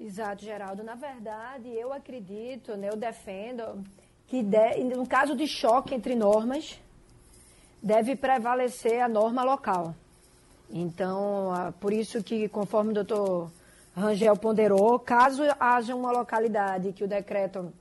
Exato, 0.00 0.44
Geraldo. 0.44 0.84
Na 0.84 0.94
verdade, 0.94 1.68
eu 1.68 1.92
acredito, 1.92 2.76
né, 2.76 2.88
eu 2.88 2.96
defendo 2.96 3.84
que 4.28 4.42
de, 4.42 4.84
no 4.84 5.06
caso 5.06 5.34
de 5.34 5.46
choque 5.46 5.92
entre 5.94 6.14
normas, 6.14 6.80
deve 7.82 8.14
prevalecer 8.14 9.00
a 9.00 9.08
norma 9.08 9.42
local. 9.42 9.94
Então, 10.70 11.50
por 11.80 11.92
isso 11.92 12.22
que, 12.22 12.48
conforme 12.48 12.90
o 12.90 12.94
doutor 12.94 13.50
Rangel 13.96 14.36
ponderou, 14.36 14.98
caso 15.00 15.42
haja 15.58 15.96
uma 15.96 16.12
localidade 16.12 16.92
que 16.92 17.02
o 17.02 17.08
decreto 17.08 17.72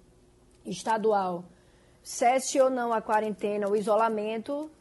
estadual 0.66 1.44
cesse 2.02 2.60
ou 2.60 2.70
não 2.70 2.94
a 2.94 3.02
quarentena, 3.02 3.70
o 3.70 3.76
isolamento, 3.76 4.72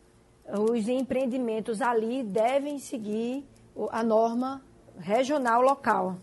os 0.49 0.89
empreendimentos 0.89 1.83
ali 1.83 2.23
devem 2.23 2.79
seguir 2.79 3.45
a 3.91 4.03
norma 4.03 4.63
regional 4.99 5.61
local, 5.61 6.17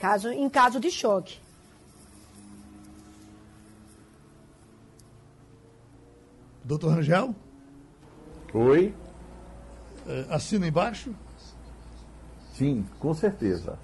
caso, 0.00 0.32
em 0.32 0.48
caso 0.48 0.80
de 0.80 0.90
choque. 0.90 1.38
Doutor 6.64 6.94
Rangel? 6.94 7.34
Oi. 8.54 8.94
É, 10.06 10.26
assina 10.30 10.66
embaixo? 10.66 11.14
Sim, 12.54 12.86
com 12.98 13.12
certeza. 13.12 13.78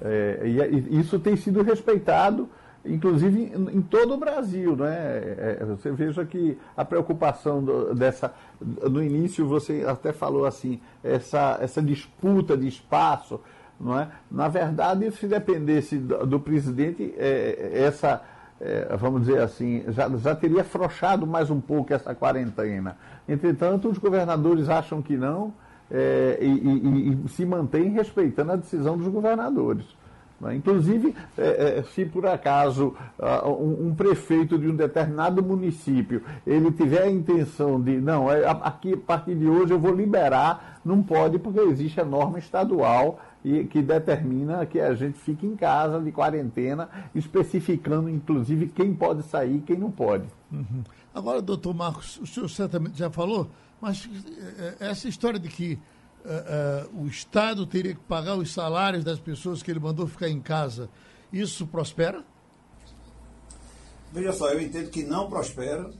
É, 0.00 0.42
e, 0.44 1.00
isso 1.00 1.18
tem 1.18 1.36
sido 1.36 1.62
respeitado, 1.62 2.48
inclusive 2.84 3.44
em, 3.44 3.78
em 3.78 3.82
todo 3.82 4.14
o 4.14 4.18
Brasil. 4.18 4.76
Né? 4.76 4.94
É, 5.38 5.64
você 5.64 5.90
veja 5.90 6.24
que 6.24 6.56
a 6.76 6.84
preocupação 6.84 7.64
do, 7.64 7.94
dessa. 7.94 8.32
No 8.60 9.02
início 9.02 9.46
você 9.46 9.84
até 9.86 10.12
falou 10.12 10.46
assim, 10.46 10.80
essa, 11.02 11.58
essa 11.60 11.82
disputa 11.82 12.56
de 12.56 12.68
espaço. 12.68 13.40
Não 13.78 13.98
é? 13.98 14.08
Na 14.30 14.48
verdade, 14.48 15.10
se 15.12 15.26
dependesse 15.26 15.98
do, 15.98 16.26
do 16.26 16.40
presidente, 16.40 17.14
é, 17.18 17.72
essa 17.74 18.22
é, 18.60 18.96
vamos 18.96 19.22
dizer 19.22 19.40
assim, 19.40 19.84
já, 19.88 20.08
já 20.16 20.34
teria 20.34 20.62
afrouxado 20.62 21.26
mais 21.26 21.50
um 21.50 21.60
pouco 21.60 21.92
essa 21.92 22.14
quarentena. 22.14 22.96
Entretanto, 23.28 23.88
os 23.88 23.98
governadores 23.98 24.68
acham 24.68 25.02
que 25.02 25.16
não 25.16 25.52
é, 25.90 26.38
e, 26.40 26.46
e, 26.46 27.26
e, 27.26 27.28
se 27.28 27.44
mantêm 27.44 27.90
respeitando 27.90 28.52
a 28.52 28.56
decisão 28.56 28.96
dos 28.96 29.08
governadores. 29.08 29.84
Né? 30.40 30.56
Inclusive, 30.56 31.14
é, 31.36 31.78
é 31.78 31.82
se 31.94 32.04
por 32.04 32.26
acaso 32.26 32.94
uh, 33.18 33.86
um, 33.86 33.94
prefeito 33.94 34.58
de 34.58 34.68
um 34.68 34.74
determinado 34.74 35.42
município 35.42 36.22
ele 36.46 36.70
tiver 36.72 37.02
a 37.02 37.10
intenção 37.10 37.80
de, 37.80 38.00
não, 38.00 38.30
é, 38.30 38.44
aqui 38.62 38.94
a 38.94 38.96
partir 38.96 39.34
de 39.34 39.46
hoje 39.46 39.72
eu 39.72 39.78
vou 39.78 39.94
liberar, 39.94 40.80
não 40.84 41.02
pode 41.02 41.38
porque 41.38 41.60
existe 41.60 42.00
a 42.00 42.04
norma 42.04 42.38
estadual 42.38 43.20
e 43.44 43.64
que 43.64 43.80
determina 43.80 44.64
que 44.66 44.80
a 44.80 44.94
gente 44.94 45.18
fique 45.18 45.46
em 45.46 45.56
casa 45.56 46.00
de 46.00 46.10
quarentena, 46.10 46.88
especificando 47.14 48.08
inclusive 48.08 48.68
quem 48.68 48.94
pode 48.94 49.22
sair 49.22 49.56
e 49.56 49.60
quem 49.60 49.76
não 49.76 49.90
pode. 49.90 50.26
Uhum. 50.50 50.82
Agora, 51.14 51.40
doutor 51.40 51.74
Marcos, 51.74 52.18
o 52.18 52.26
senhor 52.26 52.48
certamente 52.48 52.98
já 52.98 53.10
falou, 53.10 53.48
mas 53.80 54.08
eh, 54.58 54.76
essa 54.80 55.08
história 55.08 55.38
de 55.38 55.48
que 55.48 55.78
uh, 56.24 56.98
uh, 56.98 57.04
o 57.04 57.06
Estado 57.06 57.66
teria 57.66 57.94
que 57.94 58.00
pagar 58.00 58.36
os 58.36 58.52
salários 58.52 59.04
das 59.04 59.18
pessoas 59.18 59.62
que 59.62 59.70
ele 59.70 59.80
mandou 59.80 60.06
ficar 60.06 60.28
em 60.28 60.40
casa, 60.40 60.90
isso 61.32 61.66
prospera? 61.66 62.22
Veja 64.12 64.32
só, 64.32 64.50
eu 64.50 64.60
entendo 64.60 64.90
que 64.90 65.04
não 65.04 65.28
prospera 65.28 65.90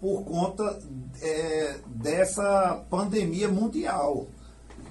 por 0.00 0.24
conta 0.24 0.78
é, 1.20 1.78
dessa 1.86 2.84
pandemia 2.88 3.48
mundial. 3.48 4.26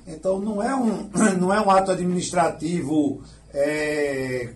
Então 0.09 0.39
não 0.39 0.61
é 0.61 0.75
um, 0.75 1.07
não 1.39 1.53
é 1.53 1.61
um 1.61 1.69
ato 1.69 1.91
administrativo 1.91 3.21
é, 3.53 4.53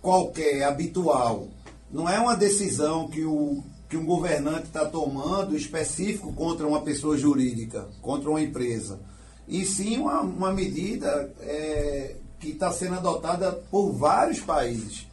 qualquer, 0.00 0.62
habitual. 0.62 1.48
Não 1.90 2.08
é 2.08 2.18
uma 2.18 2.36
decisão 2.36 3.08
que, 3.08 3.24
o, 3.24 3.62
que 3.88 3.96
um 3.96 4.06
governante 4.06 4.66
está 4.66 4.86
tomando 4.86 5.56
específico 5.56 6.32
contra 6.32 6.66
uma 6.66 6.80
pessoa 6.82 7.18
jurídica, 7.18 7.88
contra 8.00 8.30
uma 8.30 8.40
empresa. 8.40 9.00
E 9.46 9.66
sim 9.66 9.98
uma, 9.98 10.20
uma 10.20 10.52
medida 10.52 11.32
é, 11.40 12.16
que 12.38 12.50
está 12.50 12.72
sendo 12.72 12.94
adotada 12.94 13.52
por 13.52 13.92
vários 13.92 14.40
países. 14.40 15.06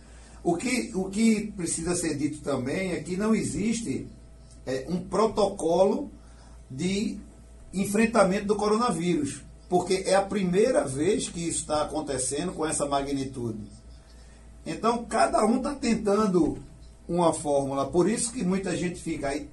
O 0.43 0.55
que, 0.55 0.91
o 0.93 1.09
que 1.09 1.51
precisa 1.57 1.95
ser 1.95 2.15
dito 2.15 2.41
também 2.41 2.91
é 2.91 3.01
que 3.01 3.17
não 3.17 3.35
existe 3.35 4.07
é, 4.65 4.85
um 4.87 4.99
protocolo 4.99 6.09
de 6.71 7.17
enfrentamento 7.73 8.45
do 8.45 8.55
coronavírus 8.55 9.41
porque 9.69 10.03
é 10.07 10.15
a 10.15 10.21
primeira 10.21 10.83
vez 10.83 11.29
que 11.29 11.47
isso 11.47 11.59
está 11.59 11.83
acontecendo 11.83 12.51
com 12.51 12.65
essa 12.65 12.87
magnitude. 12.87 13.59
Então, 14.65 15.05
cada 15.05 15.45
um 15.45 15.57
está 15.57 15.75
tentando 15.75 16.57
uma 17.07 17.31
fórmula. 17.31 17.85
Por 17.85 18.09
isso 18.09 18.33
que 18.33 18.43
muita 18.43 18.75
gente 18.75 18.99
fica 18.99 19.29
aí. 19.29 19.47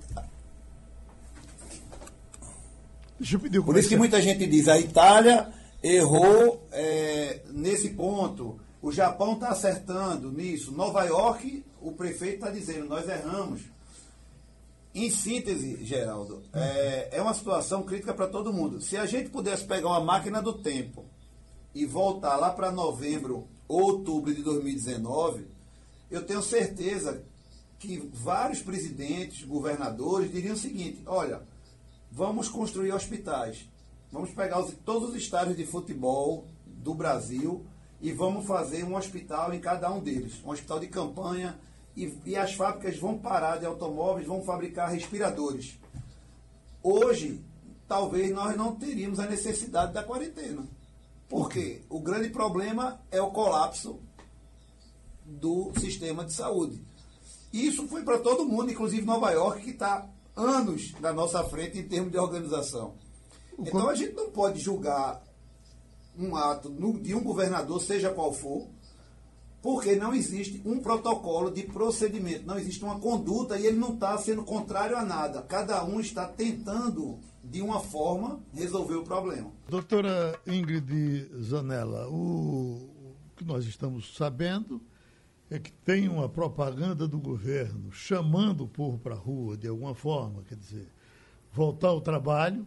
Deixa 3.19 3.37
eu 3.37 3.41
pedir 3.41 3.63
Por 3.63 3.77
isso 3.77 3.89
que 3.89 3.97
muita 3.97 4.21
gente 4.21 4.47
diz: 4.47 4.69
a 4.69 4.79
Itália 4.79 5.53
errou 5.83 6.67
é, 6.73 7.43
nesse 7.51 7.91
ponto. 7.91 8.59
O 8.83 8.91
Japão 8.91 9.35
está 9.35 9.49
acertando 9.49 10.31
nisso. 10.31 10.73
Nova 10.73 11.05
York, 11.05 11.65
o 11.81 11.93
prefeito 11.93 12.37
está 12.37 12.51
dizendo: 12.51 12.87
nós 12.87 13.07
erramos. 13.09 13.76
Em 14.97 15.11
síntese, 15.11 15.85
Geraldo, 15.85 16.43
é, 16.55 17.19
é 17.19 17.21
uma 17.21 17.35
situação 17.35 17.83
crítica 17.83 18.15
para 18.15 18.27
todo 18.27 18.51
mundo. 18.51 18.81
Se 18.81 18.97
a 18.97 19.05
gente 19.05 19.29
pudesse 19.29 19.67
pegar 19.67 19.89
uma 19.89 20.01
máquina 20.01 20.41
do 20.41 20.55
tempo 20.55 21.05
e 21.75 21.85
voltar 21.85 22.37
lá 22.37 22.49
para 22.49 22.73
novembro 22.73 23.47
ou 23.69 23.83
outubro 23.83 24.35
de 24.35 24.43
2019, 24.43 25.49
eu 26.11 26.25
tenho 26.25 26.41
certeza 26.41 27.23
que 27.79 28.09
vários 28.11 28.63
presidentes, 28.63 29.47
governadores 29.47 30.33
diriam 30.33 30.55
o 30.55 30.59
seguinte: 30.59 31.03
olha, 31.05 31.43
vamos 32.11 32.49
construir 32.49 32.93
hospitais, 32.93 33.69
vamos 34.11 34.31
pegar 34.31 34.65
os, 34.65 34.73
todos 34.83 35.11
os 35.11 35.15
estádios 35.15 35.59
de 35.59 35.67
futebol 35.67 36.47
do 36.65 36.95
Brasil 36.95 37.67
e 38.01 38.13
vamos 38.13 38.47
fazer 38.47 38.83
um 38.83 38.97
hospital 38.97 39.53
em 39.53 39.61
cada 39.61 39.93
um 39.93 40.01
deles, 40.01 40.43
um 40.43 40.49
hospital 40.49 40.81
de 40.81 40.87
campanha 40.87 41.55
e, 41.97 42.19
e 42.27 42.37
as 42.37 42.55
fábricas 42.55 42.99
vão 42.99 43.19
parar 43.19 43.57
de 43.57 43.67
automóveis, 43.67 44.27
vão 44.27 44.43
fabricar 44.43 44.91
respiradores. 44.91 45.79
Hoje, 46.83 47.43
talvez 47.89 48.31
nós 48.33 48.57
não 48.57 48.77
teríamos 48.77 49.19
a 49.19 49.27
necessidade 49.27 49.93
da 49.93 50.03
quarentena. 50.03 50.67
Porque 51.29 51.83
o 51.89 51.99
grande 51.99 52.29
problema 52.29 53.01
é 53.11 53.21
o 53.21 53.31
colapso 53.31 54.01
do 55.25 55.73
sistema 55.81 56.25
de 56.25 56.33
saúde. 56.33 56.85
Isso 57.53 57.89
foi 57.89 58.03
para 58.05 58.19
todo 58.19 58.47
mundo, 58.47 58.71
inclusive 58.71 59.05
Nova 59.05 59.31
York, 59.33 59.63
que 59.63 59.71
está 59.71 60.09
anos 60.37 60.93
na 61.01 61.13
nossa 61.13 61.43
frente 61.45 61.79
em 61.79 61.89
termos 61.89 62.13
de 62.13 62.19
organização. 62.19 62.95
Então 63.59 63.89
a 63.89 63.95
gente 63.95 64.13
não 64.13 64.31
pode 64.31 64.61
julgar 64.61 65.25
um 66.19 66.37
ato 66.37 66.71
de 67.01 67.15
um 67.15 67.23
governador, 67.23 67.81
seja 67.81 68.13
qual 68.13 68.33
for, 68.33 68.69
porque 69.63 69.97
não 69.97 70.15
existe 70.15 70.63
um 70.65 70.79
protocolo 70.79 71.51
de 71.51 71.63
procedimento, 71.65 72.47
não 72.47 72.59
existe 72.59 72.85
uma 72.85 73.01
conduta 73.01 73.59
e 73.59 73.67
ele 73.67 73.79
não 73.79 73.95
está 73.95 74.17
sendo 74.19 74.45
contrário 74.45 74.97
a 74.97 75.05
nada. 75.05 75.43
Cada 75.43 75.85
um 75.85 76.01
está 76.01 76.27
tentando, 76.27 77.19
de 77.43 77.61
uma 77.61 77.81
forma, 77.81 78.41
resolver 78.55 78.95
o 78.95 79.03
problema. 79.03 79.51
Doutora 79.69 80.39
Ingrid 80.47 81.29
Zanella, 81.43 82.09
o 82.09 82.89
que 83.35 83.45
nós 83.45 83.67
estamos 83.67 84.15
sabendo 84.17 84.81
é 85.51 85.59
que 85.59 85.73
tem 85.73 86.09
uma 86.09 86.29
propaganda 86.29 87.07
do 87.07 87.19
governo 87.19 87.93
chamando 87.93 88.65
o 88.65 88.69
povo 88.69 88.99
para 88.99 89.15
a 89.15 89.19
rua 89.19 89.57
de 89.57 89.69
alguma 89.69 89.95
forma, 89.95 90.43
quer 90.43 90.57
dizer, 90.57 90.89
voltar 91.53 91.89
ao 91.89 92.01
trabalho, 92.01 92.67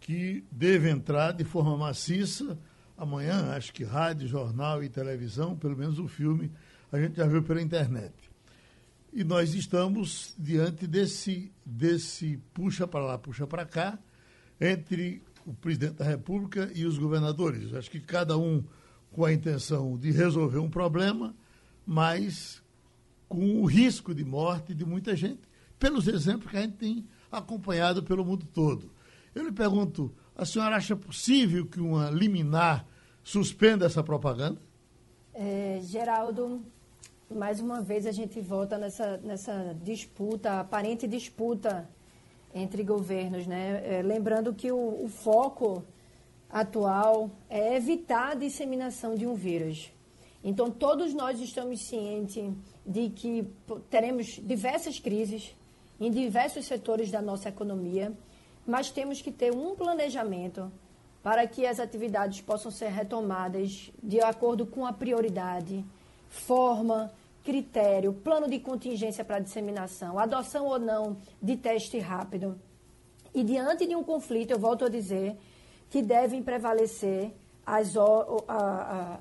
que 0.00 0.44
deve 0.50 0.90
entrar 0.90 1.32
de 1.32 1.44
forma 1.44 1.76
maciça 1.76 2.58
amanhã, 3.02 3.52
acho 3.56 3.72
que 3.72 3.82
rádio, 3.82 4.28
jornal 4.28 4.82
e 4.82 4.88
televisão, 4.88 5.56
pelo 5.56 5.76
menos 5.76 5.98
o 5.98 6.06
filme, 6.06 6.52
a 6.90 6.98
gente 6.98 7.16
já 7.16 7.26
viu 7.26 7.42
pela 7.42 7.60
internet. 7.60 8.14
E 9.12 9.24
nós 9.24 9.54
estamos 9.54 10.34
diante 10.38 10.86
desse, 10.86 11.52
desse 11.66 12.38
puxa 12.54 12.86
para 12.86 13.04
lá, 13.04 13.18
puxa 13.18 13.46
para 13.46 13.66
cá, 13.66 13.98
entre 14.60 15.20
o 15.44 15.52
presidente 15.52 15.94
da 15.94 16.04
República 16.04 16.70
e 16.74 16.86
os 16.86 16.96
governadores. 16.96 17.74
Acho 17.74 17.90
que 17.90 18.00
cada 18.00 18.38
um 18.38 18.62
com 19.10 19.24
a 19.24 19.32
intenção 19.32 19.98
de 19.98 20.12
resolver 20.12 20.58
um 20.58 20.70
problema, 20.70 21.34
mas 21.84 22.62
com 23.28 23.60
o 23.60 23.66
risco 23.66 24.14
de 24.14 24.24
morte 24.24 24.74
de 24.74 24.84
muita 24.84 25.16
gente, 25.16 25.40
pelos 25.78 26.06
exemplos 26.06 26.50
que 26.50 26.56
a 26.56 26.62
gente 26.62 26.76
tem 26.76 27.04
acompanhado 27.30 28.02
pelo 28.02 28.24
mundo 28.24 28.46
todo. 28.46 28.90
Eu 29.34 29.44
lhe 29.44 29.52
pergunto, 29.52 30.14
a 30.36 30.44
senhora 30.44 30.76
acha 30.76 30.94
possível 30.94 31.66
que 31.66 31.80
uma 31.80 32.08
liminar 32.08 32.86
suspenda 33.22 33.86
essa 33.86 34.02
propaganda? 34.02 34.60
É, 35.34 35.80
Geraldo, 35.82 36.62
mais 37.30 37.60
uma 37.60 37.80
vez 37.80 38.06
a 38.06 38.12
gente 38.12 38.40
volta 38.40 38.76
nessa, 38.76 39.16
nessa 39.18 39.76
disputa, 39.82 40.60
aparente 40.60 41.06
disputa 41.06 41.88
entre 42.54 42.82
governos, 42.82 43.46
né? 43.46 43.82
É, 43.84 44.02
lembrando 44.02 44.52
que 44.52 44.70
o, 44.70 45.04
o, 45.04 45.08
foco 45.08 45.82
atual 46.50 47.30
é 47.48 47.76
evitar 47.76 48.32
a 48.32 48.34
disseminação 48.34 49.14
de 49.14 49.26
um 49.26 49.34
vírus. 49.34 49.90
Então, 50.44 50.70
todos 50.70 51.14
nós 51.14 51.40
estamos 51.40 51.80
cientes 51.80 52.52
de 52.84 53.08
que 53.08 53.46
teremos 53.88 54.40
diversas 54.42 54.98
crises 54.98 55.56
em 55.98 56.10
diversos 56.10 56.66
setores 56.66 57.10
da 57.10 57.22
nossa 57.22 57.48
economia, 57.48 58.12
mas 58.66 58.90
temos 58.90 59.22
que 59.22 59.30
ter 59.30 59.52
um 59.52 59.74
planejamento 59.74 60.70
para 61.22 61.46
que 61.46 61.66
as 61.66 61.78
atividades 61.78 62.40
possam 62.40 62.70
ser 62.70 62.88
retomadas 62.88 63.92
de 64.02 64.20
acordo 64.20 64.66
com 64.66 64.84
a 64.84 64.92
prioridade, 64.92 65.84
forma, 66.28 67.12
critério, 67.44 68.12
plano 68.12 68.48
de 68.48 68.58
contingência 68.58 69.24
para 69.24 69.38
disseminação, 69.38 70.18
adoção 70.18 70.66
ou 70.66 70.78
não 70.78 71.16
de 71.40 71.56
teste 71.56 71.98
rápido. 71.98 72.58
E 73.34 73.42
diante 73.42 73.86
de 73.86 73.94
um 73.94 74.02
conflito, 74.02 74.50
eu 74.50 74.58
volto 74.58 74.84
a 74.84 74.88
dizer 74.88 75.36
que 75.90 76.02
devem 76.02 76.42
prevalecer 76.42 77.32
as, 77.64 77.94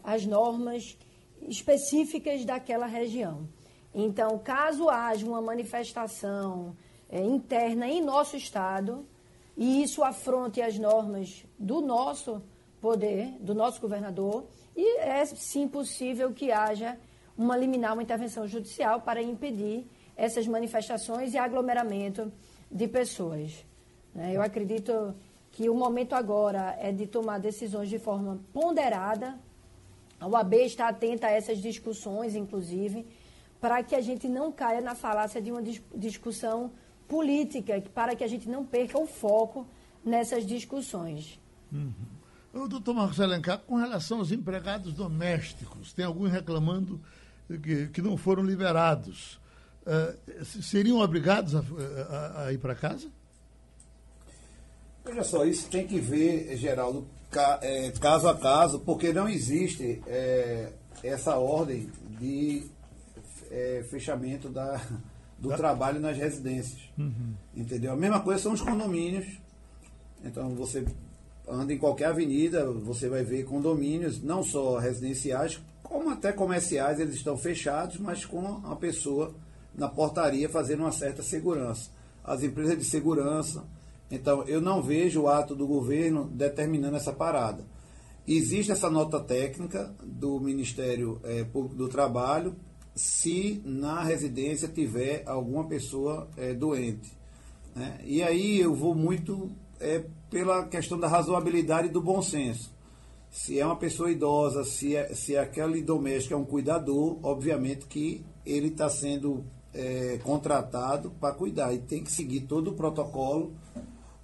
as 0.03 0.25
normas 0.25 0.97
específicas 1.41 2.45
daquela 2.45 2.85
região. 2.85 3.47
Então, 3.93 4.39
caso 4.39 4.89
haja 4.89 5.25
uma 5.25 5.41
manifestação 5.41 6.75
é, 7.09 7.21
interna 7.21 7.87
em 7.87 8.01
nosso 8.01 8.37
Estado, 8.37 9.05
e 9.61 9.83
isso 9.83 10.03
afronte 10.03 10.59
as 10.59 10.79
normas 10.79 11.45
do 11.59 11.81
nosso 11.81 12.41
poder, 12.81 13.27
do 13.39 13.53
nosso 13.53 13.79
governador, 13.79 14.47
e 14.75 14.97
é 14.97 15.23
sim 15.23 15.67
possível 15.67 16.33
que 16.33 16.51
haja 16.51 16.97
uma 17.37 17.55
liminar, 17.55 17.93
uma 17.93 18.01
intervenção 18.01 18.47
judicial 18.47 19.01
para 19.01 19.21
impedir 19.21 19.85
essas 20.17 20.47
manifestações 20.47 21.35
e 21.35 21.37
aglomeramento 21.37 22.33
de 22.71 22.87
pessoas. 22.87 23.63
Né? 24.15 24.31
Eu 24.35 24.41
acredito 24.41 25.13
que 25.51 25.69
o 25.69 25.75
momento 25.75 26.15
agora 26.15 26.75
é 26.79 26.91
de 26.91 27.05
tomar 27.05 27.37
decisões 27.37 27.87
de 27.87 27.99
forma 27.99 28.39
ponderada. 28.51 29.37
A 30.19 30.27
UAB 30.27 30.55
está 30.55 30.87
atenta 30.87 31.27
a 31.27 31.31
essas 31.31 31.59
discussões, 31.59 32.35
inclusive, 32.35 33.05
para 33.59 33.83
que 33.83 33.95
a 33.95 34.01
gente 34.01 34.27
não 34.27 34.51
caia 34.51 34.81
na 34.81 34.95
falácia 34.95 35.39
de 35.39 35.51
uma 35.51 35.61
discussão 35.93 36.71
política, 37.11 37.83
para 37.93 38.15
que 38.15 38.23
a 38.23 38.27
gente 38.27 38.47
não 38.47 38.65
perca 38.65 38.97
o 38.97 39.05
foco 39.05 39.67
nessas 40.03 40.45
discussões. 40.45 41.37
Uhum. 41.69 41.91
O 42.53 42.69
doutor 42.69 42.93
Marcos 42.93 43.19
Alencar, 43.19 43.59
com 43.59 43.75
relação 43.75 44.19
aos 44.19 44.31
empregados 44.31 44.93
domésticos, 44.93 45.91
tem 45.91 46.05
alguns 46.05 46.31
reclamando 46.31 47.01
que, 47.61 47.87
que 47.87 48.01
não 48.01 48.15
foram 48.15 48.43
liberados. 48.45 49.41
Uh, 49.81 50.45
seriam 50.45 50.99
obrigados 50.99 51.53
a, 51.53 51.59
a, 51.59 52.45
a 52.45 52.53
ir 52.53 52.59
para 52.59 52.75
casa? 52.75 53.09
Veja 55.03 55.23
só, 55.25 55.43
isso 55.43 55.67
tem 55.69 55.85
que 55.85 55.99
ver, 55.99 56.55
Geraldo, 56.55 57.05
é, 57.61 57.91
caso 57.99 58.29
a 58.29 58.37
caso, 58.37 58.79
porque 58.79 59.11
não 59.11 59.27
existe 59.27 60.01
é, 60.07 60.71
essa 61.03 61.35
ordem 61.35 61.89
de 62.19 62.69
é, 63.49 63.83
fechamento 63.89 64.47
da, 64.47 64.79
do 65.41 65.49
tá. 65.49 65.57
trabalho 65.57 65.99
nas 65.99 66.15
residências. 66.15 66.79
Uhum. 66.97 67.33
Entendeu? 67.53 67.91
A 67.91 67.97
mesma 67.97 68.21
coisa 68.21 68.41
são 68.41 68.53
os 68.53 68.61
condomínios. 68.61 69.25
Então 70.23 70.55
você 70.55 70.85
anda 71.47 71.73
em 71.73 71.77
qualquer 71.77 72.05
avenida, 72.05 72.65
você 72.71 73.09
vai 73.09 73.23
ver 73.23 73.43
condomínios, 73.43 74.21
não 74.21 74.43
só 74.43 74.77
residenciais, 74.77 75.59
como 75.83 76.09
até 76.09 76.31
comerciais, 76.31 76.99
eles 76.99 77.15
estão 77.15 77.35
fechados, 77.35 77.97
mas 77.97 78.23
com 78.23 78.61
a 78.63 78.75
pessoa 78.75 79.33
na 79.75 79.89
portaria 79.89 80.47
fazendo 80.47 80.81
uma 80.81 80.91
certa 80.91 81.21
segurança. 81.21 81.89
As 82.23 82.43
empresas 82.43 82.77
de 82.77 82.85
segurança 82.85 83.65
então, 84.11 84.43
eu 84.43 84.59
não 84.59 84.81
vejo 84.83 85.21
o 85.21 85.27
ato 85.29 85.55
do 85.55 85.65
governo 85.65 86.25
determinando 86.33 86.97
essa 86.97 87.13
parada. 87.13 87.63
Existe 88.27 88.71
essa 88.71 88.89
nota 88.89 89.19
técnica 89.21 89.95
do 90.03 90.39
Ministério 90.39 91.19
é, 91.23 91.45
Público 91.45 91.75
do 91.75 91.87
Trabalho 91.87 92.55
se 92.95 93.61
na 93.65 94.03
residência 94.03 94.67
tiver 94.67 95.23
alguma 95.25 95.65
pessoa 95.67 96.27
é, 96.37 96.53
doente. 96.53 97.11
Né? 97.75 97.99
E 98.03 98.21
aí 98.21 98.59
eu 98.59 98.73
vou 98.73 98.93
muito 98.93 99.49
é, 99.79 100.03
pela 100.29 100.65
questão 100.67 100.99
da 100.99 101.07
razoabilidade 101.07 101.87
e 101.87 101.91
do 101.91 102.01
bom 102.01 102.21
senso. 102.21 102.71
Se 103.29 103.59
é 103.59 103.65
uma 103.65 103.77
pessoa 103.77 104.11
idosa, 104.11 104.63
se, 104.63 104.95
é, 104.95 105.13
se 105.13 105.37
aquele 105.37 105.81
doméstico 105.81 106.33
é 106.33 106.37
um 106.37 106.45
cuidador, 106.45 107.17
obviamente 107.23 107.85
que 107.85 108.25
ele 108.45 108.67
está 108.67 108.89
sendo 108.89 109.45
é, 109.73 110.19
contratado 110.23 111.11
para 111.11 111.33
cuidar 111.33 111.73
e 111.73 111.79
tem 111.79 112.03
que 112.03 112.11
seguir 112.11 112.41
todo 112.41 112.71
o 112.71 112.73
protocolo 112.73 113.53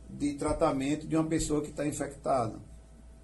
de 0.09 0.33
tratamento 0.33 1.07
de 1.07 1.15
uma 1.15 1.25
pessoa 1.25 1.61
que 1.61 1.69
está 1.69 1.87
infectada. 1.87 2.66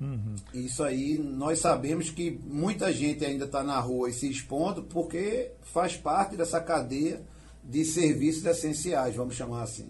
Uhum. 0.04 0.36
Isso 0.54 0.84
aí, 0.84 1.18
nós 1.18 1.60
sabemos 1.60 2.10
que 2.10 2.38
muita 2.46 2.92
gente 2.92 3.24
ainda 3.24 3.46
está 3.46 3.64
na 3.64 3.80
rua 3.80 4.10
e 4.10 4.14
se 4.14 4.30
expondo 4.30 4.84
porque 4.84 5.52
faz 5.62 5.96
parte 5.96 6.36
dessa 6.36 6.60
cadeia 6.60 7.22
de 7.64 7.86
serviços 7.86 8.44
essenciais, 8.44 9.16
vamos 9.16 9.36
chamar 9.36 9.64
assim. 9.64 9.88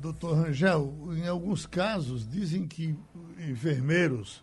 Doutor 0.00 0.36
Rangel, 0.36 0.94
em 1.16 1.26
alguns 1.26 1.66
casos 1.66 2.28
dizem 2.28 2.66
que 2.66 2.96
enfermeiros, 3.38 4.42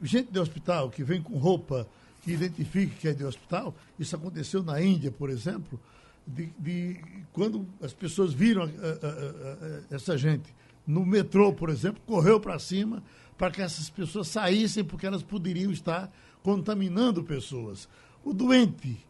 gente 0.00 0.30
de 0.30 0.38
hospital 0.38 0.88
que 0.90 1.02
vem 1.02 1.20
com 1.20 1.36
roupa 1.38 1.86
que 2.22 2.32
identifique 2.32 2.96
que 2.96 3.08
é 3.08 3.12
de 3.12 3.24
hospital, 3.24 3.74
isso 3.98 4.14
aconteceu 4.14 4.62
na 4.62 4.80
Índia, 4.80 5.10
por 5.10 5.30
exemplo, 5.30 5.80
de, 6.26 6.46
de 6.58 7.00
quando 7.32 7.66
as 7.80 7.92
pessoas 7.92 8.32
viram 8.32 8.62
a, 8.62 8.66
a, 8.66 9.92
a, 9.92 9.96
essa 9.96 10.16
gente 10.16 10.54
no 10.86 11.04
metrô, 11.04 11.52
por 11.52 11.70
exemplo, 11.70 12.00
correu 12.06 12.38
para 12.38 12.58
cima 12.58 13.02
para 13.36 13.50
que 13.50 13.62
essas 13.62 13.90
pessoas 13.90 14.28
saíssem, 14.28 14.84
porque 14.84 15.06
elas 15.06 15.22
poderiam 15.22 15.70
estar 15.70 16.10
contaminando 16.42 17.22
pessoas. 17.22 17.88
O 18.24 18.32
doente 18.32 19.04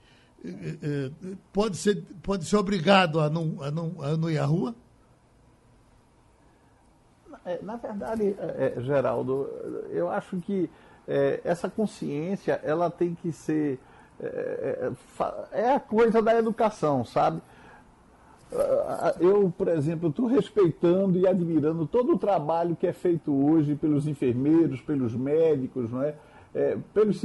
eh, 0.44 0.78
eh, 0.82 1.10
pode, 1.52 1.76
ser, 1.76 2.02
pode 2.22 2.44
ser 2.44 2.56
obrigado 2.56 3.20
a 3.20 3.30
não, 3.30 3.62
a, 3.62 3.70
não, 3.70 4.02
a 4.02 4.16
não 4.16 4.30
ir 4.30 4.38
à 4.38 4.44
rua? 4.44 4.74
É, 7.44 7.60
na 7.62 7.76
verdade, 7.76 8.34
é, 8.38 8.74
é, 8.76 8.80
Geraldo, 8.80 9.48
eu 9.90 10.10
acho 10.10 10.36
que 10.38 10.68
essa 11.44 11.70
consciência 11.70 12.60
ela 12.64 12.90
tem 12.90 13.14
que 13.14 13.30
ser. 13.30 13.78
É 15.52 15.70
a 15.70 15.78
coisa 15.78 16.20
da 16.20 16.36
educação, 16.36 17.04
sabe? 17.04 17.40
Eu, 19.20 19.52
por 19.56 19.68
exemplo, 19.68 20.08
estou 20.08 20.26
respeitando 20.26 21.18
e 21.18 21.26
admirando 21.26 21.86
todo 21.86 22.14
o 22.14 22.18
trabalho 22.18 22.76
que 22.76 22.86
é 22.86 22.92
feito 22.92 23.32
hoje 23.32 23.74
pelos 23.74 24.06
enfermeiros, 24.06 24.80
pelos 24.80 25.14
médicos, 25.14 25.90
não 25.90 26.02
é? 26.02 26.14
É, 26.54 26.78
pelos 26.94 27.20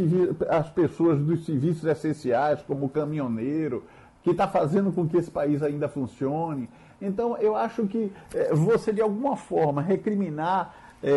as 0.49 0.69
pessoas 0.69 1.19
dos 1.19 1.45
serviços 1.45 1.85
essenciais, 1.85 2.61
como 2.63 2.87
o 2.87 2.89
caminhoneiro, 2.89 3.83
que 4.23 4.31
está 4.31 4.47
fazendo 4.47 4.91
com 4.91 5.07
que 5.07 5.17
esse 5.17 5.31
país 5.31 5.63
ainda 5.63 5.87
funcione. 5.87 6.69
Então, 7.01 7.37
eu 7.37 7.55
acho 7.55 7.87
que 7.87 8.11
é, 8.33 8.53
você, 8.53 8.91
de 8.91 9.01
alguma 9.01 9.35
forma, 9.35 9.81
recriminar 9.81 10.75
é, 11.03 11.11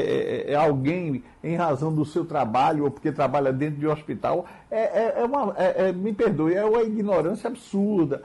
é, 0.48 0.52
é 0.52 0.54
alguém 0.54 1.22
em 1.42 1.56
razão 1.56 1.94
do 1.94 2.06
seu 2.06 2.24
trabalho 2.24 2.84
ou 2.84 2.90
porque 2.90 3.12
trabalha 3.12 3.52
dentro 3.52 3.78
de 3.78 3.86
um 3.86 3.92
hospital, 3.92 4.46
é, 4.70 4.78
é, 4.78 5.14
é 5.18 5.24
uma, 5.24 5.54
me 5.94 6.12
perdoe, 6.14 6.54
é 6.54 6.64
uma 6.64 6.82
ignorância 6.82 7.48
absurda. 7.48 8.22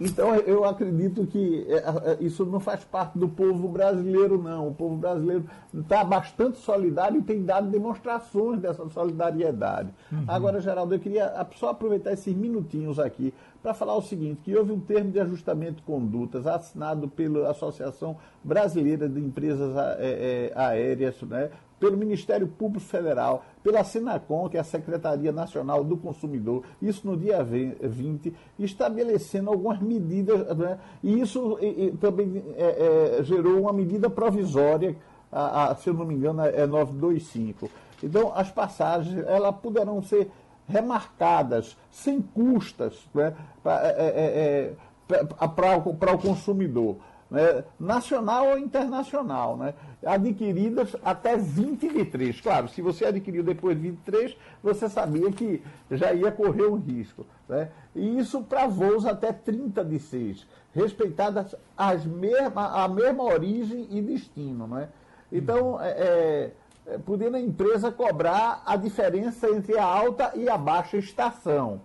Então 0.00 0.34
eu 0.34 0.64
acredito 0.64 1.26
que 1.26 1.66
é, 1.68 2.12
é, 2.12 2.16
isso 2.20 2.44
não 2.44 2.60
faz 2.60 2.84
parte 2.84 3.18
do 3.18 3.28
povo 3.28 3.68
brasileiro, 3.68 4.40
não. 4.42 4.68
O 4.68 4.74
povo 4.74 4.96
brasileiro 4.96 5.44
está 5.72 6.04
bastante 6.04 6.58
solidário 6.58 7.20
e 7.20 7.22
tem 7.22 7.44
dado 7.44 7.68
demonstrações 7.68 8.60
dessa 8.60 8.88
solidariedade. 8.90 9.90
Uhum. 10.10 10.24
Agora, 10.26 10.60
Geraldo, 10.60 10.94
eu 10.94 10.98
queria 10.98 11.32
só 11.56 11.70
aproveitar 11.70 12.12
esses 12.12 12.34
minutinhos 12.34 12.98
aqui 12.98 13.32
para 13.62 13.72
falar 13.72 13.96
o 13.96 14.02
seguinte, 14.02 14.42
que 14.44 14.54
houve 14.54 14.72
um 14.72 14.80
termo 14.80 15.10
de 15.10 15.18
ajustamento 15.18 15.76
de 15.76 15.82
condutas 15.84 16.46
assinado 16.46 17.08
pela 17.08 17.50
Associação 17.50 18.14
Brasileira 18.42 19.08
de 19.08 19.18
Empresas 19.18 19.74
é, 19.98 20.52
Aéreas, 20.54 21.20
né, 21.22 21.50
pelo 21.78 21.96
Ministério 21.96 22.46
Público 22.46 22.84
Federal, 22.84 23.44
pela 23.62 23.84
Senacom, 23.84 24.48
que 24.48 24.56
é 24.56 24.60
a 24.60 24.64
Secretaria 24.64 25.32
Nacional 25.32 25.82
do 25.82 25.96
Consumidor, 25.96 26.64
isso 26.80 27.06
no 27.06 27.16
dia 27.16 27.42
20, 27.42 28.34
estabelecendo 28.58 29.50
algumas 29.50 29.80
medidas, 29.80 30.56
né, 30.56 30.78
e 31.02 31.20
isso 31.20 31.58
e, 31.60 31.86
e, 31.86 31.90
também 31.92 32.44
é, 32.56 33.18
é, 33.18 33.22
gerou 33.24 33.60
uma 33.60 33.72
medida 33.72 34.08
provisória, 34.08 34.96
a, 35.30 35.70
a, 35.70 35.74
se 35.74 35.88
eu 35.88 35.94
não 35.94 36.04
me 36.04 36.14
engano, 36.14 36.42
é 36.42 36.66
925. 36.66 37.68
Então, 38.02 38.32
as 38.34 38.50
passagens 38.50 39.24
elas 39.26 39.54
poderão 39.56 40.02
ser 40.02 40.30
remarcadas, 40.66 41.76
sem 41.90 42.20
custas, 42.20 43.06
né, 43.14 43.34
para 43.62 43.86
é, 43.88 43.94
é, 43.98 44.74
é 45.10 46.14
o 46.14 46.18
consumidor 46.18 46.96
né, 47.30 47.64
nacional 47.78 48.50
ou 48.50 48.58
internacional, 48.58 49.56
né, 49.56 49.74
adquiridas 50.04 50.94
até 51.04 51.36
2023. 51.36 52.40
Claro, 52.40 52.68
se 52.68 52.82
você 52.82 53.06
adquiriu 53.06 53.42
depois 53.42 53.76
de 53.76 53.90
23, 53.90 54.36
você 54.62 54.88
sabia 54.88 55.30
que 55.32 55.62
já 55.90 56.12
ia 56.12 56.30
correr 56.30 56.66
um 56.66 56.76
risco. 56.76 57.26
Né? 57.48 57.70
E 57.94 58.18
isso 58.18 58.42
para 58.42 58.66
voos 58.66 59.06
até 59.06 59.32
30 59.32 59.84
de 59.84 59.98
6, 59.98 60.46
respeitadas 60.72 61.54
as 61.76 62.04
mesma, 62.04 62.84
a 62.84 62.88
mesma 62.88 63.24
origem 63.24 63.86
e 63.90 64.00
destino. 64.00 64.66
Né? 64.66 64.88
Então, 65.30 65.80
é, 65.80 65.90
é 65.90 66.50
é, 66.86 66.98
podendo 66.98 67.36
a 67.36 67.40
empresa 67.40 67.90
cobrar 67.90 68.62
a 68.66 68.76
diferença 68.76 69.48
entre 69.48 69.78
a 69.78 69.84
alta 69.84 70.32
e 70.34 70.48
a 70.48 70.58
baixa 70.58 70.98
estação. 70.98 71.80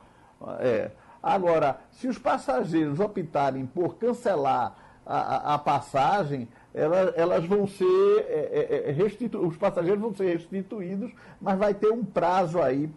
É. 0.60 0.92
Agora, 1.22 1.80
se 1.92 2.08
os 2.08 2.18
passageiros 2.18 3.00
optarem 3.00 3.66
por 3.66 3.96
cancelar 3.96 4.76
a, 5.10 5.56
a, 5.56 5.58
passagem, 5.58 6.48
elas, 6.72 7.14
elas, 7.16 7.46
vão 7.46 7.66
ser 7.66 7.84
é, 8.28 8.84
é, 8.86 8.90
é 8.90 8.92
restitu... 8.92 9.40
os 9.40 9.58
passageiros 9.58 10.00
vão 10.00 10.14
ser 10.14 10.26
restituídos, 10.26 11.12
mas 11.42 11.58
vai 11.58 11.74
ter 11.74 11.92
um 11.92 12.06
prazo 12.06 12.62
aí 12.62 12.88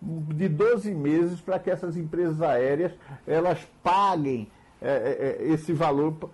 de 0.00 0.48
12 0.48 0.94
meses 0.94 1.40
para 1.40 1.58
que 1.58 1.68
essas 1.68 1.96
empresas 1.96 2.40
aéreas 2.40 2.92
elas 3.26 3.58
paguem 3.82 4.48
é, 4.80 5.38
esse 5.40 5.72
valor 5.72 6.30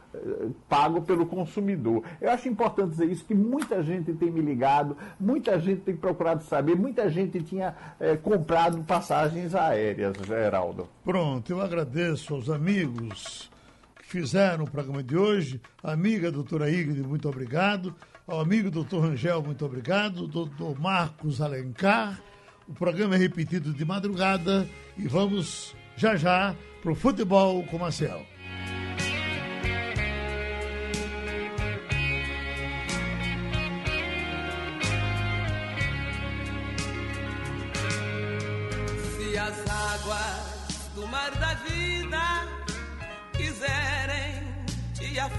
pago 0.68 1.00
pelo 1.00 1.26
consumidor. 1.26 2.04
Eu 2.20 2.30
acho 2.30 2.48
importante 2.48 2.90
dizer 2.90 3.06
isso, 3.06 3.24
que 3.24 3.34
muita 3.34 3.82
gente 3.82 4.12
tem 4.12 4.30
me 4.30 4.40
ligado, 4.40 4.96
muita 5.18 5.58
gente 5.58 5.80
tem 5.80 5.96
procurado 5.96 6.44
saber, 6.44 6.76
muita 6.76 7.08
gente 7.08 7.42
tinha 7.42 7.74
é, 7.98 8.16
comprado 8.16 8.84
passagens 8.84 9.54
aéreas, 9.54 10.14
Geraldo. 10.24 10.86
Pronto, 11.02 11.50
eu 11.50 11.60
agradeço 11.60 12.34
aos 12.34 12.48
amigos 12.48 13.50
fizeram 14.06 14.64
o 14.64 14.70
programa 14.70 15.02
de 15.02 15.16
hoje, 15.16 15.60
amiga 15.82 16.30
doutora 16.30 16.70
Igre, 16.70 17.02
muito 17.02 17.28
obrigado, 17.28 17.92
ao 18.24 18.40
amigo 18.40 18.70
doutor 18.70 19.02
Rangel, 19.02 19.42
muito 19.42 19.66
obrigado, 19.66 20.28
doutor 20.28 20.78
Marcos 20.78 21.40
Alencar, 21.40 22.22
o 22.68 22.72
programa 22.72 23.16
é 23.16 23.18
repetido 23.18 23.72
de 23.72 23.84
madrugada 23.84 24.66
e 24.96 25.08
vamos 25.08 25.74
já 25.96 26.14
já 26.14 26.54
para 26.82 26.92
o 26.92 26.94
futebol 26.94 27.64
com 27.64 27.78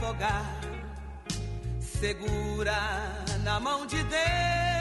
afogar. 0.07 0.45
Segura 1.79 3.25
na 3.43 3.59
mão 3.59 3.85
de 3.85 4.01
Deus 4.03 4.76